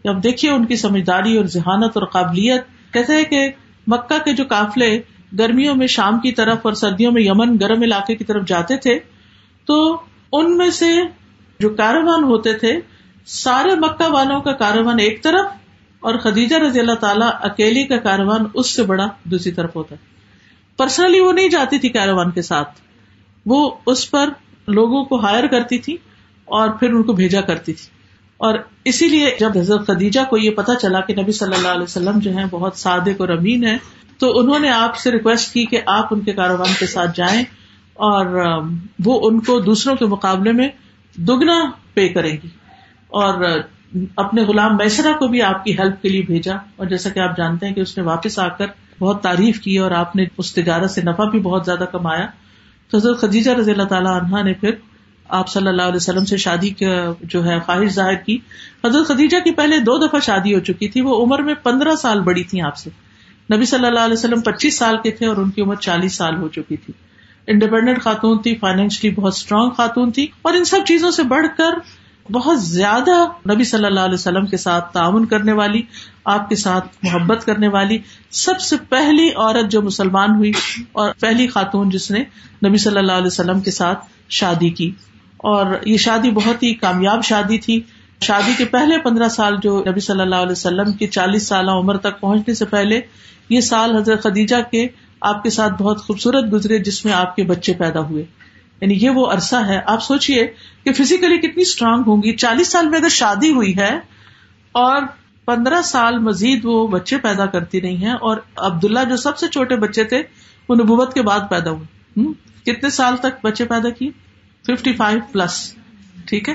کہ 0.04 0.08
اب 0.08 0.24
دیکھیے 0.24 0.52
ان 0.52 0.66
کی 0.66 0.76
سمجھداری 0.76 1.38
اور 1.38 1.46
ذہانت 1.46 1.92
اور 1.94 2.06
قابلیت۔ 2.06 2.64
کہتے 2.94 3.16
ہیں 3.16 3.24
کہ 3.24 3.50
مکہ 3.88 4.26
کے 4.26 4.34
جو 4.34 4.44
قافلے 4.50 5.02
گرمیوں 5.40 5.76
میں 5.76 5.88
شام 5.88 6.20
کی 6.20 6.32
طرف 6.32 6.58
اور 6.62 6.74
سردیوں 6.74 7.12
میں 7.12 7.22
یمن 7.22 7.58
گرم 7.62 7.82
علاقے 7.82 8.16
کی 8.16 8.24
طرف 8.24 8.48
جاتے 8.48 8.78
تھے، 8.78 9.00
تو 9.66 10.02
ان 10.32 10.58
میں 10.58 10.70
سے 10.70 11.02
جو 11.60 11.70
کاروان 11.70 12.24
ہوتے 12.24 12.54
تھے، 12.54 12.80
سارے 13.26 13.76
مکہ 13.76 14.12
والوں 14.12 14.42
کا 14.42 14.52
کاروان 14.52 15.00
ایک 15.00 15.24
طرف 15.24 15.59
اور 16.00 16.16
خدیجہ 16.16 16.56
رضی 16.56 16.80
اللہ 16.80 16.94
تعالیٰ 16.94 17.30
اکیلی 17.42 17.84
کا 17.84 17.98
کاروان 17.98 18.46
اس 18.54 18.70
سے 18.76 18.84
بڑا 18.84 19.08
دوسری 19.24 19.52
طرف 19.52 19.76
ہوتا 19.76 19.96
ہے۔ 19.96 20.06
پرسنلی 20.78 21.20
وہ 21.20 21.32
نہیں 21.32 21.50
جاتی 21.50 21.80
تھی 21.80 21.90
کاروان 21.90 22.32
کے 22.32 22.42
ساتھ۔ 22.42 22.82
وہ 23.46 23.72
اس 23.86 24.12
پر 24.12 24.30
لوگوں 24.68 25.06
کو 25.06 25.20
ہائر 25.20 25.48
کرتی 25.48 25.78
تھی 25.78 25.98
اور 26.46 26.70
پھر 26.70 26.94
ان 26.94 27.04
کو 27.04 27.14
بھیجا 27.14 27.42
کرتی 27.42 27.74
تھی۔ 27.74 27.86
اور 28.38 28.60
اسی 28.86 29.08
لیے 29.08 29.38
جب 29.40 29.52
حضرت 29.56 29.88
خدیجہ 29.88 30.20
کو 30.30 30.38
یہ 30.38 30.52
پتا 30.52 30.76
چلا 30.76 31.02
کہ 31.02 31.16
نبی 31.16 31.32
صلی 31.32 31.56
اللہ 31.56 31.68
علیہ 31.68 31.84
وسلم 31.84 32.20
جو 32.20 32.36
ہے 32.36 32.44
بہت 32.52 32.78
صادق 32.78 33.22
اور 33.22 33.30
امین 33.30 33.66
ہے 33.66 33.78
تو 34.18 34.40
انہوں 34.40 34.60
نے 34.60 34.70
آپ 34.70 34.98
سے 34.98 35.12
ریکویسٹ 35.12 35.54
کی 35.54 35.66
کہ 35.66 35.82
آپ 35.86 36.08
ان 36.12 36.20
کے 36.20 36.34
کاروبار 36.34 36.80
کے 36.80 36.88
ساتھ 36.88 37.12
جائیں 37.16 37.44
اور 37.94 38.26
وہ 39.06 39.30
ان 39.30 39.40
کو 39.40 39.60
دوسروں 39.60 39.96
کے 39.96 40.06
مقابلے 40.06 40.52
میں 40.52 40.68
دگنا 41.18 41.72
پے 41.94 42.10
کرے 42.10 42.32
گی۔ 42.32 42.48
اور 43.08 43.60
اپنے 44.16 44.42
غلام 44.42 44.78
میسرا 44.78 45.12
کو 45.12 45.28
بھی 45.28 45.42
آپ 45.42 45.66
کی 45.66 45.78
ہیلپ 45.80 46.02
کے 46.02 46.10
لیے 46.10 46.22
بھیجا۔ 46.22 46.56
اور 46.76 46.86
جیسا 46.86 47.10
کہ 47.10 47.20
آپ 47.20 47.38
جانتے 47.38 47.68
ہیں 47.68 47.74
کہ 47.74 47.80
اس 47.80 47.98
نے 47.98 48.04
واپس 48.04 48.40
آ 48.40 48.48
کر 48.48 48.66
بہت 49.00 49.24
تعریف 49.24 49.60
کی 49.60 49.78
اور 49.78 49.92
آپ 49.92 50.16
نے 50.16 50.26
اس 50.38 50.54
تجارت 50.54 50.92
سے 50.92 51.02
نفع 51.02 51.24
بھی 51.24 51.40
بہت 51.40 51.66
زیادہ 51.66 51.86
کمایا۔ 51.92 52.28
تو 52.90 52.98
حضرت 52.98 53.22
خدیجہ 53.22 53.52
رضی 53.52 53.72
اللہ 53.72 53.84
تعالیٰ 53.84 54.22
عنہ 54.22 54.44
نے 54.44 54.54
پھر 54.54 54.72
آپ 55.30 55.50
صلی 55.50 55.68
اللہ 55.68 55.82
علیہ 55.82 55.96
وسلم 55.96 56.26
سے 56.26 56.38
شادی 56.38 56.70
کا 56.70 57.14
جو 57.22 57.46
ہے 57.46 57.60
خواہش 57.60 57.92
ظاہر 57.92 58.16
کی۔ 58.16 58.38
حضرت 58.86 59.08
خدیجہ 59.08 59.38
کی 59.44 59.52
پہلے 59.52 59.80
دو 59.80 60.08
دفعہ 60.08 60.20
شادی 60.20 60.56
ہو 60.56 60.60
چکی 60.60 60.88
تھی۔ 60.88 61.02
وہ 61.02 61.26
عمر 61.26 61.42
میں 61.42 61.54
پندرہ 61.54 61.96
سال 61.96 62.20
بڑی 62.20 62.44
تھی 62.44 62.62
آپ 62.62 62.78
سے۔ 62.78 62.90
نبی 63.56 63.66
صلی 63.66 63.86
اللہ 63.86 64.00
علیہ 64.00 64.14
وسلم 64.14 64.42
پچیس 64.42 64.78
سال 64.78 64.98
کے 65.04 65.12
تھے 65.12 65.26
اور 65.26 65.38
ان 65.38 65.52
کی 65.52 65.62
عمر 65.62 65.76
چالیس 65.76 66.14
سال 66.14 66.36
ہو 66.36 66.48
چکی 66.48 66.78
تھی۔ 66.78 66.94
انڈیپینڈنٹ 67.48 68.02
خاتون 68.02 68.42
تھی 68.42 68.56
فائنینشلی 68.56 69.12
بہت 69.12 69.34
اسٹرانگ 69.36 69.70
خاتون 69.70 70.12
تھی 70.12 70.28
اور 70.42 70.54
ان 70.54 70.64
سب 70.64 70.78
چیزوں 70.88 71.12
سے 71.12 71.24
بڑھ 71.24 71.48
کر 71.58 71.99
بہت 72.32 72.62
زیادہ 72.62 73.26
نبی 73.54 73.64
صلی 73.64 73.86
اللہ 73.86 74.00
علیہ 74.00 74.14
وسلم 74.14 74.46
کے 74.46 74.58
ساتھ 74.58 74.94
تعاون 74.94 75.26
کرنے 75.26 75.52
والی، 75.52 75.82
آپ 76.26 76.50
کے 76.50 76.56
ساتھ 76.56 76.88
محبت 77.04 77.46
کرنے 77.46 77.68
والی، 77.68 77.98
سب 78.32 78.60
سے 78.60 78.76
پہلی 78.90 79.30
عورت 79.36 79.72
جو 79.72 79.82
مسلمان 79.82 80.36
ہوئی 80.36 80.52
اور 80.92 81.12
پہلی 81.20 81.48
خاتون 81.48 81.90
جس 81.90 82.12
نے 82.12 82.24
نبی 82.68 82.78
صلی 82.78 82.98
اللہ 82.98 83.12
علیہ 83.12 83.28
وسلم 83.28 83.60
کے 83.60 83.72
ساتھ 83.72 84.06
شادی 84.30 84.70
کی۔ 84.70 84.92
اور 85.38 85.66
یہ 85.86 85.98
شادی 85.98 86.32
بہت 86.32 86.64
ہی 86.64 86.74
کامیاب 86.74 87.24
شادی 87.24 87.58
تھی۔ 87.58 87.82
شادی 88.22 88.52
کے 88.58 88.66
پہلے 88.66 88.98
پندرہ 88.98 89.28
سال 89.28 89.56
جو 89.62 89.84
نبی 89.88 90.00
صلی 90.00 90.22
اللہ 90.22 90.36
علیہ 90.36 90.52
وسلم 90.52 90.92
کی 90.92 91.08
چالیس 91.08 91.48
سالہ 91.48 91.72
عمر 91.72 91.98
تک 91.98 92.20
پہنچنے 92.20 92.54
سے 92.54 92.66
پہلے، 92.66 93.02
یہ 93.50 93.62
سال 93.62 93.96
حضرت 93.96 94.24
خدیجہ 94.24 94.56
کے 94.72 94.88
آپ 95.22 95.44
کے 95.44 95.50
ساتھ 95.50 95.82
بہت 95.82 96.02
خوبصورت 96.02 96.54
گزرے 96.54 96.80
جس 96.80 97.06
میں 97.06 97.14
آپ 97.14 97.36
کے 97.36 97.44
بچے 97.44 97.74
پیدا 97.74 98.00
ہوئے۔ 98.00 98.26
یعنی 98.82 98.94
یہ 98.94 99.10
وہ 99.10 99.28
عرصہ 99.28 99.56
ہے، 99.56 99.80
آپ 99.86 100.04
سوچیے 100.04 100.48
کہ 100.84 100.94
فزیکلی 100.94 101.38
کتنی 101.38 101.62
اسٹرانگ 101.62 102.04
ہوں 102.08 102.24
گی۔ 102.24 102.36
چالیس 102.36 102.68
سال 102.68 102.90
میں 102.90 103.00
اگر 103.00 103.10
شادی 103.10 103.52
ہوئی 103.52 103.78
ہے 103.78 104.00
اور 104.72 105.02
پندرہ 105.46 105.82
سال 105.82 106.18
مزید 106.18 106.60
وہ 106.64 106.88
بچے 106.88 107.18
پیدا 107.18 107.46
کرتی 107.46 107.82
رہی 107.82 107.96
ہیں 107.96 108.14
اور 108.14 108.38
عبداللہ 108.56 109.00
جو 109.10 109.18
سب 109.18 109.38
سے 109.38 109.48
چھوٹے 109.48 109.76
بچے 109.76 110.04
تھے، 110.04 110.24
وہ 110.70 110.76
نبوت 110.76 111.14
کے 111.14 111.22
بعد 111.22 111.40
پیدا 111.50 111.72
ہوئے۔ 111.72 112.00
کتنے 112.66 112.90
سال 112.90 113.18
تک 113.18 113.46
بچے 113.46 113.66
پیدا 113.66 113.90
کیے؟ 113.90 114.10
ففٹی 114.66 114.94
فائیو 114.94 115.20
پلس 115.32 115.76
ٹھیک 116.26 116.50
ہے؟ 116.50 116.54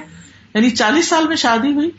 یعنی 0.54 0.70
چالیس 0.70 1.08
سال 1.08 1.28
میں 1.28 1.37
شادی 1.37 1.72
ہوئی 1.72 1.90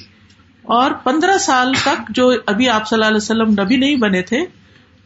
اور 0.61 0.91
پندرہ 0.91 1.37
سال 1.37 1.73
تک 1.73 2.01
جو 2.09 2.31
ابھی 2.45 2.69
آپ 2.69 2.87
صلی 2.87 2.95
اللہ 2.95 3.05
علیہ 3.05 3.17
وسلم 3.17 3.49
نبی 3.49 3.77
نہیں 3.77 3.95
بنے 3.95 4.21
تھے، 4.21 4.45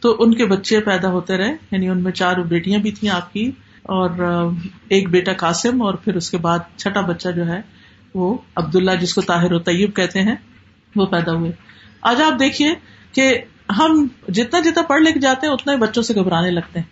تو 0.00 0.16
ان 0.18 0.34
کے 0.34 0.46
بچے 0.46 0.80
پیدا 0.80 1.08
ہوتے 1.08 1.36
رہے۔ 1.36 1.56
یعنی 1.70 1.88
ان 1.88 2.02
میں 2.02 2.12
چار 2.12 2.36
بیٹیاں 2.36 2.80
بھی 2.80 2.92
تھیں 2.92 3.10
آپ 3.10 3.32
کی۔ 3.32 3.50
اور 3.82 4.10
ایک 4.88 5.08
بیٹا 5.08 5.32
قاسم 5.32 5.82
اور 5.82 5.94
پھر 5.94 6.14
اس 6.14 6.30
کے 6.30 6.38
بعد 6.38 6.58
چھٹا 6.76 7.00
بچہ 7.00 7.28
جو 7.28 7.46
ہے، 7.46 7.60
وہ 8.14 8.38
عبداللہ 8.56 8.90
جس 9.00 9.14
کو 9.14 9.20
طاہر 9.20 9.52
و 9.52 9.58
طیب 9.58 9.96
کہتے 9.96 10.22
ہیں، 10.22 10.36
وہ 10.96 11.06
پیدا 11.06 11.32
ہوئے۔ 11.32 11.52
آج 12.02 12.22
آپ 12.22 12.40
دیکھیے 12.40 12.74
کہ 13.12 13.38
ہم 13.78 14.06
جتنا 14.28 14.60
جتنا 14.60 14.82
پڑھ 14.82 15.02
لکھ 15.02 15.18
جاتے 15.18 15.46
ہیں، 15.46 15.54
اتنا 15.54 15.72
ہی 15.72 15.78
بچوں 15.78 16.02
سے 16.02 16.14
گھبرانے 16.14 16.50
لگتے 16.50 16.78
ہیں۔ 16.78 16.86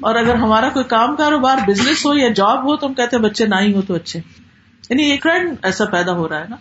اور 0.00 0.14
اگر 0.14 0.34
ہمارا 0.34 0.68
کوئی 0.68 0.84
کام 0.84 1.16
کاروبار 1.16 1.56
بزنس 1.66 2.06
ہو 2.06 2.14
یا 2.14 2.28
جاب 2.28 2.64
ہو، 2.64 2.76
تو 2.76 2.86
ہم 2.86 2.94
کہتے 2.94 3.16
ہیں 3.16 3.22
بچے 3.22 3.46
نہ 3.46 3.54
ہی 3.60 3.74
ہو 3.74 3.82
تو 3.82 3.94
اچھے۔ 3.94 4.20
یعنی 4.90 5.02
ایک 5.02 5.22
ٹرینڈ 5.22 5.56
ایسا 5.62 5.84
پیدا 5.84 6.12
ہو 6.12 6.28
رہا 6.28 6.40
ہے 6.40 6.44
نا۔ 6.48 6.56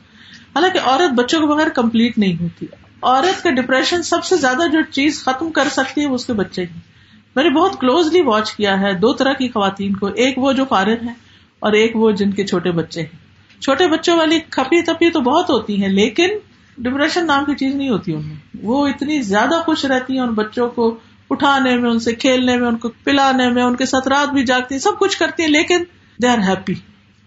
حالانکہ 0.55 0.79
عورت 0.83 1.13
بچوں 1.13 1.39
کے 1.39 1.45
بغیر 1.45 1.69
کمپلیٹ 1.69 2.17
نہیں 2.17 2.43
ہوتی۔ 2.43 2.65
عورت 3.01 3.43
کا 3.43 3.51
ڈپریشن 3.51 4.03
سب 4.03 4.23
سے 4.23 4.35
زیادہ 4.37 4.67
جو 4.71 4.79
چیز 4.91 5.23
ختم 5.23 5.51
کر 5.51 5.67
سکتی 5.71 6.01
ہے، 6.01 6.07
وہ 6.07 6.15
اس 6.15 6.25
کے 6.25 6.33
بچے 6.33 6.61
ہی 6.61 6.90
میں 7.35 7.43
نے 7.43 7.49
بہت 7.49 7.79
کلوزلی 7.79 8.21
واچ 8.21 8.51
کیا 8.53 8.79
ہے 8.81 8.93
دو 8.93 9.13
طرح 9.13 9.33
کی 9.33 9.47
خواتین 9.47 9.95
کو، 9.95 10.07
ایک 10.07 10.37
وہ 10.37 10.51
جو 10.53 10.65
فارغ 10.69 11.03
ہے 11.05 11.13
اور 11.59 11.71
ایک 11.71 11.95
وہ 11.95 12.11
جن 12.11 12.31
کے 12.31 12.45
چھوٹے 12.45 12.71
بچے 12.71 13.01
ہیں۔ 13.01 13.61
چھوٹے 13.61 13.87
بچوں 13.87 14.17
والی 14.17 14.39
کھپی 14.49 14.81
تپی 14.81 15.09
تو 15.11 15.19
بہت 15.19 15.49
ہوتی 15.49 15.81
ہیں، 15.81 15.89
لیکن 15.89 16.29
ڈپریشن 16.77 17.25
نام 17.25 17.45
کی 17.45 17.55
چیز 17.55 17.75
نہیں 17.75 17.89
ہوتی 17.89 18.13
ان 18.13 18.27
میں۔ 18.27 18.35
وہ 18.63 18.87
اتنی 18.87 19.21
زیادہ 19.21 19.61
خوش 19.65 19.85
رہتی 19.85 20.13
ہیں 20.13 20.21
ان 20.21 20.33
بچوں 20.33 20.69
کو 20.69 20.97
اٹھانے 21.29 21.75
میں، 21.77 21.89
ان 21.89 21.99
سے 21.99 22.13
کھیلنے 22.15 22.57
میں، 22.57 22.67
ان 22.67 22.77
کو 22.77 22.89
پلانے 23.03 23.49
میں، 23.49 23.63
ان 23.63 23.75
کے 23.75 23.85
ساتھ 23.85 24.07
رات 24.07 24.33
بھی 24.33 24.43
جاگتی 24.43 24.75
ہیں، 24.75 24.79
سب 24.79 24.99
کچھ 24.99 25.17
کرتی 25.17 25.43
ہیں، 25.43 25.49
لیکن 25.49 25.83
دے 26.23 26.27
آر 26.27 26.37
ہیپی 26.37 26.73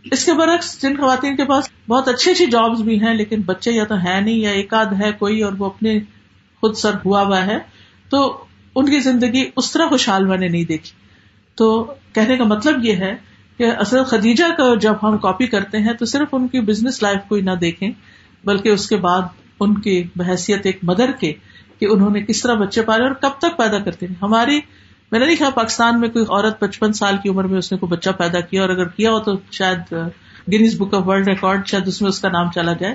اس 0.05 0.25
کے 0.25 0.33
برعکس 0.33 0.83
جن 0.83 0.97
خواتین 0.97 1.37
کے 1.37 1.45
پاس 1.45 1.69
بہت 1.88 2.09
اچھی 2.09 2.31
اچھی 2.31 2.47
جابس 2.47 2.81
بھی 2.81 3.01
ہیں، 3.01 3.14
لیکن 3.14 3.43
بچے 3.43 3.73
یا 3.73 3.85
تو 3.85 3.95
ہے 3.95 4.21
نہیں 4.21 4.35
یا 4.35 4.51
ایک 4.51 4.75
آدھ 4.75 4.95
ہے 5.03 5.12
کوئی 5.19 5.43
اور 5.43 5.53
وہ 5.59 5.67
اپنے 5.67 5.99
خود 6.61 6.75
سر 6.75 6.95
ہوا 7.05 7.23
ہوا 7.23 7.47
ہے، 7.47 7.59
تو 8.11 8.45
ان 8.76 8.87
کی 8.87 8.98
زندگی 8.98 9.44
اس 9.56 9.72
طرح 9.72 9.87
خوشحال 9.87 10.24
میں 10.24 10.38
نے 10.38 10.48
نہیں 10.48 10.64
دیکھی۔ 10.64 10.90
تو 11.54 11.94
کہنے 12.12 12.37
کا 12.37 12.44
مطلب 12.44 12.84
یہ 12.84 12.92
ہے 12.92 13.14
کہ 13.58 13.66
اصل 13.78 14.04
خدیجہ 14.04 14.44
کا 14.56 14.74
جب 14.74 14.94
ہم 15.02 15.18
کاپی 15.18 15.46
کرتے 15.46 15.78
ہیں 15.78 15.92
تو 15.92 16.04
صرف 16.04 16.28
ان 16.32 16.48
کی 16.48 16.60
بزنس 16.60 17.02
لائف 17.02 17.28
کو 17.28 17.34
ہی 17.34 17.40
نہ 17.40 17.50
دیکھیں، 17.50 17.90
بلکہ 18.44 18.68
اس 18.68 18.88
کے 18.88 18.96
بعد 18.96 19.22
ان 19.60 19.78
کی 19.78 20.02
بحثیت 20.16 20.66
ایک 20.66 20.78
مدر 20.82 21.10
کے 21.20 21.32
کہ 21.78 21.87
انہوں 21.87 22.10
نے 22.10 22.22
کس 22.22 22.42
طرح 22.42 22.54
بچے 22.54 22.82
پالے 22.82 23.04
اور 23.04 23.12
کب 23.12 23.38
تک 23.38 23.56
پیدا 23.58 23.78
کرتے 23.78 24.06
ہیں۔ 24.06 24.14
ہماری 24.22 24.60
میں 25.12 25.20
نے 25.20 25.26
نہیں 25.26 25.37
کہا 25.37 25.50
پاکستان 25.50 26.00
میں 26.00 26.08
کوئی 26.08 26.24
عورت 26.28 26.60
پچپن 26.60 26.92
سال 26.92 27.16
کی 27.22 27.28
عمر 27.28 27.44
میں 27.44 27.58
اس 27.58 27.72
نے 27.72 27.78
کوئی 27.78 27.92
بچہ 27.92 28.10
پیدا 28.10 28.40
کیا 28.40 28.60
اور 28.60 28.70
اگر 28.70 28.88
کیا 28.88 29.10
ہو 29.10 29.18
تو 29.18 29.32
شاید 29.50 29.92
Guinness 30.48 30.80
book 30.80 30.94
of 30.94 31.06
world 31.06 31.28
record 31.28 31.66
شاید 31.66 31.88
اس 31.88 32.02
میں 32.02 32.08
اس 32.08 32.20
کا 32.20 32.28
نام 32.28 32.50
چلا 32.50 32.72
جائے۔ 32.72 32.94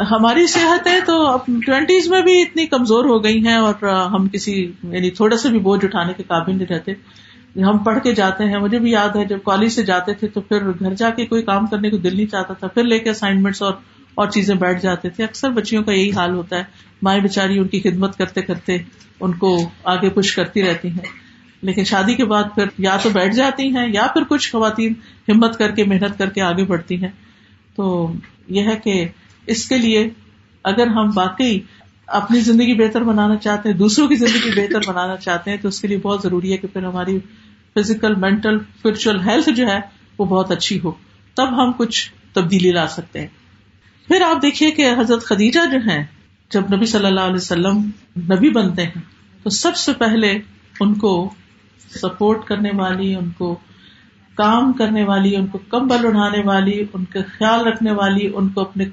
ہماری 0.00 0.46
صحتیں 0.46 1.00
تو 1.06 1.36
ٹوینٹیز 1.66 2.08
میں 2.08 2.22
بھی 2.22 2.42
اتنی 2.42 2.66
کمزور 2.66 3.04
ہو 3.04 3.24
گئی 3.24 3.46
ہیں 3.46 3.54
اور 3.54 3.74
ہم 3.84 4.28
کسی 4.28 4.72
یعنی 4.82 5.10
تھوڑا 5.10 5.36
سا 5.36 5.48
بھی 5.48 5.58
بوجھ 5.58 5.84
اٹھانے 5.84 6.12
کے 6.16 6.22
قابل 6.22 6.56
نہیں 6.56 6.72
رہتے۔ 6.72 6.92
ہم 7.60 7.78
پڑھ 7.78 7.98
کے 8.02 8.14
جاتے 8.14 8.44
ہیں۔ 8.44 8.56
مجھے 8.56 8.78
بھی 8.78 8.90
یاد 8.90 9.16
ہے 9.16 9.24
جب 9.24 9.38
کالج 9.44 9.72
سے 9.72 9.82
جاتے 9.82 10.14
تھے 10.14 10.28
تو 10.28 10.40
پھر 10.40 10.70
گھر 10.80 10.94
جا 10.94 11.10
کے 11.10 11.26
کوئی 11.26 11.42
کام 11.42 11.66
کرنے 11.66 11.90
کو 11.90 11.96
دل 11.96 12.16
نہیں 12.16 12.26
چاہتا 12.26 12.54
تھا۔ 12.54 12.66
پھر 12.66 12.84
لے 12.84 12.98
کے 12.98 13.10
اسائنمنٹس 13.10 13.62
اور 13.62 13.72
اور 14.14 14.28
چیزیں 14.28 14.54
بیٹھ 14.54 14.82
جاتے 14.82 15.08
تھے۔ 15.10 15.24
اکثر 15.24 15.50
بچیوں 15.50 15.82
کا 15.84 15.92
یہی 15.92 16.12
حال 16.12 16.34
ہوتا 16.34 16.58
ہے۔ 16.58 16.64
مائیں 17.02 17.20
بےچاری 17.20 17.58
ان 17.58 17.68
کی 17.68 17.80
خدمت 17.80 18.18
کرتے 18.18 18.42
کرتے 18.42 18.78
ان 19.20 19.32
کو 19.32 19.68
آگے 19.84 20.08
پش 20.10 20.36
کرتی 20.36 20.62
رہتی 20.62 20.88
ہیں۔ 20.88 21.04
لیکن 21.62 21.84
شادی 21.84 22.14
کے 22.14 22.24
بعد 22.24 22.44
پھر 22.54 22.64
یا 22.78 22.96
تو 23.02 23.10
بیٹھ 23.10 23.34
جاتی 23.34 23.76
ہیں 23.76 23.92
یا 23.92 24.06
پھر 24.06 24.22
کچھ 24.28 24.52
خواتین 24.52 24.92
ہمت 25.28 25.58
کر 25.58 25.70
کے، 25.70 25.84
محنت 25.84 26.18
کر 26.18 26.28
کے 26.28 26.42
آگے 26.42 26.64
بڑھتی 26.64 27.02
ہیں۔ 27.02 27.10
تو 27.76 28.12
یہ 28.48 28.62
ہے 28.62 28.76
کہ 28.84 29.08
اس 29.46 29.68
کے 29.68 29.78
لیے 29.78 30.10
اگر 30.62 30.86
ہم 30.86 31.10
واقعی 31.14 31.60
اپنی 32.06 32.40
زندگی 32.40 32.74
بہتر 32.74 33.02
بنانا 33.02 33.36
چاہتے 33.36 33.68
ہیں، 33.68 33.76
دوسروں 33.76 34.08
کی 34.08 34.14
زندگی 34.14 34.60
بہتر 34.60 34.78
بنانا 34.86 35.16
چاہتے 35.16 35.50
ہیں، 35.50 35.58
تو 35.58 35.68
اس 35.68 35.80
کے 35.80 35.88
لیے 35.88 35.98
بہت 35.98 36.22
ضروری 36.22 36.52
ہے 36.52 36.56
کہ 36.56 36.68
پھر 36.68 36.84
ہماری 36.84 37.18
فزیکل 37.74 38.14
مینٹل 38.14 38.54
اسپرچل 38.54 39.20
ہیلتھ 39.20 39.50
جو 39.50 39.66
ہے، 39.66 39.80
وہ 40.18 40.24
بہت 40.24 40.50
اچھی 40.50 40.80
ہو۔ 40.84 40.92
تب 41.34 41.64
ہم 41.64 41.72
کچھ 41.72 42.12
تبدیلی 42.32 42.70
لا 42.70 42.88
سکتے 42.88 43.20
ہیں۔ 43.20 43.26
پھر 44.06 44.20
آپ 44.20 44.42
دیکھیے 44.42 44.70
کہ 44.70 44.90
حضرت 44.98 45.24
خدیجہ 45.24 45.70
جو 45.72 45.78
ہے 45.86 46.04
جب 46.50 46.74
نبی 46.74 46.86
صلی 46.86 47.06
اللہ 47.06 47.20
علیہ 47.20 47.36
وسلم 47.36 47.90
نبی 48.16 48.50
بنتے 48.50 48.82
ہیں، 48.82 49.00
تو 49.42 49.50
سب 49.50 49.76
سے 49.76 49.92
پہلے 49.92 50.38
ان 50.80 50.94
کو 50.94 51.34
سپورٹ 51.94 52.44
کرنے 52.44 52.70
والی، 52.74 53.14
ان 53.14 53.30
کو 53.30 53.58
کام 54.34 54.72
کرنے 54.72 55.04
والی، 55.04 55.36
ان 55.36 55.46
کو 55.46 55.58
کمبل 55.58 56.06
اڑھانے 56.06 56.42
والی، 56.44 56.84
ان 56.92 57.04
کا 57.04 57.20
خیال 57.38 57.66
رکھنے 57.66 57.92
والی، 57.92 58.30
ان 58.34 58.48
کو 58.48 58.60
اپنے 58.60 58.84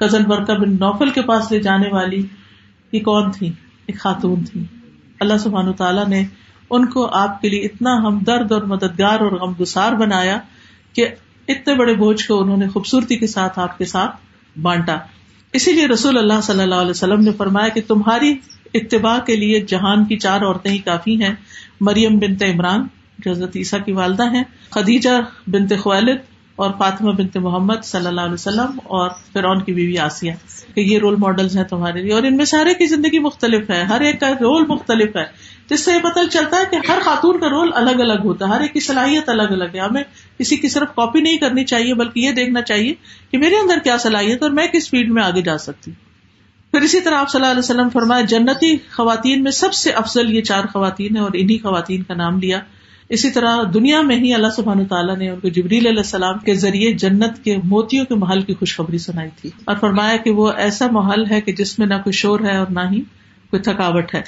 کزن 0.00 0.22
برکا 0.22 0.54
بن 0.54 0.70
نوفل 0.70 1.10
کے 1.10 1.22
پاس 1.22 1.52
لے 1.52 1.60
جانے 1.60 1.88
والی 1.92 2.26
یہ 2.92 3.00
کون 3.00 3.30
تھی؟ 3.30 3.52
ایک 3.86 3.98
خاتون 3.98 4.44
تھی۔ 4.44 4.64
اللہ 5.20 5.38
سبحان 5.38 5.72
تعالیٰ 5.72 6.08
نے 6.08 6.24
ان 6.70 6.86
کو 6.86 7.06
آپ 7.06 7.42
کے 7.42 7.48
لیے 7.48 7.60
اتنا 7.60 7.96
ہمدرد 7.98 8.52
اور 8.52 8.62
مددگار 8.62 9.20
اور 9.20 9.32
غم 9.32 9.54
گسار 9.60 9.92
بنایا 9.92 10.38
کہ 10.92 11.08
اتنے 11.48 11.74
بڑے 11.74 11.94
بوجھ 11.94 12.26
کو 12.26 12.42
انہوں 12.42 12.56
نے 12.56 12.68
خوبصورتی 12.68 13.16
کے 13.16 13.26
ساتھ 13.26 13.58
آپ 13.58 13.78
کے 13.78 13.84
ساتھ 13.84 14.16
بانٹا۔ 14.62 14.96
اسی 15.52 15.72
لیے 15.72 15.86
رسول 15.86 16.18
اللہ 16.18 16.40
صلی 16.42 16.62
اللہ 16.62 16.74
علیہ 16.74 16.90
وسلم 16.90 17.20
نے 17.20 17.32
فرمایا 17.32 17.68
کہ 17.68 17.80
تمہاری 17.88 18.34
اتباع 18.74 19.18
کے 19.18 19.36
لیے 19.36 19.60
جہان 19.60 20.04
کی 20.04 20.16
چار 20.16 20.40
عورتیں 20.40 20.70
ہی 20.70 20.78
کافی 20.78 21.24
ہیں۔ 21.24 21.34
مریم 21.80 22.18
بنت 22.18 22.42
عمران، 22.42 22.86
جو 23.18 23.30
حضرت 23.30 23.56
عیسیٰ 23.56 23.84
کی 23.84 23.92
والدہ 23.92 24.34
ہیں، 24.34 24.44
خدیجہ 24.70 25.50
بنت 25.50 25.72
خوالد 25.80 26.16
اور 26.58 26.70
فاطمہ 26.78 27.12
بنت 27.12 27.36
محمد 27.36 27.84
صلی 27.84 28.06
اللہ 28.06 28.20
علیہ 28.20 28.32
وسلم 28.32 28.78
اور 28.84 29.10
فرعون 29.32 29.62
کی 29.62 29.72
بیوی 29.72 29.98
آسیہ 29.98 30.32
کہ 30.74 30.80
یہ 30.80 30.98
رول 30.98 31.16
ماڈلز 31.18 31.56
ہیں 31.56 31.64
تمہارے 31.64 32.02
لیے 32.02 32.12
اور 32.12 32.22
ان 32.22 32.36
میں 32.36 32.44
سے 32.44 32.56
ہر 32.56 32.66
ایک 32.66 32.78
کی 32.78 32.86
زندگی 32.86 33.18
مختلف 33.18 33.70
ہے، 33.70 33.82
ہر 33.82 34.00
ایک 34.00 34.20
کا 34.20 34.30
رول 34.30 34.66
مختلف 34.66 35.16
ہے۔ 35.16 35.24
جس 35.70 35.84
سے 35.84 35.92
یہ 35.92 35.98
پتہ 35.98 36.18
چلتا 36.30 36.56
ہے 36.56 36.62
کہ 36.70 36.90
ہر 36.90 36.98
خاتون 37.04 37.40
کا 37.40 37.48
رول 37.48 37.70
الگ 37.74 38.00
الگ 38.00 38.20
ہوتا 38.24 38.46
ہے، 38.46 38.50
ہر 38.50 38.60
ایک 38.60 38.72
کی 38.72 38.80
صلاحیت 38.80 39.28
الگ 39.28 39.42
الگ 39.42 39.74
ہے۔ 39.74 39.80
ہمیں 39.80 40.02
کسی 40.38 40.56
کی 40.56 40.68
صرف 40.68 40.94
کاپی 40.94 41.20
نہیں 41.20 41.36
کرنی 41.36 41.64
چاہیے، 41.64 41.94
بلکہ 41.94 42.20
یہ 42.20 42.32
دیکھنا 42.32 42.62
چاہیے 42.62 42.94
کہ 43.30 43.38
میرے 43.38 43.56
اندر 43.56 43.78
کیا 43.84 43.98
صلاحیت 43.98 44.42
اور 44.42 44.50
میں 44.50 44.66
کس 44.66 44.90
فیلڈ 44.90 45.10
میں 45.10 45.22
آگے 45.22 45.42
جا 45.42 45.58
سکتی۔ 45.58 45.90
پھر 46.70 46.80
اسی 46.80 47.00
طرح 47.00 47.14
آپ 47.14 47.30
صلی 47.30 47.40
اللہ 47.40 47.50
علیہ 47.50 47.58
وسلم 47.58 47.88
فرمایا، 47.88 48.20
جنتی 48.20 48.76
خواتین 48.76 49.42
میں 49.42 49.50
سب 49.50 49.72
سے 49.72 49.90
افضل 49.90 50.34
یہ 50.34 50.42
چار 50.42 50.64
خواتین 50.72 51.16
ہیں 51.16 51.22
اور 51.22 51.30
انہیں 51.34 51.62
خواتین 51.62 52.02
کا 52.02 52.14
نام 52.14 52.38
لیا۔ 52.38 52.60
اسی 53.08 53.30
طرح 53.30 53.62
دنیا 53.74 54.00
میں 54.00 54.16
ہی 54.16 54.34
اللہ 54.34 54.46
سبحان 54.56 54.84
تعالیٰ 54.84 55.16
نے 55.16 55.30
ان 55.30 55.40
کو 55.40 55.48
جبریل 55.48 55.86
علیہ 55.86 55.98
السلام 55.98 56.38
کے 56.38 56.54
ذریعے 56.54 56.92
جنت 56.92 57.44
کے 57.44 57.56
موتیوں 57.64 58.04
کے 58.04 58.14
محل 58.14 58.40
کی 58.40 58.54
خوشخبری 58.54 58.98
سنائی 58.98 59.30
تھی 59.40 59.50
اور 59.64 59.76
فرمایا 59.76 60.16
کہ 60.16 60.30
وہ 60.30 60.52
ایسا 60.56 60.86
محل 60.90 61.30
ہے 61.30 61.40
کہ 61.40 61.52
جس 61.52 61.78
میں 61.78 61.86
نہ 61.86 61.94
کوئی 61.94 62.12
شور 62.12 62.40
ہے 62.40 62.56
اور 62.56 62.66
نہ 62.70 62.80
ہی 62.90 63.00
کوئی 63.50 63.62
تھکاوٹ 63.62 64.14
ہے۔ 64.14 64.22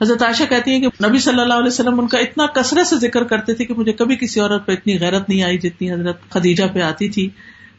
حضرت 0.00 0.22
عائشہ 0.22 0.42
کہتی 0.48 0.70
ہیں 0.70 0.80
کہ 0.80 1.08
نبی 1.08 1.18
صلی 1.18 1.40
اللہ 1.40 1.54
علیہ 1.54 1.66
وسلم 1.66 2.00
ان 2.00 2.06
کا 2.06 2.18
اتنا 2.18 2.46
کثرت 2.46 2.86
سے 2.86 2.96
ذکر 2.96 3.24
کرتے 3.24 3.54
تھے 3.54 3.64
کہ 3.64 3.74
مجھے 3.74 3.92
کبھی 3.92 4.16
کسی 4.16 4.40
عورت 4.40 4.66
پہ 4.66 4.72
اتنی 4.72 5.00
غیرت 5.00 5.28
نہیں 5.28 5.42
آئی 5.42 5.58
جتنی 5.58 5.92
حضرت 5.92 6.28
خدیجہ 6.28 6.64
پہ 6.74 6.80
آتی 6.80 7.08
تھی۔ 7.08 7.28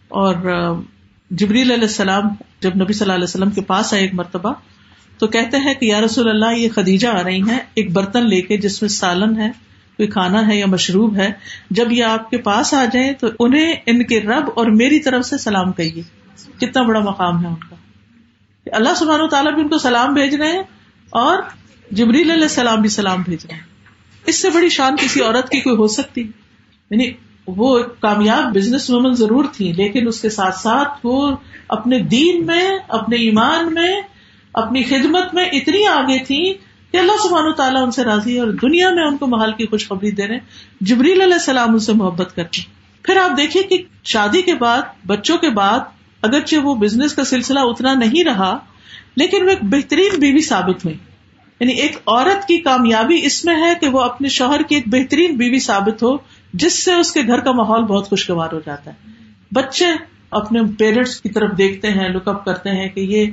اور 0.07 0.35
جبریل 1.31 1.71
علیہ 1.71 1.83
السلام 1.83 2.23
جب 2.59 2.69
نبی 2.75 2.93
صلی 2.93 3.03
اللہ 3.03 3.13
علیہ 3.13 3.23
وسلم 3.23 3.49
کے 3.49 3.61
پاس 3.61 3.93
آئے 3.93 4.01
ایک 4.01 4.13
مرتبہ 4.13 4.53
تو 5.17 5.27
کہتے 5.27 5.57
ہیں 5.57 5.73
کہ 5.73 5.85
یا 5.85 6.01
رسول 6.01 6.29
اللہ 6.29 6.57
یہ 6.57 6.69
خدیجہ 6.75 7.07
آ 7.07 7.23
رہی 7.23 7.41
ہیں، 7.41 7.59
ایک 7.73 7.91
برتن 7.91 8.29
لے 8.29 8.41
کے 8.41 8.57
جس 8.57 8.81
میں 8.81 8.89
سالن 8.89 9.37
ہے 9.39 9.66
کوئی 9.97 10.07
کھانا 10.07 10.47
ہے 10.47 10.55
یا 10.55 10.65
مشروب 10.65 11.17
ہے، 11.17 11.31
جب 11.69 11.91
یہ 11.91 12.03
آپ 12.03 12.29
کے 12.29 12.37
پاس 12.37 12.73
آ 12.73 12.85
جائیں 12.85 13.13
تو 13.13 13.27
انہیں 13.39 13.75
ان 13.85 14.03
کے 14.03 14.19
رب 14.19 14.49
اور 14.55 14.65
میری 14.65 14.99
طرف 14.99 15.25
سے 15.25 15.37
سلام 15.37 15.71
کہیے۔ 15.71 16.01
کتنا 16.59 16.83
بڑا 16.83 16.99
مقام 16.99 17.41
ہے 17.41 17.47
ان 17.47 17.55
کا۔ 17.55 17.75
اللہ 18.71 18.93
سبحانہ 18.95 19.23
و 19.23 19.27
تعالیٰ 19.27 19.53
بھی 19.53 19.61
ان 19.61 19.67
کو 19.67 19.77
سلام 19.77 20.13
بھیج 20.13 20.35
رہے 20.35 20.51
ہیں 20.51 20.63
اور 21.09 21.37
جبریل 21.91 22.31
علیہ 22.31 22.43
السلام 22.43 22.81
بھی 22.81 22.89
سلام 22.89 23.21
بھیج 23.21 23.45
رہے 23.45 23.55
ہیں۔ 23.55 23.63
اس 24.25 24.41
سے 24.41 24.49
بڑی 24.49 24.69
شان 24.69 24.95
کسی 24.95 25.21
عورت 25.21 25.49
کی 25.49 25.61
کوئی 25.61 25.75
ہو 25.75 25.87
سکتی۔ 25.87 26.21
یعنی 26.91 27.11
وہ 27.47 27.79
کامیاب 27.99 28.55
بزنس 28.55 28.89
وومن 28.89 29.13
ضرور 29.13 29.45
تھی، 29.53 29.73
لیکن 29.73 30.07
اس 30.07 30.21
کے 30.21 30.29
ساتھ 30.29 30.57
ساتھ 30.57 30.89
وہ 31.03 31.35
اپنے 31.69 31.99
دین 31.99 32.45
میں، 32.45 32.77
اپنے 32.87 33.15
ایمان 33.15 33.73
میں، 33.73 34.01
اپنی 34.53 34.83
خدمت 34.83 35.33
میں 35.33 35.45
اتنی 35.45 35.87
آگے 35.87 36.23
تھی 36.23 36.53
کہ 36.91 36.97
اللہ 36.97 37.27
سبحانہ 37.27 37.51
تعالیٰ 37.51 37.83
ان 37.83 37.91
سے 37.91 38.03
راضی 38.03 38.35
ہے 38.35 38.39
اور 38.39 38.47
دنیا 38.47 38.89
میں 38.89 39.03
ان 39.03 39.17
کو 39.17 39.27
محل 39.27 39.51
کی 39.51 39.65
خوشخبری 39.65 40.11
دے 40.11 40.27
رہے 40.27 40.37
جبریل 40.81 41.21
علیہ 41.21 41.33
السلام 41.33 41.69
ان 41.69 41.79
سے 41.79 41.93
محبت 41.93 42.35
کرتے 42.35 42.61
پھر 43.03 43.17
آپ 43.17 43.37
دیکھیے 43.37 43.63
کہ 43.63 43.83
شادی 44.03 44.41
کے 44.41 44.55
بعد، 44.55 44.81
بچوں 45.05 45.37
کے 45.37 45.49
بعد، 45.49 45.79
اگرچہ 46.21 46.55
وہ 46.55 46.75
بزنس 46.75 47.13
کا 47.13 47.23
سلسلہ 47.23 47.59
اتنا 47.59 47.93
نہیں 47.93 48.23
رہا، 48.23 48.57
لیکن 49.15 49.43
وہ 49.43 49.49
ایک 49.49 49.59
بہترین 49.61 50.19
بیوی 50.19 50.41
ثابت 50.41 50.85
ہوئی۔ 50.85 50.97
یعنی 51.59 51.73
ایک 51.73 51.97
عورت 52.07 52.47
کی 52.47 52.57
کامیابی 52.57 53.19
اس 53.23 53.45
میں 53.45 53.55
ہے 53.55 53.73
کہ 53.81 53.87
وہ 53.87 53.99
اپنے 53.99 54.27
شوہر 54.27 54.61
کی 54.61 54.75
ایک 54.75 54.87
بہترین 54.87 55.37
بیوی 55.37 55.59
ثابت 55.59 56.03
ہو، 56.03 56.15
جس 56.53 56.85
سے 56.85 56.93
اس 56.93 57.11
کے 57.11 57.21
گھر 57.27 57.39
کا 57.39 57.51
ماحول 57.51 57.81
بہت 57.81 58.09
خوشگوار 58.09 58.49
ہو 58.53 58.59
جاتا 58.65 58.91
ہے۔ 58.91 59.11
بچے 59.53 59.85
اپنے 60.31 60.61
پیرنٹس 60.77 61.21
کی 61.21 61.29
طرف 61.29 61.57
دیکھتے 61.57 61.89
ہیں 61.89 62.09
لک 62.09 62.27
اپ 62.27 62.45
کرتے 62.45 62.69
ہیں 62.69 62.89
کہ 62.89 62.99
یہ 62.99 63.25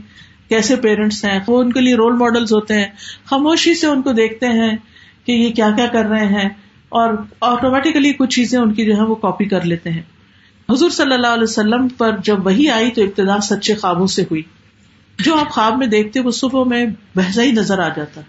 کیسے 0.54 0.76
پیرنٹس 0.76 1.24
ہیں، 1.24 1.40
وہ 1.48 1.60
ان 1.60 1.72
کے 1.72 1.80
لیے 1.80 1.94
رول 1.94 2.16
ماڈلس 2.16 2.52
ہوتے 2.52 2.74
ہیں۔ 2.74 2.86
خاموشی 3.24 3.74
سے 3.74 3.86
ان 3.86 4.02
کو 4.02 4.12
دیکھتے 4.12 4.46
ہیں 4.46 4.76
کہ 5.26 5.32
یہ 5.32 5.52
کیا 5.52 5.70
کیا 5.70 5.86
کر 5.86 6.04
رہے 6.04 6.26
ہیں 6.26 6.48
اور 6.88 7.14
آٹومیٹیکلی 7.40 8.12
کچھ 8.12 8.36
چیزیں 8.36 8.58
ان 8.58 8.74
کی 8.74 8.84
جو 8.84 8.96
ہے 8.96 9.02
وہ 9.02 9.14
کاپی 9.14 9.44
کر 9.44 9.64
لیتے 9.64 9.90
ہیں۔ 9.90 10.02
حضور 10.70 10.90
صلی 10.90 11.14
اللہ 11.14 11.26
علیہ 11.26 11.42
وسلم 11.42 11.88
پر 11.88 12.16
جب 12.24 12.46
وہی 12.46 12.70
آئی 12.70 12.90
تو 12.90 13.02
ابتدا 13.02 13.40
سچے 13.40 13.74
خوابوں 13.74 14.06
سے 14.06 14.22
ہوئی۔ 14.22 14.42
جو 15.18 15.34
آپ 15.36 15.50
خواب 15.50 15.78
میں 15.78 15.86
دیکھتے 15.86 16.20
وہ 16.20 16.30
صبح 16.30 16.64
میں 16.64 16.86
بحث 17.14 17.38
ہی 17.38 17.52
نظر 17.52 17.78
آ 17.78 17.88
جاتا۔ 17.88 18.20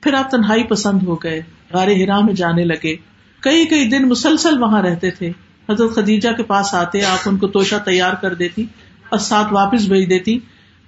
پھر 0.00 0.14
آپ 0.14 0.30
تنہائی 0.30 0.62
پسند 0.62 1.02
ہو 1.02 1.14
گئے، 1.14 1.42
غار 1.72 1.88
ہرا 1.88 2.20
میں 2.20 2.34
جانے 2.34 2.64
لگے۔ 2.64 2.96
کئی 3.40 3.66
کئی 3.66 3.88
دن 3.88 4.08
مسلسل 4.08 4.62
وہاں 4.62 4.82
رہتے 4.82 5.10
تھے۔ 5.10 5.28
حضرت 5.70 5.94
خدیجہ 5.94 6.28
کے 6.36 6.42
پاس 6.42 6.74
آتے، 6.74 7.02
آپ 7.02 7.28
ان 7.28 7.36
کو 7.36 7.46
توشا 7.46 7.78
تیار 7.78 8.12
کر 8.12 8.34
دیتی 8.34 8.64
اور 9.08 9.18
ساتھ 9.18 9.52
واپس 9.52 9.84
بھیج 9.84 10.10
دیتی۔ 10.10 10.38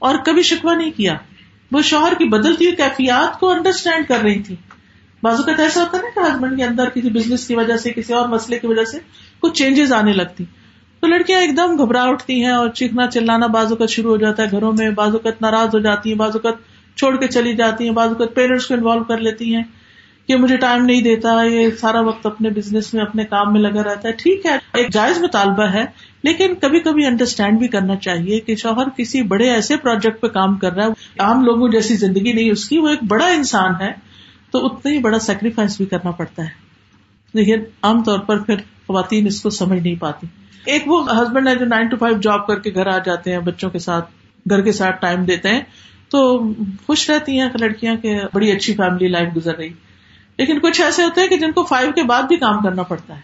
اور 0.00 0.14
کبھی 0.26 0.42
شکوا 0.42 0.74
نہیں 0.74 0.90
کیا۔ 0.90 1.14
وہ 1.72 1.82
شوہر 1.82 2.12
کی 2.18 2.24
بدلتی 2.24 2.64
ہوئی 2.64 2.76
کیفیات 2.76 3.40
کو 3.40 3.50
انڈرسٹینڈ 3.50 4.08
کر 4.08 4.18
رہی 4.20 4.42
تھی۔ 4.42 4.56
بازو 5.22 5.42
کا 5.42 5.62
ایسا 5.62 5.80
ہوتا 5.80 5.98
نا 5.98 6.08
کہ 6.14 6.32
ہسبینڈ 6.32 6.56
کے 6.56 6.64
اندر 6.64 6.88
کسی 6.88 7.10
بزنس 7.10 7.46
کی 7.46 7.54
وجہ 7.54 7.76
سے، 7.76 7.92
کسی 7.92 8.12
اور 8.12 8.28
مسئلے 8.28 8.58
کی 8.58 8.66
وجہ 8.66 8.84
سے 8.84 8.98
کچھ 9.40 9.54
چینجز 9.54 9.92
آنے 9.92 10.12
لگتی۔ 10.12 10.44
تو 11.00 11.06
لڑکیاں 11.06 11.40
ایک 11.40 11.56
دم 11.56 11.82
گھبرا 11.82 12.02
اٹھتی 12.02 12.44
ہیں 12.44 12.50
اور 12.50 12.68
چیخنا 12.68 13.06
چلانا 13.06 13.46
بازو 13.46 13.76
کا 13.76 13.86
شروع 13.86 14.10
ہو 14.10 14.16
جاتا 14.16 14.42
ہے 14.42 14.50
گھروں 14.50 14.72
میں 14.72 14.90
بازوقت 14.90 15.42
ناراض 15.42 15.74
ہو 15.74 15.78
جاتی 15.78 16.10
ہیں 16.10 16.18
بازوقت 16.18 16.62
چھوڑ 16.98 17.16
کے 17.16 17.28
چلی 17.28 17.56
جاتی 17.56 17.84
ہیں 17.84 17.92
بازوقت 17.92 18.34
پیرنٹس 18.34 18.66
کو 18.66 18.74
انوالو 18.74 19.04
کر 19.04 19.18
لیتی 19.18 19.54
ہیں۔ 19.54 19.62
کہ 20.30 20.36
مجھے 20.36 20.56
ٹائم 20.56 20.84
نہیں 20.84 21.02
دیتا، 21.02 21.42
یہ 21.42 21.68
سارا 21.80 22.00
وقت 22.00 22.26
اپنے 22.26 22.50
بزنس 22.50 22.94
میں، 22.94 23.02
اپنے 23.02 23.24
کام 23.24 23.52
میں 23.52 23.60
لگا 23.60 23.84
رہتا 23.84 24.08
ہے۔ 24.08 24.12
ٹھیک 24.12 24.46
ہے، 24.46 24.54
ایک 24.74 24.92
جائز 24.92 25.18
مطالبہ 25.18 25.62
ہے، 25.62 25.84
لیکن 26.22 26.54
کبھی 26.54 26.80
کبھی 26.80 27.06
انڈرسٹینڈ 27.06 27.58
بھی 27.58 27.68
کرنا 27.68 27.96
چاہیے 27.96 28.40
کہ 28.40 28.56
شوہر 28.56 28.88
کسی 28.96 29.22
بڑے 29.22 29.50
ایسے 29.50 29.76
پروجیکٹ 29.76 30.20
پہ 30.20 30.26
کام 30.26 30.56
کر 30.56 30.72
رہا 30.72 30.84
ہے۔ 30.84 30.90
عام 31.18 31.44
لوگوں 31.44 31.68
جیسی 31.68 31.96
زندگی 31.96 32.32
نہیں 32.32 32.50
اس 32.50 32.68
کی، 32.68 32.78
وہ 32.78 32.88
ایک 32.88 32.98
بڑا 33.08 33.26
انسان 33.26 33.70
ہے، 33.80 33.92
تو 34.50 34.66
اتنا 34.66 34.92
ہی 34.92 34.98
بڑا 34.98 35.18
سیکریفائس 35.18 35.76
بھی 35.76 35.86
کرنا 35.86 36.10
پڑتا 36.10 36.42
ہے۔ 36.42 36.48
لیکن 37.34 37.60
عام 37.82 38.02
طور 38.02 38.18
پر 38.18 38.38
پھر 38.38 38.56
خواتین 38.56 39.26
اس 39.26 39.42
کو 39.42 39.50
سمجھ 39.50 39.80
نہیں 39.80 40.00
پاتی۔ 40.00 40.26
ایک 40.66 40.82
وہ 40.86 41.22
ہسبینڈ 41.22 41.48
ہے 41.48 41.54
جو 41.54 41.64
نائن 41.64 41.88
ٹو 41.88 41.96
فائیو 41.96 42.18
جاب 42.20 42.46
کر 42.46 42.58
کے 42.58 42.70
گھر 42.74 42.86
آ 42.86 42.98
جاتے 42.98 43.32
ہیں، 43.32 43.38
بچوں 43.38 43.70
کے 43.70 43.78
ساتھ 43.78 44.10
گھر 44.50 44.60
کے 44.60 44.72
ساتھ 44.72 45.00
ٹائم 45.00 45.24
دیتے 45.24 45.48
ہیں، 45.48 45.60
تو 46.08 46.38
خوش 46.86 47.10
رہتی 47.10 47.40
ہیں 47.40 47.48
لڑکیاں 47.60 47.96
کہ 47.96 48.20
بڑی 48.34 48.52
اچھی 48.52 48.74
فیملی 48.74 49.08
لائف 49.08 49.28
گزر 49.36 49.56
رہی۔ 49.56 49.68
لیکن 50.40 50.58
کچھ 50.58 50.80
ایسے 50.80 51.02
ہوتے 51.02 51.20
ہیں 51.20 51.28
کہ 51.28 51.36
جن 51.36 51.52
کو 51.52 51.64
فائیو 51.64 51.92
کے 51.92 52.02
بعد 52.02 52.22
بھی 52.22 52.36
کام 52.36 52.62
کرنا 52.62 52.82
پڑتا 52.82 53.16
ہے۔ 53.16 53.20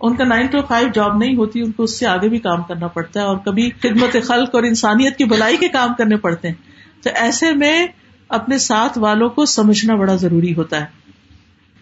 ان 0.00 0.16
کا 0.16 0.24
نائن 0.24 0.46
ٹو 0.46 0.58
فائیو 0.68 0.88
جاب 0.94 1.16
نہیں 1.16 1.36
ہوتی، 1.36 1.60
ان 1.60 1.72
کو 1.72 1.82
اس 1.82 1.98
سے 1.98 2.06
آگے 2.06 2.28
بھی 2.28 2.38
کام 2.38 2.62
کرنا 2.62 2.86
پڑتا 2.86 3.20
ہے 3.20 3.24
اور 3.24 3.36
کبھی 3.36 3.70
خدمت 3.82 4.16
خلق 4.24 4.54
اور 4.54 4.62
انسانیت 4.62 5.16
کی 5.16 5.24
بلائی 5.24 5.56
کے 5.56 5.68
کام 5.68 5.94
کرنے 5.98 6.16
پڑتے 6.16 6.48
ہیں۔ 6.48 6.54
تو 7.02 7.10
ایسے 7.14 7.52
میں 7.52 7.86
اپنے 8.28 8.58
ساتھ 8.58 8.98
والوں 8.98 9.28
کو 9.28 9.44
سمجھنا 9.44 9.94
بڑا 9.94 10.16
ضروری 10.16 10.54
ہوتا 10.54 10.80
ہے۔ 10.80 10.86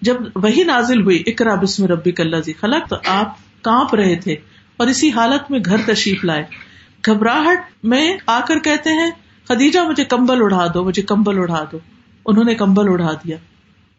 جب 0.01 0.15
وہی 0.35 0.65
نازل 0.65 1.03
ہوئی 1.03 1.23
اکرا 1.27 1.55
بسم 1.55 1.87
ربی 1.87 2.13
کلّہ 2.13 2.37
خلق، 2.61 2.89
تو 2.89 2.97
آپ 3.07 3.35
کانپ 3.63 3.95
رہے 3.95 4.17
تھے 4.17 4.33
اور 4.77 4.87
اسی 4.87 5.11
حالت 5.11 5.51
میں 5.51 5.61
گھر 5.65 5.77
تشریف 5.87 6.25
لائے۔ 6.25 6.43
گھبراہٹ 7.07 7.85
میں 7.85 8.17
آ 8.27 8.41
کر 8.41 8.59
کہتے 8.59 8.91
ہیں، 8.91 9.11
خدیجہ 9.49 9.81
مجھے 9.81 10.05
کمبل 10.05 10.39
اڑا 10.41 10.67
دو، 10.75 10.85
مجھے 10.85 11.03
کمبل 11.03 11.39
اڑا 11.39 11.65
دو۔ 11.73 11.79
انہوں 12.27 12.45
نے 12.45 12.55
کمبل 12.55 12.85
اڑا 12.89 13.13
دیا۔ 13.13 13.37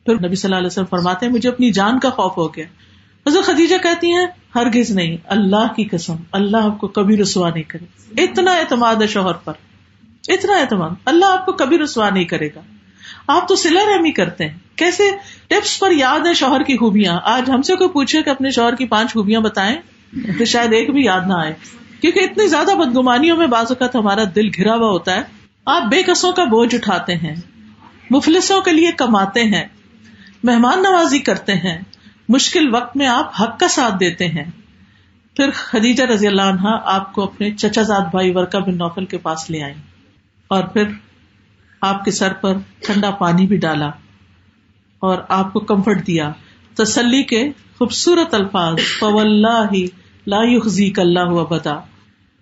پھر 0.06 0.16
نبی 0.16 0.36
صلی 0.36 0.48
اللہ 0.48 0.58
علیہ 0.58 0.68
وسلم 0.68 0.86
فرماتے 0.86 1.26
ہیں، 1.26 1.34
مجھے 1.34 1.50
اپنی 1.50 1.72
جان 1.72 2.00
کا 2.00 2.10
خوف 2.10 2.38
ہو 2.38 2.56
گیا۔ 2.56 2.66
حضرت 3.28 3.46
خدیجہ 3.46 3.76
کہتی 3.84 4.14
ہیں، 4.14 4.26
ہرگز 4.56 4.92
نہیں، 4.92 5.18
اللہ 5.26 5.74
کی 5.76 5.84
قسم، 5.84 6.16
اللہ 6.32 6.58
آپ 6.58 6.80
کو 6.80 6.88
کبھی 6.88 7.18
رسوا 7.18 7.50
نہیں 7.50 7.64
کرے 7.64 7.86
اتنا 8.24 8.52
اعتماد 8.52 8.96
ہے 8.96 9.08
شوہر 9.08 9.34
پر۔ 9.34 9.54
اتنا 10.28 10.54
اعتماد۔ 10.54 10.90
اللہ 11.06 11.26
آپ 11.26 11.46
کو 11.46 11.52
کبھی 11.52 11.78
رسوا 11.78 12.10
نہیں 12.10 12.24
کرے 12.24 12.50
گا۔ 12.56 12.62
آپ 13.28 13.48
تو 13.48 13.56
سلا 13.56 13.82
رحمی 13.94 14.12
کرتے 14.12 14.48
ہیں۔ 14.48 14.58
کیسے؟ 14.76 15.04
ٹپس 15.48 15.80
پر 15.80 15.92
یاد 15.92 16.28
ہے 16.28 16.34
شوہر 16.34 16.64
کی 16.64 16.78
خوبیاں۔ 16.78 17.20
آج 17.24 17.50
ہم 17.50 17.62
سے 17.62 17.76
کوئی 17.76 17.90
پوچھے 17.90 18.24
کہ 18.24 18.30
اپنے 18.30 18.50
شوہر 18.52 18.76
کی 18.76 18.86
پانچ 18.86 19.14
خوبیاں 19.14 19.42
بتائیں، 19.42 19.76
تو 20.38 20.46
شاید 20.46 20.74
ایک 20.74 20.90
بھی 20.90 21.04
یاد 21.04 21.22
نہ 21.28 21.34
آئے۔ 21.34 21.54
کیونکہ 22.02 22.20
اتنی 22.20 22.48
زیادہ 22.48 22.72
بدگمانیوں 22.78 23.38
میں 23.38 23.48
بعض 23.48 23.66
اوقات 23.70 23.96
ہمارا 23.96 24.24
دل 24.36 24.48
گھرا 24.48 24.76
ہوا 24.76 24.90
ہوتا 24.90 25.16
ہے۔ 25.16 25.22
آپ 25.66 25.84
بے 25.84 26.04
قصوں 26.04 26.32
کا 26.32 26.44
بوجھ 26.44 26.76
اٹھاتے 26.76 27.16
ہیں، 27.16 27.36
مفلسوں 28.10 28.62
کے 28.62 28.72
لیے 28.72 28.92
کماتے 28.92 29.44
ہیں۔ 29.44 29.66
مہمان 30.46 30.84
نوازی 30.84 31.20
کرتے 31.20 31.54
ہیں، 31.54 31.78
مشکل 32.30 32.74
وقت 32.76 32.98
میں 32.98 33.08
آپ 33.08 33.42
حق 33.42 33.60
کا 33.60 33.68
ساتھ 33.68 33.96
دیتے 34.00 34.28
ہیں۔ 34.28 34.44
پھر 35.36 35.50
خدیجہ 35.52 36.04
رضی 36.04 36.28
اللہ 36.28 36.42
عنہ 36.42 36.78
آپ 36.84 37.14
کو 37.14 37.24
اپنے 37.24 37.52
چچا 37.52 37.82
زاد 37.82 38.12
بھائی 38.12 38.32
ورکا 38.36 38.60
بن 38.60 38.78
نوفل 38.78 39.06
کے 39.06 39.18
پاس 39.18 39.50
لے 39.50 39.64
آئی 39.64 39.74
اور 40.48 40.64
پھر 40.64 40.84
آپ 41.82 42.06
کے 42.06 42.12
سر 42.12 42.34
پر 42.34 42.54
ٹھنڈا 42.82 43.12
پانی 43.12 43.48
بھی 43.48 43.58
ڈالا 43.58 43.90
اور 45.00 45.18
آپ 45.30 45.54
کو 45.54 45.60
کمفرٹ 45.60 46.08
دیا۔ 46.08 46.32
تسلی 46.76 47.24
کے 47.24 47.52
خوبصورت 47.78 48.34
الفاظ 48.34 48.76
لا 50.28 50.40
اللہ 50.98 51.20
ہوا 51.20 51.44
بتا 51.44 51.80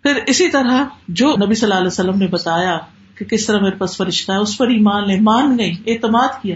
پھر 0.04 0.20
اسی 0.28 0.50
طرح 0.50 0.84
جو 1.08 1.36
نبی 1.46 1.56
صلی 1.56 1.66
اللہ 1.66 1.78
علیہ 1.78 1.88
وسلم 1.88 2.18
نے 2.18 2.28
بتایا 2.28 2.78
کہ 3.16 3.26
کس 3.26 3.46
طرح 3.46 3.60
میرے 3.60 3.76
پاس 3.76 3.98
فرشتہ 3.98 4.32
ہے، 4.32 4.38
اس 4.38 4.58
پر 4.58 4.68
ایمان 4.68 5.08
لے، 5.08 5.20
مان 5.20 5.58
گئی 5.60 5.74
اعتماد 5.88 6.42
کیا۔ 6.42 6.56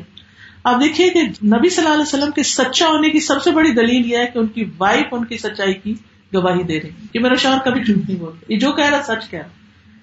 آپ 0.67 0.81
دیکھیے 0.83 1.09
کہ 1.09 1.21
نبی 1.23 1.69
صلی 1.69 1.83
اللہ 1.83 1.93
علیہ 1.93 2.01
وسلم 2.01 2.31
کے 2.31 2.43
سچا 2.43 2.87
ہونے 2.87 3.09
کی 3.09 3.19
سب 3.19 3.43
سے 3.43 3.51
بڑی 3.51 3.71
دلیل 3.71 4.11
یہ 4.11 4.17
ہے 4.17 4.25
کہ 4.33 4.39
ان 4.39 4.47
کی 4.47 4.65
وائف 4.77 5.05
ان 5.11 5.25
کی 5.25 5.37
سچائی 5.37 5.73
کی 5.73 5.93
گواہی 6.33 6.63
دے 6.63 6.81
رہی 6.81 6.89
کہ 7.13 7.19
میرا 7.19 7.35
شوہر 7.35 7.57
کبھی 7.65 7.83
جھوٹ 7.83 8.09
نہیں 8.09 8.19
بولتا۔ 8.19 8.53
یہ 8.53 8.59
جو 8.59 8.71
کہہ 8.71 8.85
رہا 8.85 9.01
سچ 9.03 9.29
کہہ 9.29 9.39
رہا۔ 9.39 9.47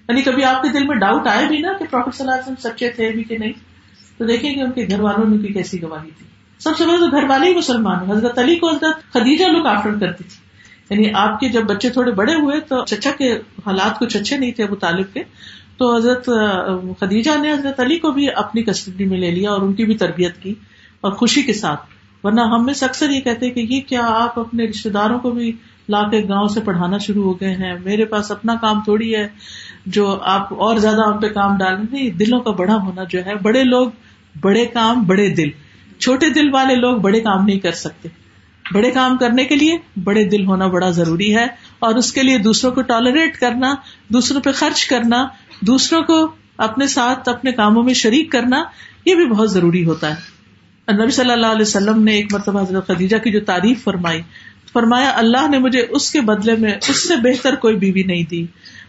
یعنی 0.09 0.21
کبھی 0.21 0.43
آپ 0.43 0.63
کے 0.63 0.69
دل 0.69 0.87
میں 0.87 0.95
ڈاؤٹ 0.95 1.27
آئے 1.27 1.47
بھی 1.47 1.57
نا 1.57 1.73
کہ 1.79 1.85
پروفیٹ 1.91 2.15
صلی 2.15 2.27
اللہ 2.27 2.41
علیہ 2.41 2.51
وسلم 2.51 2.71
سچے 2.71 2.89
تھے 2.89 3.09
بھی 3.09 3.23
کہ 3.23 3.37
نہیں، 3.37 3.51
تو 4.17 4.25
دیکھیں 4.25 4.53
کہ 4.53 4.59
ان 4.59 4.71
کے 4.71 4.87
گھر 4.89 4.99
والوں 4.99 5.29
نے 5.29 5.47
کی 5.47 5.53
کیسی 5.53 5.81
گواہی 5.81 6.09
تھی 6.17 6.25
سب 6.59 6.77
سے 6.77 6.85
پہلے 6.85 6.97
تو 6.97 7.07
گھر 7.07 7.23
والے 7.23 7.47
ہی 7.47 7.55
مسلمان 7.55 8.11
حضرت 8.11 8.39
علی 8.39 8.55
کو 8.55 8.69
حضرت 8.69 9.13
خدیجہ 9.13 9.45
لوگ 9.45 9.65
آفر 9.65 9.89
کرتی 9.99 10.23
تھی۔ 10.23 10.45
یعنی 10.89 11.09
آپ 11.13 11.39
کے 11.39 11.49
جب 11.49 11.61
بچے 11.61 11.89
تھوڑے 11.89 12.11
بڑے 12.11 12.33
ہوئے 12.33 12.59
تو 12.59 12.85
چچا 12.85 13.11
کے 13.17 13.33
حالات 13.35 13.99
کچھ 13.99 14.17
اچھے 14.17 14.37
نہیں 14.37 14.51
تھے، 14.51 14.63
ابو 14.63 14.75
طالب 14.75 15.13
کے۔ 15.13 15.23
تو 15.77 15.95
حضرت 15.95 16.29
خدیجہ 16.99 17.31
نے 17.41 17.51
حضرت 17.51 17.79
علی 17.79 17.97
کو 17.99 18.11
بھی 18.11 18.27
اپنی 18.35 18.63
کسٹڈی 18.63 19.05
میں 19.05 19.17
لے 19.17 19.31
لیا 19.31 19.51
اور 19.51 19.61
ان 19.61 19.73
کی 19.73 19.85
بھی 19.85 19.97
تربیت 19.97 20.37
کی 20.37 20.53
اور 21.01 21.11
خوشی 21.11 21.41
کے 21.41 21.53
ساتھ، 21.53 21.79
ورنہ 22.23 22.41
ہم 22.41 22.65
میں 22.65 22.73
اکثر 22.81 23.09
یہ 23.09 23.21
کہتے 23.21 23.49
کہ 23.49 23.65
یہ 23.69 23.81
کیا 23.81 24.01
آپ 24.03 24.39
اپنے 24.39 24.65
رشتے 24.65 24.89
داروں 24.89 25.19
کو 25.19 25.31
بھی 25.31 25.51
لا 25.89 26.03
کے 26.09 26.21
گاؤں 26.29 26.47
سے 26.47 26.59
پڑھانا 26.59 26.97
شروع 26.97 27.23
ہو 27.23 27.39
گئے 27.39 27.53
ہیں، 27.55 27.73
میرے 27.83 28.05
پاس 28.05 28.31
اپنا 28.31 28.55
کام 28.61 28.81
تھوڑی 28.81 29.15
ہے، 29.15 29.27
جو 29.85 30.19
آپ 30.23 30.53
اور 30.53 30.77
زیادہ 30.77 31.01
ہم 31.07 31.19
پہ 31.19 31.27
کام 31.27 31.57
ڈالیں 31.57 31.83
نہیں 31.91 32.09
دلوں 32.09 32.39
کا 32.39 32.51
بڑا 32.51 32.75
ہونا 32.75 33.03
جو 33.03 33.25
ہے، 33.25 33.35
بڑے 33.35 33.63
لوگ 33.63 33.89
بڑے 34.41 34.65
کام، 34.65 35.03
بڑے 35.03 35.29
دل۔ 35.29 35.49
چھوٹے 35.99 36.29
دل 36.29 36.53
والے 36.53 36.75
لوگ 36.75 36.97
بڑے 36.97 37.19
کام 37.19 37.45
نہیں 37.45 37.59
کر 37.59 37.71
سکتے۔ 37.71 38.09
بڑے 38.73 38.91
کام 38.91 39.17
کرنے 39.17 39.43
کے 39.45 39.55
لیے 39.55 39.77
بڑے 40.03 40.23
دل 40.23 40.45
ہونا 40.45 40.67
بڑا 40.67 40.89
ضروری 40.89 41.35
ہے 41.35 41.45
اور 41.79 41.95
اس 41.95 42.13
کے 42.13 42.23
لیے 42.23 42.37
دوسروں 42.37 42.71
کو 42.71 42.81
ٹالریٹ 42.81 43.37
کرنا، 43.37 43.73
دوسروں 44.07 44.41
پہ 44.41 44.51
خرچ 44.51 44.85
کرنا 44.85 45.27
دوسروں 45.61 46.03
کو 46.03 46.31
اپنے 46.57 46.87
ساتھ 46.87 47.29
اپنے 47.29 47.51
کاموں 47.51 47.83
میں 47.83 47.93
شریک 47.93 48.31
کرنا 48.31 48.63
یہ 49.05 49.15
بھی 49.15 49.25
بہت 49.25 49.51
ضروری 49.51 49.85
ہوتا 49.85 50.09
ہے۔ 50.09 50.35
نبی 50.93 51.11
صلی 51.11 51.31
اللہ 51.31 51.47
علیہ 51.47 51.61
وسلم 51.61 52.03
نے 52.03 52.11
ایک 52.11 52.33
مرتبہ 52.33 52.61
حضرت 52.61 52.87
خدیجہ 52.87 53.17
کی 53.17 53.31
جو 53.31 53.39
تعریف 53.39 53.83
فرمائی، 53.83 54.21
فرمایا، 54.73 55.11
اللہ 55.15 55.47
نے 55.49 55.59
مجھے 55.59 55.85
اس 55.89 56.11
کے 56.11 56.21
بدلے 56.21 56.55
میں 56.55 56.73
اس 56.89 57.07
سے 57.07 57.15
بہتر 57.15 57.55
کوئی 57.55 57.75
بیوی 57.75 58.03
نہیں 58.03 58.23
دی۔ 58.23 58.45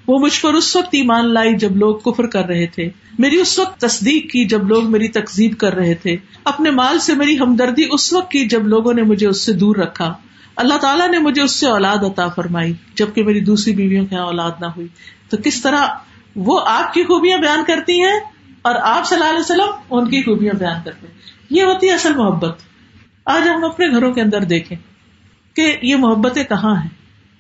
وہ 0.07 0.19
مجھ 0.19 0.41
پر 0.41 0.55
اس 0.55 0.77
وقت 0.77 0.89
ایمان 0.93 1.35
لائی 1.35 1.57
جب 1.57 1.77
لوگ 1.77 1.97
کفر 1.97 2.27
کر 2.27 2.45
رہے 2.45 2.67
تھے۔ 2.67 2.91
میری 3.19 3.37
اس 3.41 3.59
وقت 3.59 3.81
تصدیق 3.81 4.31
کی 4.31 4.45
جب 4.45 4.69
لوگ 4.69 4.91
میری 4.91 5.09
تقزیب 5.09 5.59
کر 5.59 5.75
رہے 5.75 5.95
تھے۔ 5.95 6.17
اپنے 6.45 6.71
مال 6.71 6.99
سے 6.99 7.15
میری 7.15 7.39
ہمدردی 7.39 7.83
اس 7.91 8.13
وقت 8.13 8.31
کی 8.31 8.49
جب 8.49 8.67
لوگوں 8.67 8.95
نے 8.95 9.03
مجھے 9.03 9.27
اس 9.27 9.41
سے 9.41 9.53
دور 9.53 9.77
رکھا۔ 9.77 10.15
اللہ 10.57 10.75
تعالیٰ 10.75 11.09
نے 11.09 11.19
مجھے 11.19 11.43
اس 11.43 11.53
سے 11.53 11.67
اولاد 11.67 11.97
عطا 11.97 12.29
فرمائی، 12.29 12.73
جبکہ 12.95 13.23
میری 13.23 13.41
دوسری 13.41 13.75
بیویوں 13.75 14.07
کے 14.07 14.15
یہاں 14.15 14.27
اولاد 14.27 14.51
نہ 14.61 14.67
ہوئی۔ 14.67 14.87
تو 15.31 15.37
کس 15.45 15.63
طرح 15.63 15.87
وہ 16.37 16.61
آپ 16.67 16.93
کی 16.93 17.03
خوبیاں 17.03 17.39
بیان 17.39 17.65
کرتی 17.67 18.03
ہیں 18.03 18.21
اور 18.63 18.75
آپ 18.83 19.07
صلی 19.07 19.19
اللہ 19.19 19.31
علیہ 19.31 19.41
وسلم 19.41 19.71
ان 19.91 20.11
کی 20.11 20.23
خوبیاں 20.23 20.59
بیان 20.59 20.77
کرتے 20.85 21.07
ہیں۔ 21.07 21.15
یہ 21.51 21.63
ہوتی 21.63 21.89
ہے 21.89 21.95
اصل 21.95 22.15
محبت۔ 22.15 22.59
آج 23.25 23.49
ہم 23.49 23.65
اپنے 23.65 23.91
گھروں 23.91 24.13
کے 24.13 24.21
اندر 24.21 24.41
دیکھیں 24.41 24.79
کہ 25.57 25.77
یہ 25.83 25.97
محبتیں 25.97 26.45
کہاں 26.45 26.83
ہیں؟ 26.83 26.91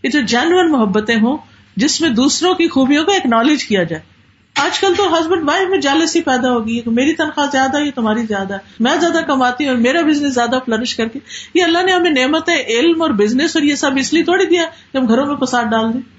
یہ 0.02 0.10
جو 0.10 0.20
جینون 0.20 0.72
محبتیں 0.72 1.16
ہوں، 1.16 1.36
جس 1.76 2.00
میں 2.00 2.10
دوسروں 2.10 2.54
کی 2.54 2.68
خوبیوں 2.68 3.04
کو 3.04 3.12
اکنالج 3.12 3.64
کیا 3.64 3.82
جائے۔ 3.82 4.02
آج 4.56 4.80
کل 4.80 4.94
تو 4.96 5.18
ہسبینڈ 5.18 5.48
وائف 5.48 5.68
میں 5.68 5.78
جالسی 5.78 6.22
پیدا 6.22 6.52
ہوگی 6.52 6.80
میری 6.86 7.14
تنخواہ 7.14 7.46
زیادہ 7.52 7.80
ہے 7.80 7.90
تمہاری 7.90 8.26
زیادہ 8.26 8.52
ہے۔ 8.52 8.58
میں 8.80 8.96
زیادہ 9.00 9.20
کماتی 9.26 9.64
ہوں 9.64 9.70
اور 9.70 9.80
میرا 9.80 10.00
بزنس 10.00 10.34
زیادہ 10.34 10.58
فلرش 10.66 10.96
کر 10.96 11.08
کے۔ 11.08 11.18
یہ 11.54 11.64
اللہ 11.64 11.82
نے 11.82 11.92
ہمیں 11.92 12.10
نعمت 12.10 12.48
ہے 12.48 12.62
علم 12.62 13.02
اور 13.02 13.10
بزنس 13.10 13.56
اور 13.56 13.62
یہ 13.62 13.74
سب 13.74 13.90
اس 13.96 14.12
لیے 14.12 14.22
تھوڑی 14.22 14.46
دیا 14.46 14.64
کہ 14.92 14.98
ہم 14.98 15.08
گھروں 15.08 15.26
میں 15.26 15.36
فساد 15.36 15.64
ڈال 15.64 15.94
دیں۔ 15.94 16.15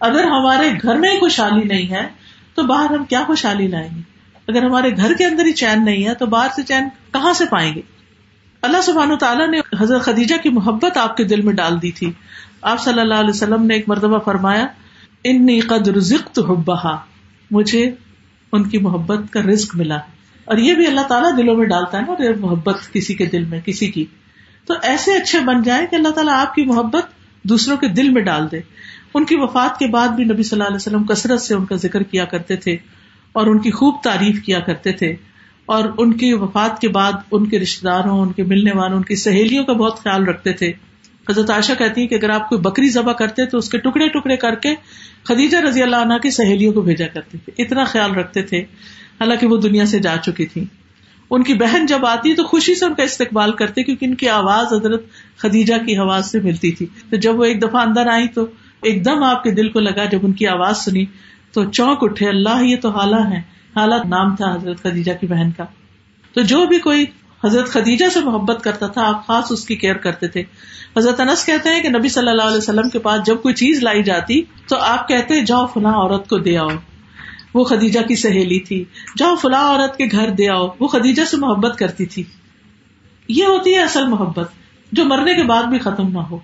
اگر 0.00 0.24
ہمارے 0.24 0.70
گھر 0.82 0.96
میں 0.96 1.10
ہی 1.10 1.18
خوشحالی 1.18 1.62
نہیں 1.62 1.90
ہے، 1.90 2.08
تو 2.54 2.62
باہر 2.62 2.94
ہم 2.94 3.04
کیا 3.04 3.24
خوشحالی 3.26 3.66
لائیں 3.66 3.88
گے؟ 3.96 4.00
اگر 4.48 4.64
ہمارے 4.64 4.90
گھر 4.96 5.14
کے 5.14 5.24
اندر 5.24 5.44
ہی 5.44 5.52
چین 5.52 5.84
نہیں 5.84 6.06
ہے، 6.06 6.14
تو 6.14 6.26
باہر 6.26 6.48
سے 6.56 6.62
چین 6.62 6.88
کہاں 7.12 7.32
سے 7.32 7.44
پائیں 7.50 7.74
گے؟ 7.74 7.80
اللہ 8.62 8.80
سبحان 8.80 9.10
و 9.10 9.16
تعالیٰ 9.16 9.48
نے 9.48 9.60
حضرت 9.80 10.02
خدیجہ 10.02 10.34
کی 10.42 10.48
محبت 10.48 10.96
آپ 10.96 11.16
کے 11.16 11.24
دل 11.24 11.40
میں 11.40 11.54
ڈال 11.54 11.82
دی 11.82 11.90
تھی۔ 11.90 12.12
آپ 12.62 12.80
صلی 12.80 13.00
اللہ 13.00 13.14
علیہ 13.14 13.30
وسلم 13.30 13.66
نے 13.66 13.74
ایک 13.74 13.88
مرتبہ 13.88 14.18
فرمایا، 14.18 14.66
انی 15.24 15.60
قد 15.60 15.88
رزقت 15.88 16.38
حبہا 16.38 16.98
مجھے 17.50 17.90
ان 18.52 18.68
کی 18.68 18.78
محبت 18.78 19.32
کا 19.32 19.40
رزق 19.40 19.76
ملا۔ 19.76 19.98
اور 20.44 20.56
یہ 20.56 20.74
بھی 20.74 20.86
اللہ 20.86 21.00
تعالیٰ 21.00 21.36
دلوں 21.36 21.56
میں 21.56 21.66
ڈالتا 21.66 21.98
ہے 21.98 22.02
نا 22.02 22.12
محبت 22.40 22.92
کسی 22.92 23.14
کے 23.14 23.26
دل 23.26 23.44
میں، 23.44 23.60
کسی 23.60 23.90
کی۔ 23.90 24.04
تو 24.66 24.74
ایسے 24.82 25.14
اچھے 25.14 25.40
بن 25.40 25.62
جائیں 25.62 25.86
کہ 25.86 25.96
اللہ 25.96 26.08
تعالیٰ 26.08 26.34
آپ 26.34 26.54
کی 26.54 26.64
محبت 26.64 27.06
دوسروں 27.42 27.76
کے 27.76 27.88
دل 27.88 28.08
میں 28.08 28.22
ڈال 28.22 28.50
دے۔ 28.52 28.60
ان 29.14 29.24
کی 29.24 29.36
وفات 29.36 29.78
کے 29.78 29.86
بعد 29.86 30.08
بھی 30.08 30.24
نبی 30.24 30.42
صلی 30.42 30.56
اللہ 30.56 30.64
علیہ 30.64 30.76
وسلم 30.76 31.04
کثرت 31.04 31.42
سے 31.42 31.54
ان 31.54 31.64
کا 31.64 31.76
ذکر 31.76 32.02
کیا 32.02 32.24
کرتے 32.24 32.56
تھے 32.56 32.76
اور 33.32 33.46
ان 33.46 33.58
کی 33.58 33.70
خوب 33.70 33.94
تعریف 34.02 34.42
کیا 34.42 34.60
کرتے 34.60 34.92
تھے 34.92 35.16
اور 35.66 35.84
ان 35.98 36.12
کی 36.12 36.32
وفات 36.32 36.80
کے 36.80 36.88
بعد 36.88 37.12
ان 37.32 37.46
کے 37.46 37.58
رشتے 37.58 37.86
داروں، 37.86 38.20
ان 38.20 38.32
کے 38.32 38.42
ملنے 38.42 38.70
والوں، 38.74 38.96
ان 38.96 39.02
کی 39.02 39.16
سہیلیوں 39.16 39.64
کا 39.64 39.72
بہت 39.72 40.00
خیال 40.00 40.24
رکھتے 40.24 40.52
تھے۔ 40.52 40.72
حضرت 41.30 41.50
عائشہ 41.50 41.72
کہتی 41.78 42.00
ہیں 42.00 42.08
کہ 42.08 42.14
اگر 42.14 42.30
آپ 42.30 42.48
کوئی 42.48 42.60
بکری 42.60 42.88
ذبح 42.88 43.12
کرتے 43.12 43.46
تو 43.46 43.58
اس 43.58 43.68
کے 43.68 43.78
ٹکڑے 43.78 44.08
ٹکڑے 44.08 44.36
کر 44.36 44.54
کے 44.54 44.74
خدیجہ 45.22 45.58
رضی 45.58 45.82
اللہ 45.82 45.96
عنہ 45.96 46.14
کی 46.22 46.30
سہیلیوں 46.30 46.72
کو 46.72 46.80
بھیجا 46.80 47.06
کرتے 47.06 47.38
تھے۔ 47.38 47.62
اتنا 47.62 47.84
خیال 47.84 48.14
رکھتے 48.14 48.42
تھے۔ 48.42 48.58
حالانکہ 49.20 49.46
وہ 49.46 49.56
دنیا 49.56 49.86
سے 49.86 49.98
جا 49.98 50.16
چکی 50.16 50.46
تھی 50.46 50.64
ان 51.30 51.42
کی 51.42 51.54
بہن 51.54 51.86
جب 51.86 52.06
آتی 52.06 52.34
تو 52.34 52.44
خوشی 52.44 52.74
سے 52.74 52.84
ان 52.84 52.94
کا 52.94 53.02
استقبال 53.02 53.52
کرتے 53.52 53.82
کیونکہ 53.82 54.04
ان 54.04 54.14
کی 54.14 54.28
آواز 54.28 54.72
حضرت 54.72 55.04
خدیجہ 55.36 55.74
کی 55.86 55.96
آواز 55.96 56.30
سے 56.30 56.40
ملتی 56.40 56.70
تھی۔ 56.70 56.86
تو 57.10 57.16
جب 57.16 57.38
وہ 57.38 57.44
ایک 57.44 57.62
دفعہ 57.62 57.82
اندر 57.86 58.06
آئی 58.06 58.28
تو 58.28 58.46
ایک 58.84 59.04
دم 59.04 59.22
آپ 59.22 59.42
کے 59.42 59.50
دل 59.50 59.68
کو 59.68 59.80
لگا 59.80 60.04
جب 60.04 60.18
ان 60.22 60.32
کی 60.32 60.46
آواز 60.46 60.76
سنی 60.76 61.04
تو 61.52 61.70
چونک 61.70 61.98
اٹھے، 62.00 62.28
اللہ 62.28 62.64
یہ 62.64 62.76
تو 62.76 62.90
حالہ 62.90 63.16
ہے۔ 63.16 63.54
حالات 63.76 64.06
نام 64.06 64.36
تھا 64.36 64.54
حضرت 64.54 64.82
خدیجہ 64.82 65.12
کی 65.20 65.26
بہن 65.26 65.50
کا۔ 65.50 65.64
تو 66.34 66.40
جو 66.40 66.66
بھی 66.66 66.78
کوئی 66.78 67.04
حضرت 67.44 67.68
خدیجہ 67.68 68.04
سے 68.14 68.20
محبت 68.20 68.64
کرتا 68.64 68.86
تھا، 68.86 69.08
آپ 69.08 69.26
خاص 69.26 69.52
اس 69.52 69.66
کی 69.66 69.76
کیئر 69.76 69.94
کرتے 69.94 70.28
تھے۔ 70.28 70.42
حضرت 70.96 71.20
انس 71.20 71.46
کہتے 71.46 71.68
ہیں 71.68 71.82
کہ 71.82 71.88
نبی 71.88 72.08
صلی 72.08 72.28
اللہ 72.28 72.42
علیہ 72.42 72.56
وسلم 72.56 72.88
کے 72.88 72.98
پاس 72.98 73.26
جب 73.26 73.42
کوئی 73.42 73.54
چیز 73.54 73.82
لائی 73.82 74.02
جاتی 74.02 74.42
تو 74.68 74.76
آپ 74.76 75.08
کہتے، 75.08 75.44
جاؤ 75.44 75.66
فلاں 75.66 75.92
عورت 75.92 76.28
کو 76.28 76.38
دے 76.38 76.58
آؤ۔ 76.58 76.68
وہ 77.54 77.64
خدیجہ 77.64 78.00
کی 78.00 78.16
سہیلی 78.16 78.60
تھی۔ 78.60 78.84
جاؤ 79.18 79.34
فلاں 79.34 79.64
عورت 79.64 79.96
کے 79.96 80.04
گھر 80.12 80.30
دے 80.30 80.48
آؤ۔ 80.48 80.68
وہ 80.80 80.88
خدیجہ 80.88 81.24
سے 81.24 81.36
محبت 81.36 81.78
کرتی 81.78 82.06
تھی۔ 82.06 82.22
یہ 83.28 83.44
ہوتی 83.44 83.74
ہے 83.74 83.82
اصل 83.82 84.06
محبت، 84.06 84.50
جو 84.92 85.04
مرنے 85.04 85.34
کے 85.34 85.42
بعد 85.42 85.62
بھی 85.62 85.78
ختم 85.78 86.08
نہ 86.08 86.18
ہو۔ 86.18 86.38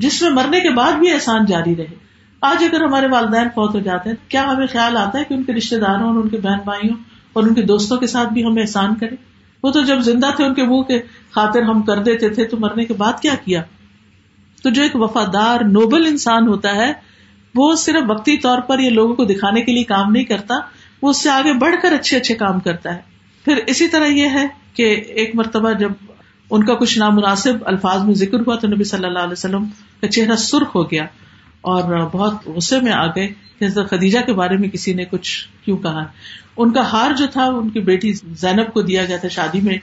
جس 0.00 0.22
میں 0.22 0.30
مرنے 0.30 0.60
کے 0.60 0.70
بعد 0.70 0.92
بھی 0.92 1.12
احسان 1.12 1.44
جاری 1.44 1.76
رہے۔ 1.76 1.94
آج 2.40 2.64
اگر 2.64 2.84
ہمارے 2.84 3.06
والدین 3.06 3.48
فوت 3.54 3.74
ہو 3.74 3.80
جاتے 3.80 4.10
ہیں، 4.10 4.16
کیا 4.30 4.44
ہمیں 4.44 4.66
خیال 4.66 4.96
آتا 4.96 5.18
ہے 5.18 5.24
کہ 5.24 5.34
ان 5.34 5.42
کے 5.42 5.52
رشتے 5.52 5.78
داروں 5.78 6.08
اور 6.08 6.14
ان 6.14 6.28
کے 6.28 6.36
بہن 6.36 6.58
بھائیوں 6.64 6.96
اور 7.32 7.42
ان 7.42 7.54
کے 7.54 7.62
دوستوں 7.62 7.96
کے 7.96 8.06
ساتھ 8.06 8.32
بھی 8.32 8.44
ہمیں 8.44 8.62
احسان 8.62 8.94
کرے 8.94 9.16
وہ 9.62 9.70
تو 9.70 9.80
جب 9.80 9.98
زندہ 9.98 10.26
تھے، 10.36 10.44
ان 10.44 10.54
کے 10.54 10.62
منہ 10.62 10.82
کے 10.82 11.00
خاطر 11.30 11.62
ہم 11.62 11.82
کر 11.82 12.02
دیتے 12.02 12.28
تھے، 12.28 12.44
تو 12.44 12.56
مرنے 12.56 12.84
کے 12.84 12.94
بعد 12.94 13.12
کیا 13.22 13.34
کیا؟ 13.44 13.62
تو 14.62 14.70
جو 14.70 14.82
ایک 14.82 14.96
وفادار، 14.96 15.60
نوبل 15.60 16.06
انسان 16.06 16.48
ہوتا 16.48 16.74
ہے، 16.74 16.92
وہ 17.54 17.74
صرف 17.74 18.02
وقتی 18.08 18.36
طور 18.36 18.58
پر 18.58 18.78
یہ 18.78 18.90
لوگوں 18.90 19.14
کو 19.14 19.24
دکھانے 19.24 19.62
کے 19.62 19.72
لیے 19.72 19.84
کام 19.84 20.12
نہیں 20.12 20.24
کرتا، 20.24 20.54
وہ 21.02 21.10
اس 21.10 21.22
سے 21.22 21.30
آگے 21.30 21.52
بڑھ 21.52 21.74
کر 21.82 21.92
اچھے 21.92 22.16
اچھے 22.16 22.34
کام 22.34 22.60
کرتا 22.60 22.94
ہے۔ 22.94 23.00
پھر 23.44 23.54
اسی 23.66 23.88
طرح 23.88 24.06
یہ 24.06 24.26
ہے 24.26 24.46
کہ 24.74 24.82
ایک 24.94 25.34
مرتبہ 25.34 25.72
جب 25.72 25.92
ان 26.50 26.64
کا 26.64 26.74
کچھ 26.74 26.98
نامناسب 26.98 27.54
الفاظ 27.64 28.02
میں 28.02 28.14
ذکر 28.14 28.40
ہوا 28.40 28.56
تو 28.56 28.68
نبی 28.68 28.84
صلی 28.84 29.06
اللہ 29.06 29.18
علیہ 29.18 29.32
وسلم 29.32 29.64
کا 30.00 30.06
چہرہ 30.06 30.36
سرخ 30.36 30.74
ہو 30.74 30.90
گیا 30.90 31.04
اور 31.60 32.08
بہت 32.12 32.46
غصے 32.46 32.80
میں 32.80 32.92
آ 32.92 33.06
گئے 33.06 33.28
کہ 33.58 33.68
خدیجہ 33.68 34.18
کے 34.26 34.32
بارے 34.32 34.56
میں 34.56 34.68
کسی 34.68 34.94
نے 34.94 35.04
کچھ 35.04 35.48
کیوں 35.64 35.76
کہا۔ 35.76 36.04
ان 36.56 36.72
کا 36.72 36.92
ہار 36.92 37.10
جو 37.16 37.26
تھا، 37.32 37.44
ان 37.44 37.68
کی 37.68 37.80
بیٹی 37.80 38.12
زینب 38.12 38.72
کو 38.72 38.82
دیا 38.82 39.04
گیا 39.04 39.16
تھا 39.16 39.28
شادی 39.28 39.60
میں۔ 39.60 39.78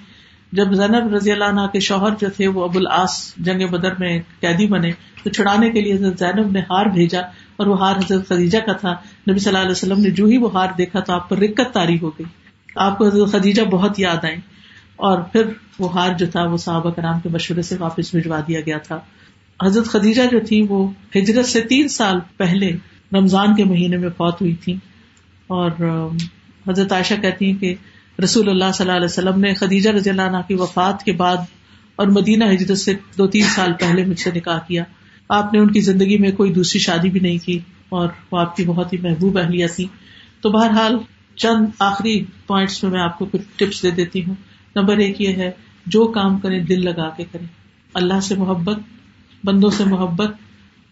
جب 0.52 0.74
زینب 0.74 1.14
رضی 1.14 1.32
اللہ 1.32 1.44
عنہ 1.44 1.62
کے 1.74 1.80
شوہر 1.80 2.10
جو 2.22 2.28
تھے، 2.36 2.48
وہ 2.48 2.64
ابو 2.64 2.80
العاص 2.80 3.36
جنگ 3.38 3.68
بدر 3.68 3.90
میں 4.00 4.22
قیدی 4.40 4.68
بنے، 4.68 4.92
تو 5.24 5.30
چھڑانے 5.30 5.70
کے 5.70 5.82
لیے 5.82 5.94
حضرت 5.94 6.20
زینب 6.20 6.52
نے 6.52 6.60
ہار 6.60 6.86
بھیجا 6.86 7.22
اور 7.56 7.68
وہ 7.68 7.80
ہار 7.80 7.96
حضرت 7.96 8.28
خدیجہ 8.30 8.58
کا 8.58 8.74
تھا۔ 8.74 8.92
نبی 9.30 9.40
صلی 9.40 9.50
اللہ 9.50 9.62
علیہ 9.62 9.72
وسلم 9.72 10.00
نے 10.00 10.10
جو 10.10 10.26
ہی 10.26 10.38
وہ 10.38 10.54
ہار 10.54 10.68
دیکھا 10.78 11.00
تو 11.00 11.14
آپ 11.14 11.30
پر 11.30 11.38
رکت 11.38 11.74
تاری 11.74 11.98
ہو 12.02 12.10
گئی۔ 12.10 12.26
آپ 12.76 12.98
کو 12.98 13.08
حضرت 13.08 13.32
خدیجہ 13.32 13.62
بہت 13.62 14.00
یاد 14.00 14.26
آئی 14.26 14.36
اور 14.98 15.22
پھر 15.22 15.50
وہ 15.80 15.94
ہار 15.94 16.14
جو 16.14 16.26
تھا 16.26 16.44
وہ 16.44 16.58
صحابہ 16.58 16.90
کرام 16.90 17.20
کے 17.20 17.30
مشورے 17.30 17.62
سے 17.62 17.76
واپس 17.80 18.16
بھجوا 18.16 18.40
دیا 18.48 18.62
گیا 18.62 18.78
تھا۔ 18.78 19.00
حضرت 19.60 19.86
خدیجہ 19.86 20.22
جو 20.32 20.40
تھی 20.48 20.62
وہ 20.70 20.90
ہجرت 21.16 21.46
سے 21.46 21.62
تین 21.62 21.88
سال 21.88 22.20
پہلے 22.38 22.72
رمضان 23.14 23.56
کے 23.56 23.64
مہینے 23.64 23.98
میں 23.98 24.10
فوت 24.10 24.42
ہوئی 24.42 24.54
تھی 24.56 24.74
اور 25.48 25.72
حضرت 26.68 26.92
عائشہ 26.92 27.14
کہتی 27.22 27.46
ہیں 27.46 27.58
کہ 27.58 27.74
رسول 28.24 28.50
اللہ 28.50 28.72
صلی 28.74 28.86
اللہ 28.86 28.98
علیہ 28.98 29.06
وسلم 29.06 29.40
نے 29.40 29.54
خدیجہ 29.54 29.90
رضی 29.90 30.10
اللہ 30.10 30.22
عنہ 30.22 30.38
کی 30.48 30.54
وفات 30.54 31.04
کے 31.04 31.12
بعد 31.12 31.38
اور 31.96 32.08
مدینہ 32.08 32.44
ہجرت 32.44 32.78
سے 32.78 32.94
دو 33.18 33.28
تین 33.28 33.44
سال 33.44 33.74
پہلے 33.74 34.06
مجھ 34.06 34.20
سے 34.20 34.32
نکاح 34.36 34.60
کیا۔ 34.68 34.84
آپ 35.30 35.54
نے 35.54 35.60
ان 35.60 35.72
کی 35.72 35.82
زندگی 35.82 36.18
میں 36.18 36.32
کوئی 36.32 36.54
دوسری 36.54 36.80
شادی 36.80 37.10
بھی 37.10 37.20
نہیں 37.20 37.38
کی 37.38 37.60
اور 37.90 38.08
وہ 38.32 38.40
آپ 38.40 38.56
کی 38.56 38.66
بہت 38.66 38.94
ہی 38.94 38.98
محبوب 38.98 39.38
اہلیہ 39.38 39.68
تھی 39.68 39.86
تو 40.42 40.50
بہرحال 40.50 40.98
چند 41.36 41.66
آخری 41.80 42.24
پوائنٹس 42.48 42.84
میں 42.84 42.92
میں 42.92 43.02
آپ 43.02 43.18
کو 43.20 43.26
کچھ 43.26 43.42
ٹپس 43.56 43.84
دے 43.84 43.92
دیتی 43.92 44.24
ہوں۔ 44.26 44.36
نمبر 44.78 44.98
ایک 44.98 45.22
یہ 45.22 45.34
ہے، 45.34 45.52
جو 45.86 46.08
کام 46.08 46.40
کریں، 46.40 46.60
دل 46.60 46.86
لگا 46.86 47.10
کے 47.10 47.26
کریں۔ 47.32 47.48
اللہ 47.94 48.20
سے 48.20 48.36
محبت، 48.36 48.78
بندوں 49.44 49.70
سے 49.70 49.84
محبت، 49.84 50.32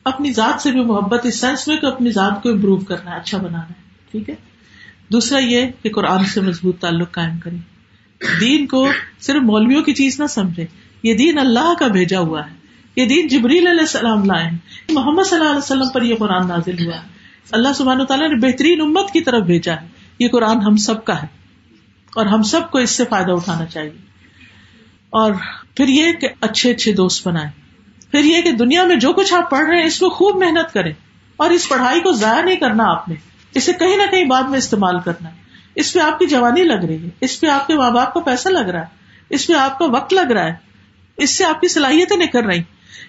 اپنی 0.04 0.34
ذات 0.34 0.62
سے 0.62 0.72
بھی 0.72 0.84
محبت، 0.84 1.26
اس 1.26 1.40
سینس 1.40 1.68
میں 1.68 1.78
کہ 1.78 1.86
اپنی 1.86 2.12
ذات 2.12 2.44
کو 2.44 2.50
امپروو 2.50 2.78
کرنا 2.78 3.12
ہے 3.12 3.16
اچھا 3.16 3.38
بنانا 3.38 3.70
ہے، 3.70 3.74
ٹھیک 4.12 4.30
ہے؟ 4.30 4.36
دوسرا 5.12 5.40
یہ 5.40 5.66
کہ 5.84 5.90
قرآن 5.90 6.26
سے 6.26 6.42
مضبوط 6.42 6.80
تعلق 6.80 7.12
قائم 7.12 7.40
کریں۔ 7.40 7.58
دین 8.40 8.68
کو 8.68 8.90
صرف 9.22 9.42
مولویوں 9.42 9.84
کی 9.84 9.94
چیز 9.94 10.20
نہ 10.20 10.26
سمجھے 10.26 10.66
یہ 11.04 11.14
دین 11.14 11.40
اللہ 11.40 11.74
کا 11.80 11.88
بھیجا 11.88 12.20
ہوا 12.20 12.42
ہے۔ 12.48 12.54
یہ 12.96 13.06
دین 13.06 13.28
جبریل 13.28 13.68
علیہ 13.68 13.80
السلام 13.80 14.24
لائے 14.24 14.44
ہیں۔ 14.44 14.58
محمد 14.90 15.24
صلی 15.24 15.38
اللہ 15.38 15.50
علیہ 15.50 15.58
وسلم 15.58 15.90
پر 15.94 16.02
یہ 16.02 16.16
قرآن 16.16 16.48
نازل 16.48 16.88
ہوا 16.88 16.96
ہے۔ 16.96 17.08
اللہ 17.52 17.74
سبحانہ 17.76 18.04
تعالیٰ 18.04 18.30
نے 18.30 18.36
بہترین 18.36 18.82
امت 18.82 19.12
کی 19.12 19.22
طرف 19.22 19.44
بھیجا 19.44 19.76
ہے۔ 19.82 19.88
یہ 20.20 20.28
قرآن 20.28 20.58
ہم 20.62 20.76
سب 20.76 21.06
کا 21.06 21.22
ہے۔ 21.22 21.45
اور 22.16 22.26
ہم 22.26 22.44
سب 22.44 22.72
کو 22.72 22.78
اس 22.78 22.90
سے 22.90 23.06
فائدہ 23.06 23.32
اٹھانا 23.32 23.66
چاہیے۔ 23.66 23.92
اور 25.10 25.34
پھر 25.76 25.88
یہ 25.88 26.12
کہ 26.14 26.28
اچھے 26.42 26.72
اچھے 26.72 26.94
دوست 26.94 27.28
بنائے 27.28 27.48
پھر 28.12 28.20
یہ 28.20 28.42
کہ 28.42 28.52
دنیا 28.52 28.86
میں 28.86 28.96
جو 28.96 29.14
کچھ 29.14 29.34
آپ 29.34 29.50
پڑھ 29.50 29.70
رہے 29.70 29.78
ہیں 29.78 29.86
اس 29.86 30.02
میں 30.02 30.10
خوب 30.10 30.44
محنت 30.44 30.74
کریں۔ 30.74 30.94
اور 31.36 31.50
اس 31.50 31.70
پڑھائی 31.70 32.00
کو 32.00 32.12
ضائع 32.12 32.42
نہیں 32.42 32.56
کرنا 32.56 32.84
آپ 32.88 33.10
نے۔ 33.10 33.16
اسے 33.54 33.74
کہیں 33.74 33.98
نہ 33.98 34.04
کہیں 34.12 34.26
بعد 34.26 34.44
میں 34.44 34.58
استعمال 34.58 35.00
کرنا 35.00 35.30
ہے۔ 35.30 35.36
اس 35.76 35.94
پہ 35.94 36.00
آپ 36.00 36.20
کی 36.20 36.26
جوانی 36.26 36.64
لگ 36.64 36.86
رہی 36.88 37.04
ہے۔ 37.04 37.10
اس 37.22 37.42
پہ 37.42 37.48
آپ 37.48 37.68
کے 37.68 37.74
ماں 37.74 37.92
باپ 37.92 38.14
کو 38.14 38.20
پیسہ 38.22 38.50
لگ 38.50 38.70
رہا 38.70 38.80
ہے۔ 38.80 38.86
اس 39.30 39.48
پہ 39.48 39.54
آپ 39.54 39.80
کا 39.80 39.86
وقت 39.86 40.14
لگ 40.14 40.32
رہا 40.32 40.46
ہے۔ 40.46 40.54
اس 41.18 41.38
سے 41.38 41.46
آپ 41.46 41.62
کی 41.62 41.68
صلاحیتیں 41.68 42.18
نہیں 42.18 42.28
کر 42.28 42.44
رہی 42.44 42.64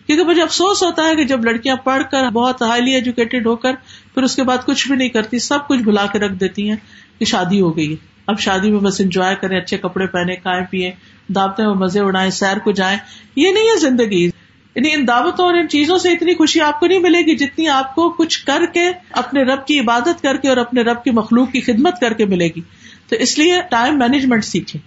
کیونکہ 0.06 0.24
مجھے 0.24 0.42
افسوس 0.42 0.82
ہوتا 0.82 1.04
ہے 1.04 1.16
کہ 1.16 1.24
جب 1.24 1.44
لڑکیاں 1.44 1.76
پڑھ 1.76 2.02
کر 2.10 2.30
بہت 2.30 2.62
ہائیلی 2.62 2.94
ایجوکیٹڈ 2.94 3.46
ہو 3.46 3.56
کر، 3.56 3.72
پھر 4.14 4.22
اس 4.22 4.36
کے 4.36 4.42
بعد 4.42 4.58
کچھ 4.66 4.88
بھی 4.88 4.96
نہیں 4.96 5.08
کرتی، 5.08 5.38
سب 5.38 5.68
کچھ 5.68 5.80
بھلا 5.80 6.06
کے 6.06 6.18
رکھ 6.18 6.32
دیتی 6.32 6.68
ہیں۔ 6.68 6.76
کہ 7.18 7.24
شادی 7.24 7.60
ہو 7.60 7.76
گئی۔ 7.76 7.90
ہے 7.90 7.96
اب 8.26 8.38
شادی 8.38 8.70
میں 8.70 8.80
بس 8.80 9.00
انجوائے 9.00 9.36
کریں، 9.40 9.58
اچھے 9.58 9.76
کپڑے 9.76 10.06
پہنے، 10.06 10.36
کھائے 10.36 10.62
پیئے 10.70 10.92
دعوتیں 11.28 11.64
مزے 11.64 12.00
اڑائیں، 12.00 12.30
سیر 12.30 12.58
کو 12.58 12.72
جائیں۔ 12.72 12.98
یہ 13.36 13.52
نہیں 13.52 13.64
ہے 13.64 13.78
زندگی۔ 13.78 14.30
یعنی 14.74 14.94
ان 14.94 15.08
دعوتوں 15.08 15.44
اور 15.44 15.54
ان 15.54 15.68
چیزوں 15.68 15.98
سے 15.98 16.10
اتنی 16.10 16.34
خوشی 16.34 16.60
آپ 16.60 16.80
کو 16.80 16.86
نہیں 16.86 16.98
ملے 16.98 17.18
گی 17.18 17.36
جتنی 17.36 17.68
آپ 17.68 17.94
کو 17.94 18.10
کچھ 18.10 18.46
کر 18.46 18.62
کے، 18.74 18.90
اپنے 19.10 19.42
رب 19.42 19.66
کی 19.66 19.80
عبادت 19.80 20.22
کر 20.22 20.36
کے 20.36 20.48
اور 20.48 20.56
اپنے 20.56 20.82
رب 20.82 21.04
کی 21.04 21.10
مخلوق 21.10 21.52
کی 21.52 21.60
خدمت 21.60 22.00
کر 22.00 22.12
کے 22.12 22.24
ملے 22.24 22.46
گی۔ 22.46 22.60
تو 23.08 23.16
اس 23.16 23.38
لیے 23.38 23.56
ٹائم 23.70 23.98
مینجمنٹ 23.98 24.44
سیکھیں۔ 24.44 24.82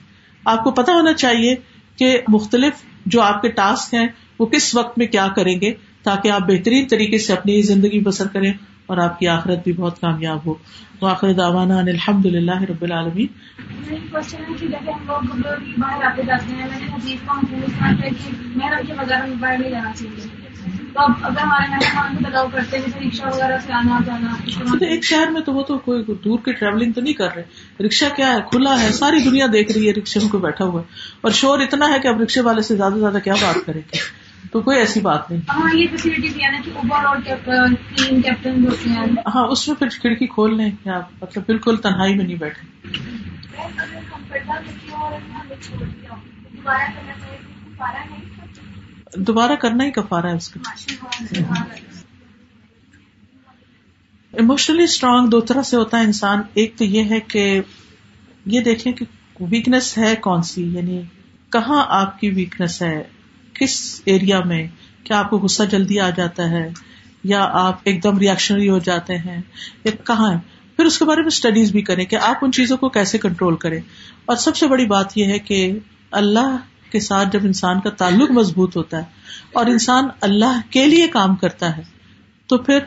آپ 0.46 0.64
کو 0.64 0.72
پتا 0.72 0.94
ہونا 0.94 1.14
چاہیے 1.14 1.56
کہ 1.96 2.22
مختلف 2.28 2.74
جو 3.06 3.22
آپ 3.22 3.42
کے 3.42 3.50
ٹاسک 3.50 3.94
ہیں، 3.94 4.08
وہ 4.40 4.46
کس 4.46 4.76
وقت 4.76 4.98
میں 4.98 5.08
کیا 5.08 5.28
کریں 5.36 5.62
گے 5.62 5.74
تاکہ 6.04 6.32
آپ 6.32 6.42
بہترین 6.42 6.88
طریقے 6.88 7.18
سے 7.18 7.34
اپنی 7.34 7.62
زندگی 7.62 8.00
بسر 8.00 8.28
کریں۔ 8.28 8.54
اور 8.90 8.98
آپ 8.98 9.20
کی 9.20 9.28
آخرت 9.28 9.64
بھی 9.64 9.74
بہت 9.74 10.02
کامیاب 10.02 10.40
ہو۔ 10.46 10.54
واخر 11.02 11.34
داوانا 11.34 11.78
الحمد 11.78 12.26
للہ 12.26 12.62
رب 12.62 12.82
العالمین۔ 12.82 13.28
ایک 24.86 25.04
شہر 25.04 25.28
میں 25.32 25.42
تو 25.42 25.54
وہ 25.54 25.64
تو 25.64 25.78
کوئی 25.78 26.04
دور 26.26 26.40
کی 26.46 26.52
ٹریولنگ 26.52 26.92
تو 26.92 27.02
نہیں 27.02 27.14
کر 27.14 27.28
رہے۔ 27.36 27.44
رکشا 27.84 28.10
کیا 28.16 28.32
ہے؟ 28.32 28.38
کھلا 28.52 28.82
ہے 28.82 28.92
ساری 28.92 29.20
دنیا 29.20 29.46
دیکھ 29.54 29.72
رہی 29.72 29.88
ہے 29.88 29.94
رکشے 29.94 30.20
میں 30.20 30.30
کوئی 30.30 30.44
بیٹھا 30.44 30.66
ہوا 30.66 30.82
ہے۔ 30.82 30.86
اور 31.22 31.32
شور 31.32 31.60
اتنا 31.60 31.88
ہے 31.94 32.00
کہ 32.00 32.08
اب 32.08 32.22
رکشے 32.22 32.42
والے 32.42 32.62
سے 32.62 32.76
زیادہ 32.76 32.94
سے 32.94 33.00
زیادہ 33.00 33.18
کیا 33.24 33.34
بات 33.34 33.66
کریں 33.66 33.82
گے؟ 33.94 34.29
تو 34.52 34.62
کوئی 34.62 34.78
ایسی 34.80 35.00
بات 35.00 35.32
نہیں۔ 35.32 35.42
ہاں 39.36 39.48
اس 39.48 39.68
میں 39.68 39.76
پھر 39.76 39.88
کھڑکی 39.90 40.28
کھول 40.28 40.58
لیں 40.58 40.72
کیا 40.84 41.00
مطلب 41.22 41.44
بالکل 41.48 41.78
تنہائی 41.78 42.16
میں 42.16 42.26
نہیں 42.26 42.36
بیٹھے 42.36 42.68
دوبارہ 49.18 49.56
کرنا 49.56 49.84
ہی 49.84 49.92
کفارا 49.92 50.30
ہے 50.30 50.36
اس 50.36 50.50
کا۔ 50.50 50.60
اموشنلی 54.34 54.84
اسٹرانگ 54.84 55.28
دو 55.28 55.40
طرح 55.42 55.62
سے 55.62 55.78
ہوتا 55.78 56.00
ہے 56.00 56.04
انسان۔ 56.04 56.42
ایک 56.54 56.78
تو 56.78 56.84
یہ 56.84 57.04
ہے 57.04 57.20
کہ 57.20 57.62
یہ 58.46 58.62
دیکھیں 58.62 58.94
کہ 58.94 59.06
ویکنیس 59.40 59.98
ہے 59.98 60.16
کون 60.16 60.42
سی 60.42 60.64
یعنی 60.64 61.02
کہاں 61.50 61.86
آپ 61.88 62.20
کی 62.20 62.30
ویکنیس 62.30 62.82
ہے؟ 62.82 63.04
کس 63.60 64.02
ایریا 64.06 64.42
میں 64.44 64.68
کیا 65.04 65.20
آپ 65.20 65.30
کو 65.30 65.38
غصہ 65.38 65.64
جلدی 65.64 66.00
آ 66.00 66.10
جاتا 66.10 66.50
ہے 66.50 66.70
یا 67.24 67.50
آپ 67.52 67.80
ایک 67.84 68.04
دم 68.04 68.18
ریئیکشنری 68.18 68.70
ہو 68.70 68.80
جاتے 68.80 69.18
ہیں 69.18 69.42
یا 69.84 69.92
کہاں 70.04 70.34
ہے 70.34 70.38
پھر 70.76 70.86
اس 70.86 71.00
کے 71.00 71.06
بارے 71.06 71.20
میں 71.20 71.28
اسٹڈیز 71.28 71.72
بھی 71.72 71.82
کریں 71.82 72.06
کہ 72.06 72.16
آپ 72.16 72.36
ان 72.42 72.52
چیزوں 72.52 72.78
کو 72.78 72.90
کیسے 72.90 73.18
کنٹرول 73.18 73.56
کریں۔ 73.56 73.80
اور 74.26 74.36
سب 74.36 74.56
سے 74.56 74.68
بڑی 74.68 74.86
بات 74.86 75.18
یہ 75.18 75.26
ہے 75.26 75.40
کہ 75.40 75.80
اللہ 76.12 76.58
کے 76.92 77.00
ساتھ 77.00 77.30
جب 77.34 77.40
انسان 77.44 77.80
کا 77.80 77.90
تعلق 77.90 78.32
مضبوط 78.32 78.78
ہوتا 78.78 78.98
ہے 78.98 79.04
اور 79.54 79.66
انسان 79.66 80.08
اللہ 80.22 80.62
کے 80.70 80.86
لیے 80.86 81.08
کام 81.08 81.36
کرتا 81.36 81.78
ہے، 81.78 81.82
تو 82.48 82.58
پھر 82.58 82.80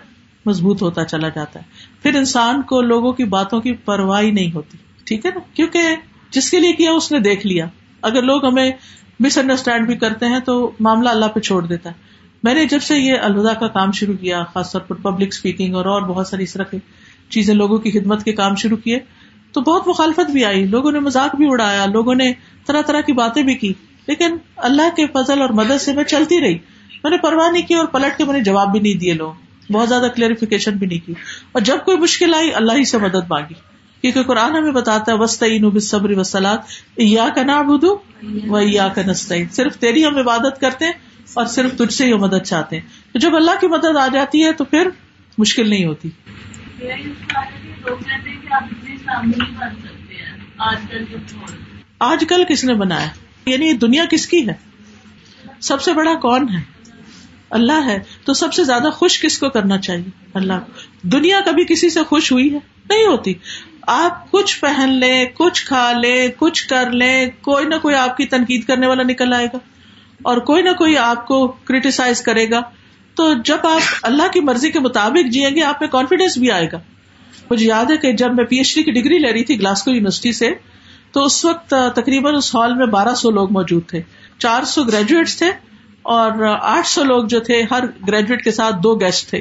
مضبوط 0.47 0.83
ہوتا 0.83 1.05
چلا 1.05 1.29
جاتا 1.29 1.61
ہے۔ 1.61 1.65
پھر 2.03 2.15
انسان 2.15 2.63
کو 2.63 2.81
لوگوں 2.81 3.13
کی 3.13 3.25
باتوں 3.25 3.61
کی 3.61 3.73
پرواہ 3.73 4.23
نہیں 4.23 4.55
ہوتی، 4.55 4.79
ٹھیک 5.05 5.27
ہے 5.27 5.31
نا؟ 5.31 5.41
کیونکہ 5.55 5.81
جس 6.31 6.51
کے 6.51 6.61
لیے 6.61 6.73
کیا 6.73 6.93
اس 6.93 7.13
نے 7.13 7.19
دیکھ 7.19 7.47
لیا۔ 7.47 7.67
اگر 8.03 8.23
لوگ 8.23 8.47
ہمیں 8.47 8.73
مس 9.21 9.39
انڈرسٹینڈ 9.39 9.87
بھی 9.87 9.97
کرتے 9.97 10.27
ہیں 10.27 10.41
تو 10.41 10.71
معاملہ 10.81 11.09
اللہ 11.09 11.27
پہ 11.27 11.41
چھوڑ 11.41 11.67
دیتا 11.67 11.91
ہے۔ 11.91 11.95
میں 12.43 12.55
نے 12.55 12.65
جب 12.65 12.83
سے 12.83 12.99
یہ 12.99 13.15
الوداع 13.23 13.55
کا 13.55 13.69
کام 13.69 13.93
شروع 13.93 14.15
کیا، 14.15 14.45
خاص 14.55 14.73
طور 14.73 14.81
پر 14.81 14.95
پبلک 14.95 15.29
اسپیکنگ 15.29 15.75
اور 15.75 15.85
اور 15.85 16.03
بہت 16.03 16.27
ساری 16.27 16.43
اس 16.43 16.53
طرح 16.53 16.65
کی 16.65 16.79
چیزیں 17.29 17.55
لوگوں 17.55 17.79
کی 17.79 17.91
خدمت 17.91 18.25
کے 18.25 18.33
کام 18.33 18.55
شروع 18.55 18.77
کیے، 18.77 18.99
تو 19.53 19.61
بہت 19.61 19.89
مخالفت 19.89 20.31
بھی 20.31 20.45
آئی۔ 20.45 20.65
لوگوں 20.67 20.93
نے 20.93 20.99
مذاق 20.99 21.37
بھی 21.37 21.45
اڑایا، 21.49 21.87
لوگوں 21.87 22.15
نے 22.15 22.33
طرح 22.67 22.83
طرح 22.83 23.01
کی 23.01 23.13
باتیں 23.13 23.43
بھی 23.43 23.55
کی، 23.55 23.73
لیکن 24.07 24.37
اللہ 24.57 24.97
کے 24.97 25.07
فضل 25.07 25.41
اور 25.41 25.51
مدد 25.51 25.81
سے 25.81 25.93
میں 25.93 26.05
چلتی 26.05 26.41
رہی۔ 26.41 26.59
میں 27.05 27.11
نے 27.11 27.17
پرواہ 27.17 27.51
نہیں 27.51 27.67
کی 27.67 27.75
اور 27.75 27.87
پلٹ 27.87 28.19
کے 28.19 28.25
میں 28.25 28.33
نے 28.33 28.41
جواب 28.41 28.73
بھی 28.73 28.81
نہیں 28.81 28.95
دیے 28.95 29.13
لوگ 29.13 29.33
بہت 29.73 29.89
زیادہ 29.89 30.07
کلیریفیکیشن 30.17 30.73
بھی 30.73 30.87
نہیں 30.87 31.07
کی۔ 31.07 31.15
اور 31.53 31.63
جب 31.63 31.77
کوئی 31.85 31.97
مشکل 31.97 32.35
آئی، 32.35 32.55
اللہ 32.55 32.73
ہی 32.73 32.85
سے 32.85 32.99
مدد 32.99 33.31
مانگی۔ 33.31 33.72
کیونکہ 34.03 34.23
قرآن 34.23 34.57
ہمیں 34.57 34.73
بتاتا 34.73 35.13
ہے 35.13 35.17
وسطین 35.19 35.79
صبر 35.79 36.19
وسلات 36.19 36.59
یا 36.97 37.29
کا 37.35 37.43
نا 37.43 37.63
بدو 37.63 37.97
و 38.49 38.61
یا 38.61 38.89
کا 38.89 39.03
نسطین 39.07 39.49
صرف 39.49 39.77
تیری 39.77 40.07
ہم 40.07 40.17
عبادت 40.17 40.61
کرتے 40.61 40.85
ہیں 40.85 40.93
اور 41.35 41.47
صرف 41.47 41.73
تجھ 41.79 41.95
سے 41.95 42.07
ہی 42.07 42.13
مدد 42.13 42.45
چاہتے 42.45 42.77
ہیں۔ 42.77 42.89
تو 43.13 43.19
جب 43.19 43.37
اللہ 43.37 43.51
کی 43.61 43.67
مدد 43.67 43.97
آ 43.97 44.09
جاتی 44.09 44.45
ہے 44.45 44.53
تو 44.53 44.65
پھر 44.65 44.89
مشکل 45.39 45.71
نہیں 45.71 45.85
ہوتی۔ 45.85 46.09
آج 51.99 52.25
کل 52.29 52.45
کس 52.49 52.65
نے 52.65 52.75
بنایا؟ 52.75 53.09
یعنی 53.47 53.73
دنیا 53.73 54.05
کس 54.11 54.27
کی 54.27 54.49
ہے؟ 54.49 54.55
سب 55.61 55.83
سے 55.83 55.93
بڑا 55.93 56.15
کون 56.15 56.49
ہے؟ 56.49 56.63
اللہ 57.51 57.87
ہے۔ 57.87 57.99
تو 58.25 58.35
سب 58.35 58.55
سے 58.55 58.65
زیادہ 58.65 58.91
خوش 58.93 59.23
کس 59.23 59.39
کو 59.39 59.51
کرنا 59.51 59.79
چاہیے؟ 59.79 60.27
اللہ 60.35 60.53
دنیا 61.03 61.41
کبھی 61.45 61.65
کسی 61.65 61.91
سے 61.91 62.03
خوش 62.03 62.33
ہوئی 62.33 62.55
ہے؟ 62.55 62.59
نہیں 62.89 63.07
ہوتی۔ 63.07 63.35
آپ 63.87 64.31
کچھ 64.31 64.61
پہن 64.61 64.91
لیں 64.91 65.25
کچھ 65.35 65.67
کھا 65.67 65.93
لیں 65.93 66.29
کچھ 66.37 66.69
کر 66.69 66.91
لیں 66.91 67.27
کوئی 67.41 67.67
نہ 67.67 67.75
کوئی 67.83 67.95
آپ 67.95 68.17
کی 68.17 68.25
تنقید 68.25 68.65
کرنے 68.65 68.87
والا 68.87 69.03
نکل 69.03 69.33
آئے 69.33 69.47
گا 69.47 69.59
اور 70.23 70.37
کوئی 70.37 70.63
نہ 70.63 70.71
کوئی 70.79 70.99
آپ 70.99 71.27
کو 71.27 71.49
کریٹیسائز 71.49 72.21
کرے 72.21 72.51
گا۔ 72.51 72.61
تو 73.15 73.35
جب 73.45 73.59
آپ 73.63 73.81
اللہ 74.03 74.23
کی 74.33 74.41
مرضی 74.41 74.71
کے 74.71 74.81
مطابق 74.81 75.31
جیئیں 75.31 75.57
گے، 75.57 75.63
آپ 75.63 75.77
میں 75.81 75.89
کانفیڈینس 75.89 76.39
بھی 76.39 76.51
آئے 76.51 76.69
گا۔ 76.73 76.79
مجھے 77.51 77.67
یاد 77.67 77.91
ہے 77.91 77.97
کہ 77.97 78.13
جب 78.13 78.35
میں 78.35 78.45
پی 78.45 78.57
ایچ 78.57 78.75
ڈی 78.75 78.83
کی 78.83 78.91
ڈگری 78.91 79.19
لے 79.19 79.33
رہی 79.33 79.45
تھی 79.45 79.61
گلاسکو 79.61 79.91
یونیورسٹی 79.91 80.33
سے، 80.33 80.51
تو 81.13 81.25
اس 81.25 81.45
وقت 81.45 81.75
تقریباً 81.95 82.35
اس 82.35 82.55
ہال 82.55 82.75
میں 82.75 82.87
بارہ 82.87 83.15
سو 83.15 83.31
لوگ 83.31 83.53
موجود 83.53 83.87
تھے۔ 83.87 84.03
چار 84.39 84.63
سو 84.63 84.85
گریجویٹس 84.85 85.39
تھے 85.39 85.47
اور 86.03 86.59
آٹھ 86.61 86.87
سو 86.87 87.05
لوگ 87.05 87.25
جو 87.25 87.41
تھے، 87.41 87.63
ہر 87.71 87.85
گریجویٹ 88.09 88.45
کے 88.45 88.51
ساتھ 88.51 88.75
دو 88.83 88.95
گیسٹ 88.95 89.31
تھے۔ 89.31 89.39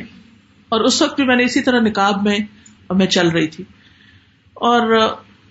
اور 0.70 0.82
اس 0.82 1.02
وقت 1.02 1.16
بھی 1.16 1.26
میں 1.26 1.36
نے 1.36 1.44
اسی 1.44 1.62
طرح 1.62 1.80
نکاب 1.80 2.24
میں 2.24 2.40
میں 2.90 3.06
چل 3.06 3.28
رہی 3.28 3.48
تھی۔ 3.48 3.64
اور 4.62 4.98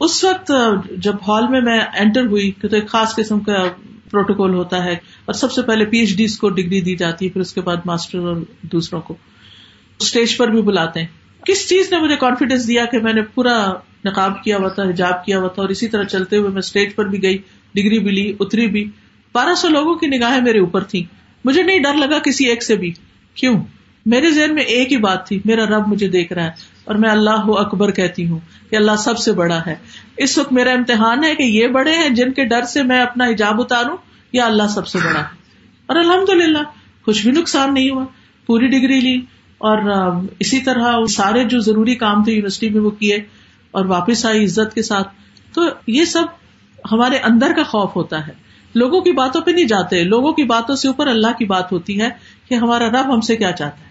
اس 0.01 0.25
وقت 0.25 0.53
جب 0.97 1.15
ہال 1.29 1.49
میں 1.49 1.61
میں 1.61 1.81
انٹر 1.81 2.27
ہوئی 2.27 2.53
تو 2.53 2.69
ایک 2.73 2.89
خاص 2.89 3.15
قسم 3.15 3.41
کا 3.41 3.65
پروٹوکول 4.11 4.55
ہوتا 4.55 4.85
ہے 4.85 4.93
اور 5.25 5.33
سب 5.33 5.53
سے 5.53 5.63
پہلے 5.63 5.85
پی 5.85 5.99
ایچ 5.99 6.17
ڈی 6.17 6.27
کو 6.41 6.49
ڈگری 6.49 6.81
دی 6.81 6.97
جاتی 6.97 7.25
ہے، 7.27 7.31
پھر 7.31 7.41
اس 7.41 7.53
کے 7.53 7.61
بعد 7.61 7.77
ماسٹر 7.85 8.19
اور 8.19 8.37
دوسروں 8.63 9.01
کو۔ 9.01 9.17
اسٹیج 10.01 10.37
پر 10.37 10.49
بھی 10.49 10.63
بلاتے 10.63 11.01
ہیں۔ 11.01 11.07
کس 11.47 11.69
چیز 11.69 11.93
نے 11.93 12.01
مجھے 12.01 12.17
کانفیڈینس 12.17 12.69
دیا 12.69 12.85
کہ 12.85 12.99
میں 12.99 13.13
نے 13.13 13.23
پورا 13.23 13.73
نقاب 14.05 14.45
کیا 14.45 14.57
ہوا 14.57 14.69
تھا، 14.69 14.83
حجاب 14.83 15.25
کیا 15.25 15.39
ہوا 15.39 15.49
تھا 15.49 15.63
اور 15.63 15.69
اسی 15.69 15.89
طرح 15.89 16.05
چلتے 16.05 16.37
ہوئے 16.37 16.49
میں 16.49 16.59
اسٹیج 16.59 16.95
پر 16.95 17.05
بھی 17.05 17.23
گئی، 17.23 17.39
ڈگری 17.75 17.99
بھی 17.99 18.11
لی، 18.11 18.33
اتری 18.41 18.67
بھی۔ 18.67 18.91
بارہ 19.33 19.55
سو 19.55 19.69
لوگوں 19.69 19.95
کی 19.95 20.07
نگاہیں 20.07 20.41
میرے 20.41 20.59
اوپر 20.59 20.83
تھی 20.83 21.05
مجھے 21.45 21.63
نہیں 21.63 21.79
ڈر 21.79 21.95
لگا 21.95 22.19
کسی 22.19 22.47
ایک 22.47 22.63
سے 22.63 22.77
بھی۔ 22.77 22.93
کیوں؟ 23.35 23.63
میرے 24.07 24.31
ذہن 24.31 24.55
میں 24.55 24.63
ایک 24.63 24.93
ہی 24.93 24.97
بات 24.97 25.27
تھی، 25.27 25.41
میرا 25.45 25.65
رب 25.65 25.89
مجھے 25.89 26.09
دیکھ 26.09 26.33
رہا 26.33 26.45
ہے۔ 26.45 26.51
اور 26.91 26.99
میں 26.99 27.11
اللہ 27.11 27.47
اکبر 27.47 27.91
کہتی 27.91 28.29
ہوں 28.29 28.39
کہ 28.71 28.77
اللہ 28.77 28.97
سب 28.99 29.19
سے 29.19 29.33
بڑا 29.33 29.61
ہے۔ 29.67 29.75
اس 30.17 30.39
وقت 30.39 30.53
میرا 30.53 30.71
امتحان 30.71 31.25
ہے 31.25 31.35
کہ 31.35 31.43
یہ 31.43 31.67
بڑے 31.67 31.95
ہیں 31.95 32.09
جن 32.09 32.33
کے 32.33 32.45
ڈر 32.45 32.63
سے 32.63 32.83
میں 32.83 33.01
اپنا 33.03 33.25
حجاب 33.25 33.61
اتاروں، 33.61 33.97
یا 34.33 34.47
اللہ 34.47 34.63
سب 34.75 34.87
سے 34.87 34.99
بڑا 34.99 35.21
ہے۔ 35.21 35.25
اور 35.87 35.97
الحمد 35.97 36.29
للہ 36.29 36.59
کچھ 37.03 37.29
بھی 37.29 37.41
نقصان 37.41 37.75
نہیں 37.75 37.91
ہوا۔ 37.91 38.05
پوری 38.47 38.69
ڈگری 38.69 39.01
لی 39.01 39.21
اور 39.59 39.79
اسی 40.39 40.61
طرح 40.61 41.07
سارے 41.07 41.45
جو 41.45 41.59
ضروری 41.61 41.95
کام 41.95 42.25
تھے 42.25 42.33
یونیورسٹی 42.33 42.69
میں 42.69 42.81
وہ 42.81 42.91
کیے 42.91 43.19
اور 43.71 43.85
واپس 43.85 44.27
آئی 44.27 44.45
عزت 44.45 44.75
کے 44.75 44.83
ساتھ۔ 44.83 45.09
تو 45.55 45.63
یہ 45.87 46.05
سب 46.05 46.23
ہمارے 46.93 47.19
اندر 47.19 47.53
کا 47.57 47.63
خوف 47.63 47.97
ہوتا 47.97 48.27
ہے۔ 48.27 48.33
لوگوں 48.75 49.01
کی 49.01 49.13
باتوں 49.13 49.41
پہ 49.41 49.51
نہیں 49.51 49.65
جاتے۔ 49.65 50.05
لوگوں 50.05 50.33
کی 50.33 50.43
باتوں 50.43 50.77
سے 50.77 50.89
اوپر 50.89 51.07
اللہ 51.07 51.39
کی 51.39 51.45
بات 51.45 51.73
ہوتی 51.73 52.01
ہے 52.01 52.09
کہ 52.49 52.55
ہمارا 52.55 52.89
رب 52.89 53.15
ہم 53.15 53.21
سے 53.21 53.37
کیا 53.37 53.53
چاہتا 53.53 53.77
ہے۔ 53.77 53.91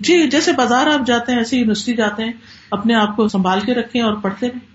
جی 0.00 0.28
جیسے 0.28 0.52
بازار 0.52 0.86
آپ 0.86 1.06
جاتے 1.06 1.32
ہیں 1.32 1.38
ایسے 1.38 1.56
یونیورسٹی 1.56 1.94
جاتے 1.94 2.24
ہیں 2.24 2.32
اپنے 2.70 2.94
آپ 2.94 3.16
کو 3.16 3.28
سنبھال 3.28 3.60
کے 3.60 3.74
رکھیں 3.74 4.02
اور 4.02 4.14
پڑھتے 4.14 4.48
رہیں۔ 4.48 4.74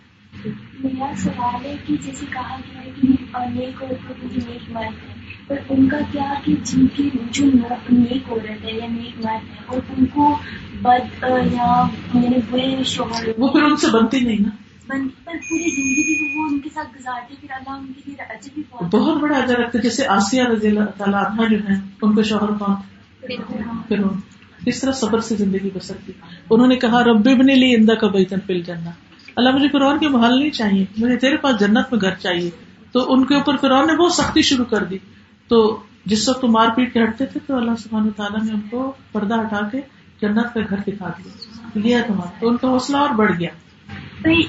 میرا 0.80 1.12
سوال 1.18 1.66
ہے 1.66 1.76
کہ 1.88 1.96
جیسے 2.06 2.26
کہا 2.30 2.58
گیا 2.58 2.82
ہے 2.82 2.92
کہ 3.02 3.08
نیک 3.56 3.84
عورت 3.84 4.24
نیک 4.24 4.70
مرد 4.70 5.10
ہے 5.10 5.14
پر 5.48 5.56
ان 5.70 5.90
کا 5.90 5.98
کیا 6.12 6.34
کہ 6.46 6.54
جن 6.64 6.88
کی 6.88 7.10
جو 7.32 7.46
نیک 7.90 8.32
عورت 8.32 8.66
ہے 8.66 8.72
یا 8.72 8.88
نیک 8.90 9.18
مرد 9.18 9.50
ہے 9.50 9.64
اور 9.66 9.80
ان 9.98 10.06
کو 10.06 10.38
بد 10.82 11.24
یا 11.54 11.84
وہ 13.38 13.48
پھر 13.48 13.64
ان 13.64 13.78
سے 13.78 13.88
بنتی 13.88 14.20
نہیں 14.20 14.38
نا۔ 14.40 14.50
پر 14.90 15.32
پوری 15.32 15.76
زندگی 15.76 16.18
بھی 16.18 16.40
وہ 16.40 16.48
ان 16.48 16.60
کے 16.60 16.70
ساتھ 16.74 16.88
گزارتے 17.00 17.36
پھر 17.42 17.52
اللہ 17.52 17.70
ان 17.70 17.94
کے 17.94 18.02
لیے 18.06 18.22
اجر 18.22 18.50
بھی 18.54 18.64
بہت 18.70 18.96
بہت 18.96 19.22
بڑا 19.22 19.38
اجر 19.38 19.56
رکھتے 19.56 19.80
جیسے 19.80 20.08
آسیہ 20.08 20.44
رضی 20.44 20.68
اللہ 20.68 20.84
تعالیٰ 20.98 21.26
عنہ 21.26 21.42
جو 21.50 21.58
ہیں، 21.70 21.82
ان 22.02 22.16
کے 22.16 22.24
شوہر 22.24 22.48
کون؟ 22.48 22.76
پھر 23.88 23.98
کس 24.66 24.82
طرح 24.82 24.92
صبر 24.92 25.20
سے 25.20 25.36
زندگی 25.36 25.70
بسر 25.74 25.94
کی 26.06 26.12
انہوں 26.50 26.68
نے 26.68 26.76
کہا، 26.76 27.04
رب 27.04 27.30
ابن 27.32 27.46
لی 27.46 27.76
اندہ 27.76 27.92
کا 27.92 28.08
بیتن 28.08 28.40
پل 28.40 28.62
جانا 28.62 28.92
اللہ 29.36 29.50
مجھے 29.50 29.68
فرعون 29.70 30.00
کے 30.00 30.08
محل 30.08 30.40
نہیں 30.40 30.50
چاہیے، 30.50 30.86
مجھے 30.98 31.16
تیرے 31.16 31.38
پاس 31.38 31.60
جنت 31.60 31.94
میں 31.94 32.02
گھر 32.02 32.16
چاہیے۔ 32.16 32.50
تو 32.92 33.14
ان 33.14 33.26
کے 33.26 33.36
اوپر 33.36 33.58
فرعون 33.58 33.88
نے 33.88 33.94
بہت 33.94 34.14
سختی 34.14 34.42
شروع 34.42 34.66
کر 34.66 34.84
دی۔ 34.84 34.98
تو 35.48 35.80
جس 36.06 36.30
وقت 36.30 36.44
مار 36.44 36.68
پیٹ 36.76 36.94
کے 36.94 37.04
ہٹتے 37.04 37.26
تھے، 37.26 37.40
تو 37.48 37.56
اللہ 37.58 37.72
سبحانہ 37.80 38.10
تعالیٰ 38.10 38.44
نے 38.44 38.54
ان 38.54 38.62
کو 38.62 38.94
پردہ 39.12 39.36
ہٹا 39.36 39.70
کے 39.72 39.82
جنت 40.22 40.54
کا 40.54 40.60
گھر 40.70 40.78
دکھا 40.88 41.12
دیا۔ 41.18 41.88
یہ 41.88 41.98
تمہارا۔ 42.08 42.32
تو 42.40 42.50
ان 42.50 42.58
کا 42.58 42.68
حوصلہ 42.68 42.98
اور 42.98 43.10
بڑھ 43.10 43.40
گیا۔ 43.40 43.50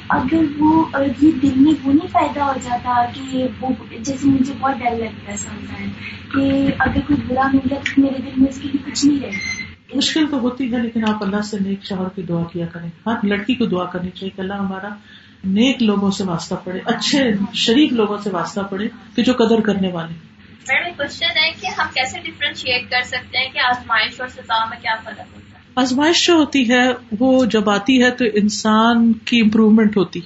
اگر 0.09 0.43
وہ 0.59 0.85
یہ 1.21 1.31
دل 1.43 1.53
میں 1.57 1.73
وہ 1.83 1.93
نہیں 1.93 2.15
پیدا 2.15 2.47
ہو 2.47 2.53
جاتا 2.63 3.05
کہ 3.05 3.47
وہ 3.61 3.69
جیسے 3.91 4.27
مجھے 4.29 4.53
بہت 4.61 4.75
ڈر 4.79 4.97
لگتا 4.97 5.33
ہے 5.33 5.37
سمجھا 5.37 5.77
کہ 6.35 6.71
اگر 6.79 7.01
کوئی 7.07 7.21
برا 7.27 7.47
مل 7.53 7.69
جائے 7.71 7.83
تو 7.85 8.03
میرے 8.03 8.23
دل 8.23 8.31
میں 8.37 8.49
اس 8.49 8.61
کے 8.61 8.69
لیے 8.69 8.91
کچھ 8.91 9.07
نہیں 9.07 9.21
رہتا 9.23 9.97
مشکل 9.97 10.27
تو 10.31 10.39
ہوتی 10.39 10.73
ہے 10.73 10.79
لیکن 10.79 11.09
آپ 11.09 11.23
اللہ 11.23 11.41
سے 11.41 11.57
نیک 11.61 11.85
شوہر 11.85 12.09
کی 12.09 12.23
دعا 12.23 12.45
کیا 12.53 12.67
کریں۔ 12.67 12.89
ہر 13.07 13.15
لڑکی 13.23 13.55
کو 13.55 13.67
دعا 13.67 13.85
کرنی 13.85 14.11
چاہیے 14.11 14.31
کہ 14.37 14.41
اللہ 14.41 14.55
ہمارا 14.55 14.89
نیک 15.45 15.83
لوگوں 15.83 16.11
سے 16.11 16.25
واسطہ 16.25 16.55
پڑے 16.55 16.81
اچھے 16.85 17.33
شریف 17.55 17.93
لوگوں 17.93 18.19
سے 18.19 18.31
واسطہ 18.31 18.61
پڑے 18.61 18.89
کہ 19.15 19.23
جو 19.23 19.33
قدر 19.33 19.61
کرنے 19.61 19.89
والے۔ 19.93 20.15
میڈم 20.69 20.95
کوشچن 20.97 21.39
ہے 21.39 21.51
کہ 21.61 21.67
ہم 21.67 21.87
کیسے 21.95 22.19
ڈفرینشیٹ 22.25 22.91
کر 22.91 23.03
سکتے 23.05 23.39
ہیں 23.39 23.51
کہ 23.53 23.59
آزمائش 23.59 24.21
اور 24.21 24.29
سزا 24.29 24.65
میں 24.65 24.77
کیا 24.83 24.95
فرق 25.05 25.19
ہوتا 25.19 25.39
ہے؟ 25.39 25.50
آزمائش 25.75 26.27
جو 26.27 26.35
ہوتی 26.35 26.71
ہے، 26.71 26.93
وہ 27.19 27.45
جب 27.45 27.71
آتی 27.71 28.03
ہے 28.03 28.11
تو 28.11 28.25
انسان 28.35 29.13
کی 29.13 29.41
امپروومنٹ 29.41 29.97
ہوتی 29.97 30.21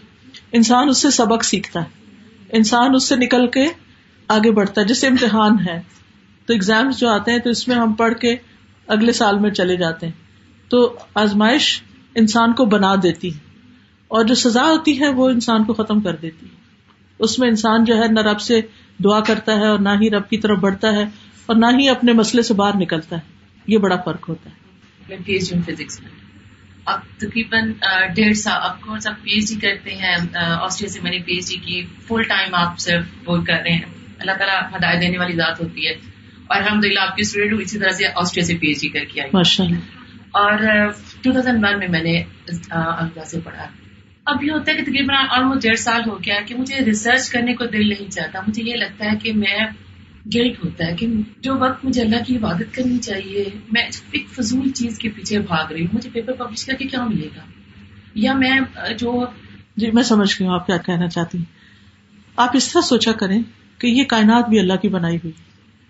انسان 0.52 0.88
اس 0.88 1.02
سے 1.02 1.10
سبق 1.10 1.44
سیکھتا 1.44 1.80
ہے۔ 1.80 1.86
انسان 2.52 2.94
اس 2.94 3.08
سے 3.08 3.16
نکل 3.16 3.46
کے 3.46 3.66
آگے 4.28 4.50
بڑھتا 4.50 4.80
ہے۔ 4.80 4.86
جیسے 4.86 5.06
امتحان 5.06 5.52
ہے، 5.68 5.82
تو 6.46 6.52
ایگزامس 6.52 6.98
جو 6.98 7.08
آتے 7.08 7.30
ہیں 7.30 7.38
تو 7.38 7.50
اس 7.50 7.68
میں 7.68 7.76
ہم 7.76 7.92
پڑھ 7.92 8.14
کے 8.14 8.36
اگلے 8.86 9.12
سال 9.12 9.38
میں 9.38 9.50
چلے 9.50 9.76
جاتے 9.76 10.06
ہیں۔ 10.06 10.12
تو 10.68 10.96
آزمائش 11.14 11.82
انسان 12.14 12.52
کو 12.52 12.64
بنا 12.64 12.94
دیتی 13.02 13.34
ہے۔ 13.34 13.38
اور 14.08 14.24
جو 14.24 14.34
سزا 14.34 14.64
ہوتی 14.64 15.00
ہے، 15.00 15.08
وہ 15.08 15.28
انسان 15.28 15.64
کو 15.64 15.72
ختم 15.72 16.00
کر 16.00 16.16
دیتی 16.16 16.46
ہے۔ 16.46 16.56
اس 17.18 17.38
میں 17.38 17.48
انسان 17.48 17.84
جو 17.84 17.96
ہے، 17.96 18.08
نہ 18.08 18.20
رب 18.20 18.40
سے 18.40 18.60
دعا 19.04 19.20
کرتا 19.20 19.58
ہے 19.58 19.66
اور 19.66 19.78
نہ 19.78 19.88
ہی 20.00 20.10
رب 20.10 20.28
کی 20.28 20.38
طرف 20.38 20.58
بڑھتا 20.58 20.92
ہے 20.92 21.04
اور 21.46 21.56
نہ 21.56 21.66
ہی 21.78 21.88
اپنے 21.88 22.12
مسئلے 22.12 22.42
سے 22.42 22.54
باہر 22.54 22.76
نکلتا 22.76 23.16
ہے۔ 23.16 23.20
یہ 23.66 23.78
بڑا 23.78 23.96
فرق 23.96 24.28
ہوتا 24.28 24.50
ہے۔ 24.50 24.63
میں 25.08 25.16
پی 25.26 25.32
ایچ 25.32 25.50
ڈی 25.50 25.60
فزکس 25.64 26.00
میں 26.02 26.10
اب 26.86 27.00
تقریباً 27.18 27.72
ڈیڑھ 28.14 28.36
سال 28.36 28.58
اب 28.62 28.80
کون 28.80 29.00
سا 29.00 29.10
پی 29.22 29.30
ایچ 29.30 29.48
ڈی 29.48 29.60
کرتے 29.60 29.94
ہیں 29.94 30.14
آسٹریلیا 30.34 30.92
سے 30.92 31.00
میں 31.02 31.10
نے 31.10 31.18
پی 31.18 31.34
ایچ 31.34 31.48
ڈی 31.48 31.56
کی 31.56 31.82
فل 32.06 32.22
ٹائم 32.22 32.54
آپ 32.54 32.78
صرف 32.78 33.28
وہ 33.28 33.36
کر 33.42 33.62
رہے 33.64 33.72
ہیں 33.72 33.92
اللہ 34.18 34.32
تعالیٰ 34.32 34.60
ہدایت 34.76 35.00
دینے 35.02 35.18
والی 35.18 35.36
ذات 35.36 35.60
ہوتی 35.60 35.86
ہے 35.86 35.92
اور 36.46 36.56
الحمد 36.56 36.84
للہ 36.84 37.00
آپ 37.00 37.14
کی 37.16 37.22
اسٹوڈینٹ 37.22 37.52
ہوں 37.52 37.60
اسی 37.60 37.78
طرح 37.78 37.92
سے 37.92 38.06
آسٹریلیا 38.14 38.46
سے 38.46 38.56
پی 38.58 38.66
ایچ 38.66 38.80
ڈی 38.80 38.88
کر 38.88 39.04
کے 39.04 39.20
آئی 39.20 39.72
اور 40.34 40.58
ٹو 41.22 41.32
تھاؤزینڈ 41.32 41.64
ون 41.64 41.78
میں 41.78 41.88
میں 41.88 42.02
نے 42.02 42.22
اللہ 42.48 43.24
سے 43.24 43.40
پڑھا 43.40 43.66
اب 44.26 44.42
یہ 44.44 44.50
ہوتا 44.50 44.72
ہے 44.72 44.76
کہ 44.76 44.82
تقریباً 44.82 45.26
آلموسٹ 45.30 45.62
ڈیڑھ 45.62 45.78
سال 45.78 46.00
ہو 46.06 46.18
گیا 46.18 46.40
کہ 46.46 46.54
مجھے 46.54 46.84
ریسرچ 46.84 47.28
کرنے 47.30 47.54
کو 47.54 47.66
دل 47.66 47.88
نہیں 47.88 48.10
چاہتا 48.10 48.40
مجھے 48.46 48.62
یہ 48.62 48.76
لگتا 48.76 49.04
ہے 49.04 49.16
کہ 49.22 49.32
میں 49.32 49.58
گلٹ 50.34 50.64
ہوتا 50.64 50.86
ہے 50.86 50.96
کہ 50.96 51.06
جو 51.40 51.54
وقت 51.58 51.84
مجھے 51.84 52.02
اللہ 52.02 52.16
کی 52.26 52.36
عبادت 52.36 52.74
کرنی 52.74 52.98
چاہیے، 52.98 53.44
میں 53.72 53.82
ایک 54.10 54.28
فضول 54.28 54.70
چیز 54.70 54.98
کے 54.98 55.08
پیچھے 55.08 55.38
بھاگ 55.38 55.72
رہی 55.72 55.80
ہوں، 55.80 55.88
مجھے 55.92 56.10
پیپر 56.10 56.32
پبلش 56.32 56.64
کر 56.64 56.74
کے 56.74 56.84
کیا 56.84 57.04
ملے 57.04 57.28
گا؟ 57.36 57.40
یا 58.14 58.34
میں، 58.34 58.60
جو 58.98 59.24
جی 59.76 59.90
میں 59.90 60.02
سمجھ 60.02 60.36
گئی 60.40 60.48
ہوں 60.48 60.54
آپ 60.54 60.66
کیا 60.66 60.76
کہنا 60.76 61.08
چاہتی 61.08 61.38
ہیں۔ 61.38 61.44
آپ 62.36 62.50
اس 62.54 62.72
طرح 62.72 62.82
سوچا 62.82 63.12
کریں 63.12 63.42
کہ 63.78 63.86
یہ 63.86 64.04
کائنات 64.04 64.48
بھی 64.48 64.60
اللہ 64.60 64.72
کی 64.72 64.88
بنائی 64.88 65.16
ہوئی۔ 65.16 65.32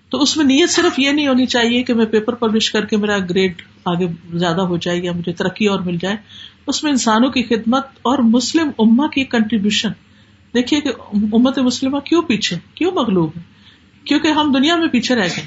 تو 0.09 0.22
اس 0.22 0.37
میں 0.37 0.45
نیت 0.45 0.70
صرف 0.70 0.99
یہ 0.99 1.11
نہیں 1.11 1.28
ہونی 1.28 1.47
چاہیے 1.47 1.82
کہ 1.82 1.95
میں 1.95 2.07
پیپر 2.07 2.35
پبلش 2.35 2.72
کر 2.72 2.85
کے 2.85 2.97
میرا 2.97 3.18
گریڈ 3.18 3.62
آگے 3.85 4.39
زیادہ 4.39 4.61
ہو 4.61 4.76
جائے 4.76 4.99
یا 4.99 5.12
مجھے 5.12 5.32
ترقی 5.32 5.66
اور 5.66 5.80
مل 5.80 5.97
جائے۔ 6.01 6.16
اس 6.66 6.82
میں 6.82 6.91
انسانوں 6.91 7.30
کی 7.30 7.43
خدمت 7.43 7.87
اور 7.87 8.18
مسلم 8.18 8.70
اما 8.78 9.07
کی 9.07 9.24
کنٹریبیوشن 9.24 9.89
دیکھیے 10.55 10.80
کہ 10.80 10.91
امت 11.32 11.59
مسلمہ 11.59 11.99
کیوں 11.99 12.22
پیچھے؟ 12.22 12.57
کیوں 12.74 12.93
مغلوب 12.93 13.30
ہے 13.37 13.54
کیونکہ 14.05 14.29
ہم 14.29 14.53
دنیا 14.53 14.77
میں 14.77 14.89
پیچھے 14.89 15.15
رہ 15.15 15.29
گئے۔ 15.37 15.47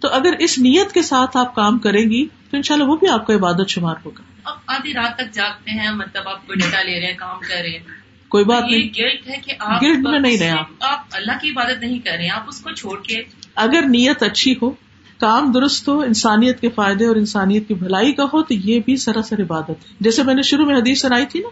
تو 0.00 0.08
اگر 0.08 0.34
اس 0.38 0.58
نیت 0.58 0.92
کے 0.92 1.02
ساتھ 1.02 1.36
آپ 1.36 1.54
کام 1.54 1.78
کریں 1.78 2.10
گی 2.10 2.26
تو 2.50 2.56
ان 2.56 2.62
شاء 2.62 2.74
اللہ 2.74 2.86
وہ 2.86 2.96
بھی 2.96 3.08
آپ 3.08 3.26
کا 3.26 3.34
عبادت 3.34 3.68
شمار 3.68 3.94
ہوگا۔ 4.04 4.22
اب 4.44 4.56
آدھی 4.66 4.92
رات 4.92 5.16
تک 5.16 5.34
جاگتے 5.34 5.70
ہیں 5.70 5.90
مطلب 5.90 6.28
آپ 6.28 6.46
کوئی 6.46 6.58
ڈیٹا 6.58 6.82
لے 6.82 7.00
رہے 7.00 7.06
ہیں 7.06 7.18
کام 7.18 7.38
کر 7.48 7.54
رہے 7.54 7.70
ہیں۔ 7.70 8.04
کوئی 8.28 8.44
بات 8.44 8.62
نہیں۔ 8.62 8.82
گلٹ 8.98 9.28
ہے 9.28 9.36
کہ 9.44 9.52
آپ 9.58 9.82
گلٹ 9.82 9.98
میں 9.98 10.18
نہیں 10.18 10.38
رہے 10.38 10.50
آپ 10.50 10.66
اللہ 11.12 11.32
کی 11.42 11.50
عبادت 11.50 11.82
نہیں 11.82 11.98
کر 11.98 12.10
رہے 12.10 12.22
ہیں 12.22 12.30
آپ 12.30 12.44
اس 12.48 12.60
کو 12.60 12.70
چھوڑ 12.70 13.00
کے۔ 13.02 13.22
اگر 13.54 13.82
نیت 13.82 14.22
اچھی 14.22 14.54
ہو 14.62 14.70
کام 15.18 15.52
درست 15.52 15.88
ہو 15.88 16.00
انسانیت 16.00 16.60
کے 16.60 16.68
فائدے 16.70 17.06
اور 17.06 17.16
انسانیت 17.16 17.68
کی 17.68 17.74
بھلائی 17.74 18.12
کا 18.12 18.24
ہو 18.24 18.42
تو 18.42 18.54
یہ 18.54 18.80
بھی 18.84 18.96
سراسر 18.96 19.40
عبادت 19.42 19.70
ہے۔ 19.70 19.94
جیسے 20.00 20.22
میں 20.22 20.34
نے 20.34 20.42
شروع 20.42 20.66
میں 20.66 20.76
حدیث 20.76 21.00
سنائی 21.00 21.26
تھی 21.26 21.40
نا 21.40 21.48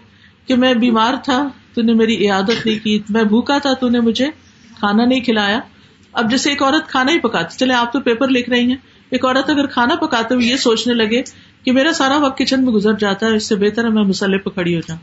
کہ 0.46 0.54
میں 0.54 0.74
بیمار 0.74 1.14
تھا 1.24 1.48
تو 1.74 1.82
نے 1.82 1.92
میری 1.92 2.26
عیادت 2.26 2.66
نہیں 2.66 2.84
کی 2.84 2.98
میں 3.08 3.24
بھوکا 3.24 3.58
تھا 3.58 3.74
تو 3.74 3.88
نے 3.88 4.00
مجھے 4.00 4.26
کھانا 4.78 5.04
نہیں 5.04 5.20
کھلایا۔ 5.20 5.60
اب 6.12 6.30
جیسے 6.30 6.50
ایک 6.50 6.62
عورت 6.62 6.88
کھانا 6.88 7.12
ہی 7.12 7.18
پکاتی، 7.18 7.58
چلے 7.58 7.74
آپ 7.74 7.92
تو 7.92 8.00
پیپر 8.00 8.28
لکھ 8.28 8.50
رہی 8.50 8.68
ہیں، 8.68 8.76
ایک 9.10 9.24
عورت 9.24 9.50
اگر 9.50 9.66
کھانا 9.66 9.94
پکاتے 9.94 10.34
ہوئے 10.34 10.46
یہ 10.46 10.56
سوچنے 10.56 10.94
لگے 10.94 11.22
کہ 11.64 11.72
میرا 11.72 11.92
سارا 11.92 12.18
وقت 12.18 12.38
کچن 12.38 12.64
میں 12.64 12.72
گزر 12.72 12.92
جاتا 12.92 13.26
ہے، 13.26 13.36
اس 13.36 13.48
سے 13.48 13.56
بہتر 13.56 13.84
ہے 13.84 13.88
میں 13.88 14.02
مسئلے 14.02 14.38
پہ 14.38 14.50
کھڑی 14.50 14.74
ہو 14.74 14.80
جاؤں۔ 14.80 15.00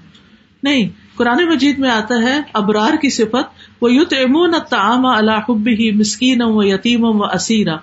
نہیں، 0.64 0.90
قرآن 1.18 1.50
مجید 1.50 1.80
میں 1.80 1.90
آتا 1.90 2.16
ہے، 2.22 2.40
ابرار 2.54 2.96
کی 3.02 3.10
صفت 3.10 3.68
وہ 3.82 3.94
یوت 3.94 4.14
امون 4.14 4.54
تعام 4.70 5.06
الحب 5.06 5.68
ہی 5.68 5.92
مسکین 5.92 6.42
و 6.42 6.64
یتیم 6.64 7.04
و 7.04 7.24
اسیرا 7.24 7.76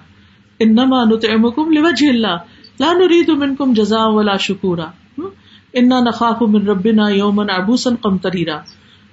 انما 0.61 1.05
نت 1.05 1.25
ام 1.35 1.71
لوجه 1.71 2.09
اللہ 2.09 2.37
لا 2.81 2.93
نريد 2.93 3.29
منكم 3.29 3.73
جزاء 3.73 4.07
ولا 4.07 4.37
شکورا 4.37 4.87
انا 5.73 6.01
نخاف 6.01 6.43
من 6.43 6.67
ربنا 6.67 7.09
يوما 7.09 7.43
عبوسا 7.43 7.91
قمطريرا۔ 8.01 8.59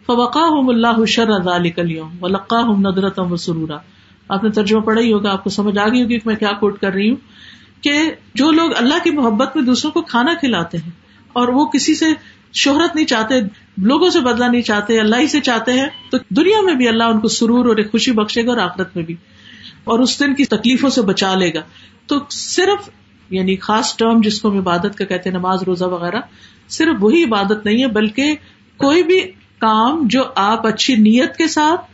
فوقاهم 0.05 0.69
الله 0.69 1.05
شر 1.05 1.29
ذلك 1.31 1.79
اليوم 1.79 2.17
ولقاهم 2.21 2.81
نظرة 2.81 3.31
وسرورا۔ 3.31 3.77
آپ 4.29 4.43
نے 4.43 4.49
ترجمہ 4.49 4.79
پڑھا 4.81 5.01
ہی 5.01 5.11
ہوگا، 5.13 5.31
آپ 5.31 5.43
کو 5.43 5.49
سمجھ 5.49 5.77
آ 5.77 5.87
گئی 5.87 6.01
ہوگی 6.03 6.19
کہ 6.19 6.27
میں 6.27 6.35
کیا 6.35 6.51
کوٹ 6.59 6.79
کر 6.79 6.93
رہی 6.93 7.09
ہوں، 7.09 7.15
کہ 7.81 7.91
جو 8.35 8.51
لوگ 8.51 8.71
اللہ 8.75 9.03
کی 9.03 9.11
محبت 9.11 9.55
میں 9.55 9.63
دوسروں 9.63 9.91
کو 9.91 10.01
کھانا 10.01 10.33
کھلاتے 10.33 10.77
ہیں 10.77 10.91
اور 11.33 11.47
وہ 11.47 11.65
کسی 11.65 11.95
سے 11.95 12.05
شہرت 12.53 12.95
نہیں 12.95 13.05
چاہتے، 13.05 13.39
لوگوں 13.83 14.09
سے 14.09 14.19
بدلا 14.21 14.47
نہیں 14.47 14.61
چاہتے، 14.61 14.99
اللہ 14.99 15.15
ہی 15.15 15.27
سے 15.27 15.39
چاہتے 15.41 15.73
ہیں، 15.73 15.87
تو 16.11 16.17
دنیا 16.29 16.61
میں 16.61 16.73
بھی 16.73 16.87
اللہ 16.87 17.03
ان 17.03 17.19
کو 17.19 17.27
سرور 17.27 17.65
اور 17.65 17.77
ایک 17.77 17.91
خوشی 17.91 18.11
بخشے 18.11 18.45
گا 18.45 18.49
اور 18.49 18.57
آخرت 18.57 18.95
میں 18.95 19.03
بھی، 19.03 19.15
اور 19.83 19.99
اس 19.99 20.19
دن 20.19 20.33
کی 20.35 20.45
تکلیفوں 20.45 20.89
سے 20.89 21.01
بچا 21.01 21.33
لے 21.35 21.53
گا۔ 21.53 21.61
تو 22.07 22.19
صرف 22.29 22.89
یعنی 23.29 23.55
خاص 23.55 23.95
ٹرم 23.97 24.21
جس 24.21 24.41
کو 24.41 24.49
ہم 24.49 24.57
عبادت 24.57 24.97
کا 24.97 25.05
کہتے 25.05 25.29
ہیں، 25.29 25.37
نماز، 25.37 25.63
روزہ 25.63 25.85
وغیرہ، 25.85 26.19
صرف 26.69 26.95
وہی 26.99 27.23
عبادت 27.23 27.65
نہیں 27.65 27.81
ہے، 27.81 27.87
بلکہ 27.87 28.35
کوئی 28.79 29.03
بھی 29.03 29.19
کام 29.61 30.01
جو 30.07 30.23
آپ 30.35 30.67
اچھی 30.67 30.95
نیت 30.95 31.35
کے 31.35 31.47
ساتھ 31.47 31.91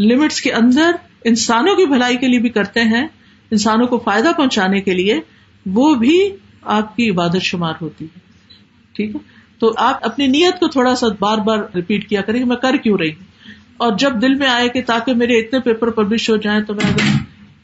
لمٹس 0.00 0.40
کے 0.40 0.52
اندر 0.52 0.96
انسانوں 1.24 1.76
کی 1.76 1.86
بھلائی 1.86 2.16
کے 2.16 2.28
لیے 2.28 2.38
بھی 2.38 2.48
کرتے 2.48 2.80
ہیں، 2.80 3.06
انسانوں 3.50 3.86
کو 3.86 3.98
فائدہ 3.98 4.32
پہنچانے 4.36 4.80
کے 4.80 4.94
لیے 4.94 5.20
وہ 5.66 5.94
بھی 5.94 6.30
آپ 6.62 6.96
کی 6.96 7.10
عبادت 7.10 7.42
شمار 7.42 7.72
ہوتی 7.80 8.04
ہے۔ 8.04 8.18
ٹھیک 8.92 9.14
ہے؟ 9.14 9.20
تو 9.58 9.72
آپ 9.76 9.98
اپنی 10.02 10.26
نیت 10.26 10.60
کو 10.60 10.68
تھوڑا 10.68 10.94
سا 10.94 11.06
بار 11.20 11.38
بار 11.38 11.58
ریپیٹ 11.74 12.08
کیا 12.08 12.22
کریں 12.22 12.44
میں 12.44 12.56
کر 12.56 12.76
کیوں 12.76 12.98
رہی 12.98 13.08
ہوں؟ 13.08 13.24
اور 13.76 13.92
جب 13.98 14.22
دل 14.22 14.34
میں 14.34 14.48
آئے 14.48 14.68
کہ 14.68 14.82
تاکہ 14.86 15.14
میرے 15.14 15.32
اتنے 15.32 15.60
پیپر 15.60 15.90
پبلش 15.90 16.30
ہو 16.30 16.36
جائیں 16.36 16.62
تو 16.62 16.74
میں 16.74 16.84
اگر 16.88 17.16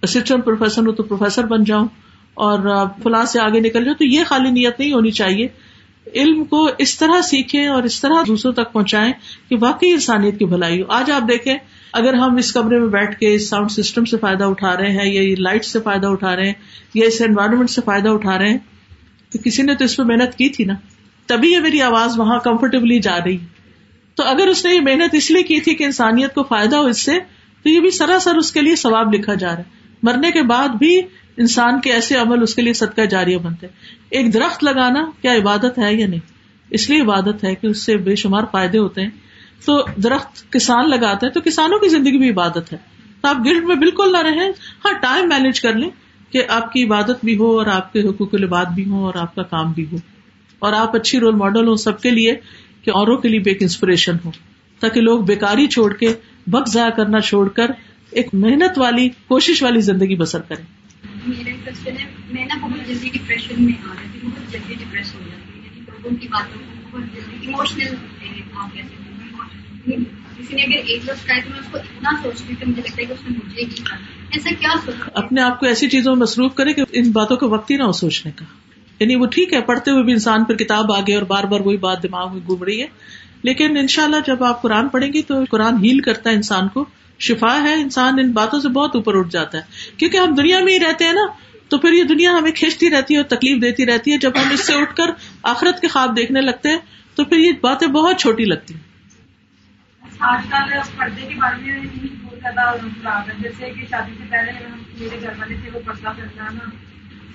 اسسٹنٹ 0.02 0.44
پروفیسر 0.44 0.86
ہوں 0.86 0.92
تو 0.92 1.02
پروفیسر 1.02 1.46
بن 1.46 1.64
جاؤں 1.64 1.86
اور 2.34 2.86
فلاں 3.02 3.24
سے 3.24 3.40
آگے 3.40 3.60
نکل 3.60 3.84
جاؤں، 3.84 3.96
تو 3.96 4.04
یہ 4.04 4.20
خالی 4.26 4.50
نیت 4.50 4.80
نہیں 4.80 4.92
ہونی 4.92 5.10
چاہیے۔ 5.10 5.48
علم 6.14 6.44
کو 6.44 6.68
اس 6.78 6.98
طرح 6.98 7.20
سیکھیں 7.20 7.66
اور 7.66 7.82
اس 7.82 8.00
طرح 8.00 8.14
دوسروں 8.26 8.52
تک 8.52 8.72
پہنچائیں 8.72 9.12
کہ 9.48 9.56
واقعی 9.60 9.90
انسانیت 9.90 10.38
کی 10.38 10.44
بھلائی 10.44 10.82
ہو۔ 10.82 10.86
آج 10.88 11.10
آپ 11.10 11.22
دیکھیں 11.22 11.54
اگر 11.96 12.14
ہم 12.14 12.36
اس 12.36 12.52
کمرے 12.52 12.78
میں 12.78 12.88
بیٹھ 12.88 13.18
کے 13.20 13.34
اس 13.34 13.48
ساؤنڈ 13.48 13.70
سسٹم 13.70 14.04
سے 14.04 14.16
فائدہ 14.16 14.44
اٹھا 14.44 14.76
رہے 14.76 14.90
ہیں 14.90 15.12
یا 15.12 15.34
لائٹ 15.38 15.64
سے 15.64 15.80
فائدہ 15.80 16.06
اٹھا 16.06 16.36
رہے 16.36 16.46
ہیں 16.46 16.52
یا 16.94 17.06
اس 17.06 17.22
انوائرمنٹ 17.22 17.70
سے 17.70 17.80
فائدہ 17.84 18.08
اٹھا 18.08 18.38
رہے 18.38 18.48
ہیں، 18.48 18.58
تو 19.32 19.38
کسی 19.44 19.62
نے 19.62 19.74
تو 19.74 19.84
اس 19.84 19.96
پہ 19.96 20.02
محنت 20.02 20.34
کی 20.34 20.48
تھی 20.48 20.64
نا؟ 20.64 20.74
تبھی 21.26 21.52
یہ 21.52 21.58
میری 21.58 21.82
آواز 21.82 22.18
وہاں 22.18 22.38
کمفرٹیبلی 22.38 22.98
جا 22.98 23.18
رہی۔ 23.24 23.38
تو 24.14 24.22
اگر 24.22 24.46
اس 24.46 24.64
نے 24.64 24.74
یہ 24.74 24.80
محنت 24.80 25.14
اس 25.14 25.30
لیے 25.30 25.42
کی 25.42 25.60
تھی 25.60 25.74
کہ 25.74 25.84
انسانیت 25.84 26.34
کو 26.34 26.42
فائدہ 26.42 26.76
ہو 26.76 26.86
اس 26.86 27.02
سے، 27.02 27.18
تو 27.62 27.68
یہ 27.68 27.80
بھی 27.80 27.90
سراسر 27.90 28.34
اس 28.34 28.52
کے 28.52 28.62
لیے 28.62 28.76
ثواب 28.76 29.14
لکھا 29.14 29.34
جا 29.34 29.48
رہا 29.48 29.58
ہے۔ 29.58 29.62
مرنے 30.02 30.30
کے 30.30 30.42
بعد 30.42 30.68
بھی 30.68 31.00
انسان 31.36 31.80
کے 31.80 31.92
ایسے 31.92 32.16
عمل 32.16 32.42
اس 32.42 32.54
کے 32.54 32.62
لیے 32.62 32.72
صدقہ 32.72 33.02
جاریہ 33.02 33.38
بنتے 33.38 33.66
ایک 34.10 34.34
درخت 34.34 34.64
لگانا 34.64 35.10
کیا 35.22 35.34
عبادت 35.34 35.78
ہے 35.78 35.94
یا 35.94 36.06
نہیں؟ 36.06 36.20
اس 36.70 36.90
لیے 36.90 37.00
عبادت 37.00 37.44
ہے 37.44 37.54
کہ 37.54 37.66
اس 37.66 37.78
سے 37.78 37.96
بے 37.96 38.16
شمار 38.16 38.42
فائدے 38.50 38.78
ہوتے 38.78 39.02
ہیں۔ 39.02 39.10
تو 39.64 39.86
درخت 39.96 40.52
کسان 40.52 40.90
لگاتا 40.90 41.26
ہے 41.26 41.30
تو 41.30 41.40
کسانوں 41.40 41.78
کی 41.78 41.88
زندگی 41.88 42.18
بھی 42.18 42.30
عبادت 42.30 42.72
ہے۔ 42.72 42.78
تو 43.20 43.28
آپ 43.28 43.36
گلٹ 43.44 43.64
میں 43.64 43.76
بالکل 43.76 44.12
نہ 44.12 44.18
رہیں 44.18 44.48
ہاں 44.84 44.92
ٹائم 44.92 45.28
مینج 45.28 45.60
کر 45.60 45.72
لیں 45.72 45.90
کہ 46.30 46.42
آپ 46.48 46.72
کی 46.72 46.84
عبادت 46.84 47.24
بھی 47.24 47.36
ہو 47.36 47.58
اور 47.58 47.66
آپ 47.66 47.92
کے 47.92 48.00
حقوق 48.02 48.34
الباد 48.34 48.64
بھی 48.64 48.84
ہوں 48.84 49.02
اور 49.02 49.14
آپ 49.14 49.34
کا 49.34 49.42
کام 49.42 49.72
بھی 49.72 49.86
ہو۔ 49.92 49.96
اور 50.58 50.72
آپ 50.72 50.96
اچھی 50.96 51.20
رول 51.20 51.34
ماڈل 51.34 51.68
ہو 51.68 51.76
سب 51.76 52.00
کے 52.00 52.10
لیے 52.10 52.34
کہ 52.82 52.90
اوروں 52.90 53.16
کے 53.16 53.28
لیے 53.28 53.38
بھی 53.38 53.50
ایک 53.50 53.62
انسپریشن 53.62 54.16
ہو۔ 54.24 54.30
تاکہ 54.80 55.00
لوگ 55.00 55.20
بیکاری 55.20 55.66
چھوڑ 55.66 55.92
کے 55.92 56.14
وقت 56.52 56.68
ضائع 56.70 56.90
کرنا 56.90 57.20
چھوڑ 57.20 57.48
کر 57.48 57.70
ایک 58.10 58.28
محنت 58.32 58.78
والی، 58.78 59.08
کوشش 59.08 59.62
والی 59.62 59.80
زندگی 59.80 60.16
بسر 60.16 60.40
کریں۔ 60.40 60.64
میرا 61.26 61.56
کوشچن 61.64 61.96
ہے، 61.98 62.06
میں 62.30 62.44
نا 62.44 62.66
بہت 62.66 62.88
جلدی 62.88 63.08
ڈپریشن 63.12 63.64
میں 63.64 63.72
آ 63.90 63.94
رہی 64.00 64.08
تھی 64.12 64.28
بہت 64.28 64.52
جلدی 64.52 64.74
ڈپریس 64.74 65.14
ہو 65.14 65.20
جاتی 65.30 65.58
یعنی 65.58 65.80
لوگوں 65.80 66.16
کی 66.20 66.28
باتوں 66.28 66.60
کو 66.60 66.98
بہت 66.98 67.14
جلدی 67.14 67.46
ایموشنل 67.46 67.94
آپ 68.54 68.74
کیسے 68.74 69.05
کسی 69.86 70.56
نے 70.56 70.62
اگر 70.62 70.86
ایک 70.86 71.04
لفظ 71.04 71.26
کہا 71.26 71.40
تو 71.44 71.50
میں 71.50 71.58
اس 71.58 71.66
کو 71.70 71.78
اتنا 71.78 72.10
سوچتی 72.22 72.54
کہ 72.60 72.66
مجھے 72.66 72.82
لگتا 72.82 72.96
ہے 72.98 73.04
کہ 73.04 73.12
اس 73.12 73.30
نے 73.30 73.38
مجھے 73.44 73.62
ہی 73.62 73.68
ایسا 74.32 74.50
کیا 74.60 74.68
سوچا 74.84 75.10
اپنے 75.14 75.40
آپ 75.40 75.60
کو 75.60 75.66
ایسی 75.66 75.88
چیزوں 75.88 76.14
میں 76.14 76.22
مصروف 76.22 76.54
کرے 76.54 76.72
کہ 76.72 76.82
ان 76.92 77.10
باتوں 77.10 77.36
کا 77.36 77.46
وقت 77.46 77.70
ہی 77.70 77.76
نہ 77.76 77.82
ہو 77.82 77.92
سوچنے 77.92 78.32
کا۔ 78.32 78.44
یعنی 79.00 79.16
وہ 79.16 79.26
ٹھیک 79.26 79.52
ہے، 79.52 79.60
پڑھتے 79.60 79.90
ہوئے 79.90 80.02
بھی 80.02 80.12
انسان 80.12 80.44
پھر 80.44 80.56
کتاب 80.56 80.92
آگے 80.92 81.14
اور 81.14 81.22
بار 81.22 81.44
بار 81.44 81.60
وہی 81.60 81.76
بات 81.76 82.02
دماغ 82.02 82.32
میں 82.32 82.40
گھوم 82.46 82.62
رہی 82.62 82.82
ہے۔ 82.82 82.86
لیکن 83.42 83.76
ان 83.76 83.86
شاء 83.86 84.04
اللہ 84.04 84.16
جب 84.26 84.44
آپ 84.44 84.62
قرآن 84.62 84.88
پڑھیں 84.88 85.12
گی 85.12 85.22
تو 85.22 85.34
قرآن 85.50 85.84
ہیل 85.84 85.98
کرتا 86.00 86.30
ہے 86.30 86.34
انسان 86.34 86.68
کو۔ 86.68 86.84
شفا 87.18 87.62
ہے 87.62 87.74
انسان 87.74 88.18
ان 88.18 88.32
باتوں 88.32 88.60
سے 88.60 88.68
بہت 88.68 88.96
اوپر 88.96 89.14
اٹھ 89.14 89.30
جاتا 89.30 89.58
ہے۔ 89.58 89.62
کیونکہ 89.96 90.16
ہم 90.16 90.34
دنیا 90.34 90.60
میں 90.60 90.72
ہی 90.72 90.80
رہتے 90.80 91.04
ہیں 91.04 91.12
نا، 91.12 91.26
تو 91.68 91.78
پھر 91.78 91.92
یہ 91.92 92.04
دنیا 92.04 92.30
ہمیں 92.30 92.52
کھینچتی 92.52 92.90
رہتی 92.90 93.14
ہے 93.14 93.18
اور 93.18 93.28
تکلیف 93.28 93.62
دیتی 93.62 93.86
رہتی 93.86 94.12
ہے۔ 94.12 94.18
جب 94.18 94.30
ہم 94.34 94.50
اس 94.50 94.66
سے 94.66 94.74
اٹھ 94.74 94.96
کر 94.96 95.04
آخرت 95.42 95.80
کے 95.80 95.88
خواب 95.88 96.16
دیکھنے 96.16 96.40
لگتے 96.40 96.68
ہیں، 96.68 96.78
تو 97.14 97.24
پھر 97.24 97.36
یہ 97.36 97.52
باتیں 97.60 97.88
بہت 97.88 98.16
چھوٹی 98.18 98.44
لگتی 98.44 98.74
ہیں۔ 98.74 98.85
آج 100.20 100.46
کل 100.50 100.78
پردے 100.96 101.26
کے 101.28 101.34
بارے 101.34 101.56
میں 101.56 101.80
بہت 102.24 102.38
زیادہ 102.40 102.76
خراب 102.80 103.28
ہے۔ 103.28 103.34
جیسے 103.40 103.70
کہ 103.70 103.86
شادی 103.90 104.12
سے 104.18 104.24
پہلے 104.30 104.52
میرے 104.98 105.20
گھر 105.22 105.32
والے 105.38 105.54
تھے 105.62 105.70
وہ 105.74 105.80
پردہ 105.86 106.08
کرنا 106.16 106.48
نا 106.50 106.70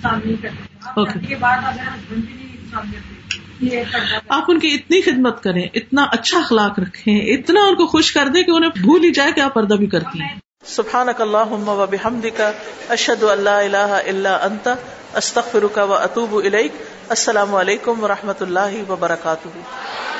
شامل 0.01 0.36
کرتے 0.36 1.27
کے 1.27 1.36
بعد 1.36 1.57
اگر 1.57 1.82
ہسبینڈ 1.82 2.25
بھی 2.25 2.34
نہیں 2.34 2.69
شامل 2.71 2.91
کرتے 2.91 3.65
یہ 3.65 3.84
پردہ 3.84 4.05
کرنا۔ 4.07 4.36
آپ 4.36 4.43
ان 4.47 4.59
کی 4.59 4.73
اتنی 4.75 5.01
خدمت 5.01 5.43
کریں 5.43 5.67
اتنا 5.73 6.03
اچھا 6.11 6.39
اخلاق 6.39 6.79
رکھیں 6.79 7.19
اتنا 7.19 7.61
ان 7.67 7.75
کو 7.75 7.88
خوش 7.88 8.11
کر 8.11 8.27
دیں 8.27 8.43
کہ 8.43 8.51
انہیں 8.51 8.82
بھول 8.82 9.03
ہی 9.03 9.11
جائے 9.11 9.32
کہ 9.32 9.41
آپ 9.41 9.53
پردہ 9.53 9.73
بھی 9.73 9.88
کرتی 9.88 10.21
ہیں۔ 10.21 10.38
سبحانك 10.65 11.21
اللهم 11.21 11.67
وبحمدك 11.67 12.41
اشهد 12.89 13.23
ان 13.23 13.39
لا 13.43 13.57
اله 13.59 14.01
الا 14.11 14.34
انت 14.45 14.67
استغفرك 15.15 15.77
واتوب 15.91 16.36
اليك 16.36 16.73
السلام 17.09 17.55
علیکم 17.55 18.03
ورحمۃ 18.03 18.43
اللہ 18.47 18.75
وبرکاتہ۔ 18.89 20.11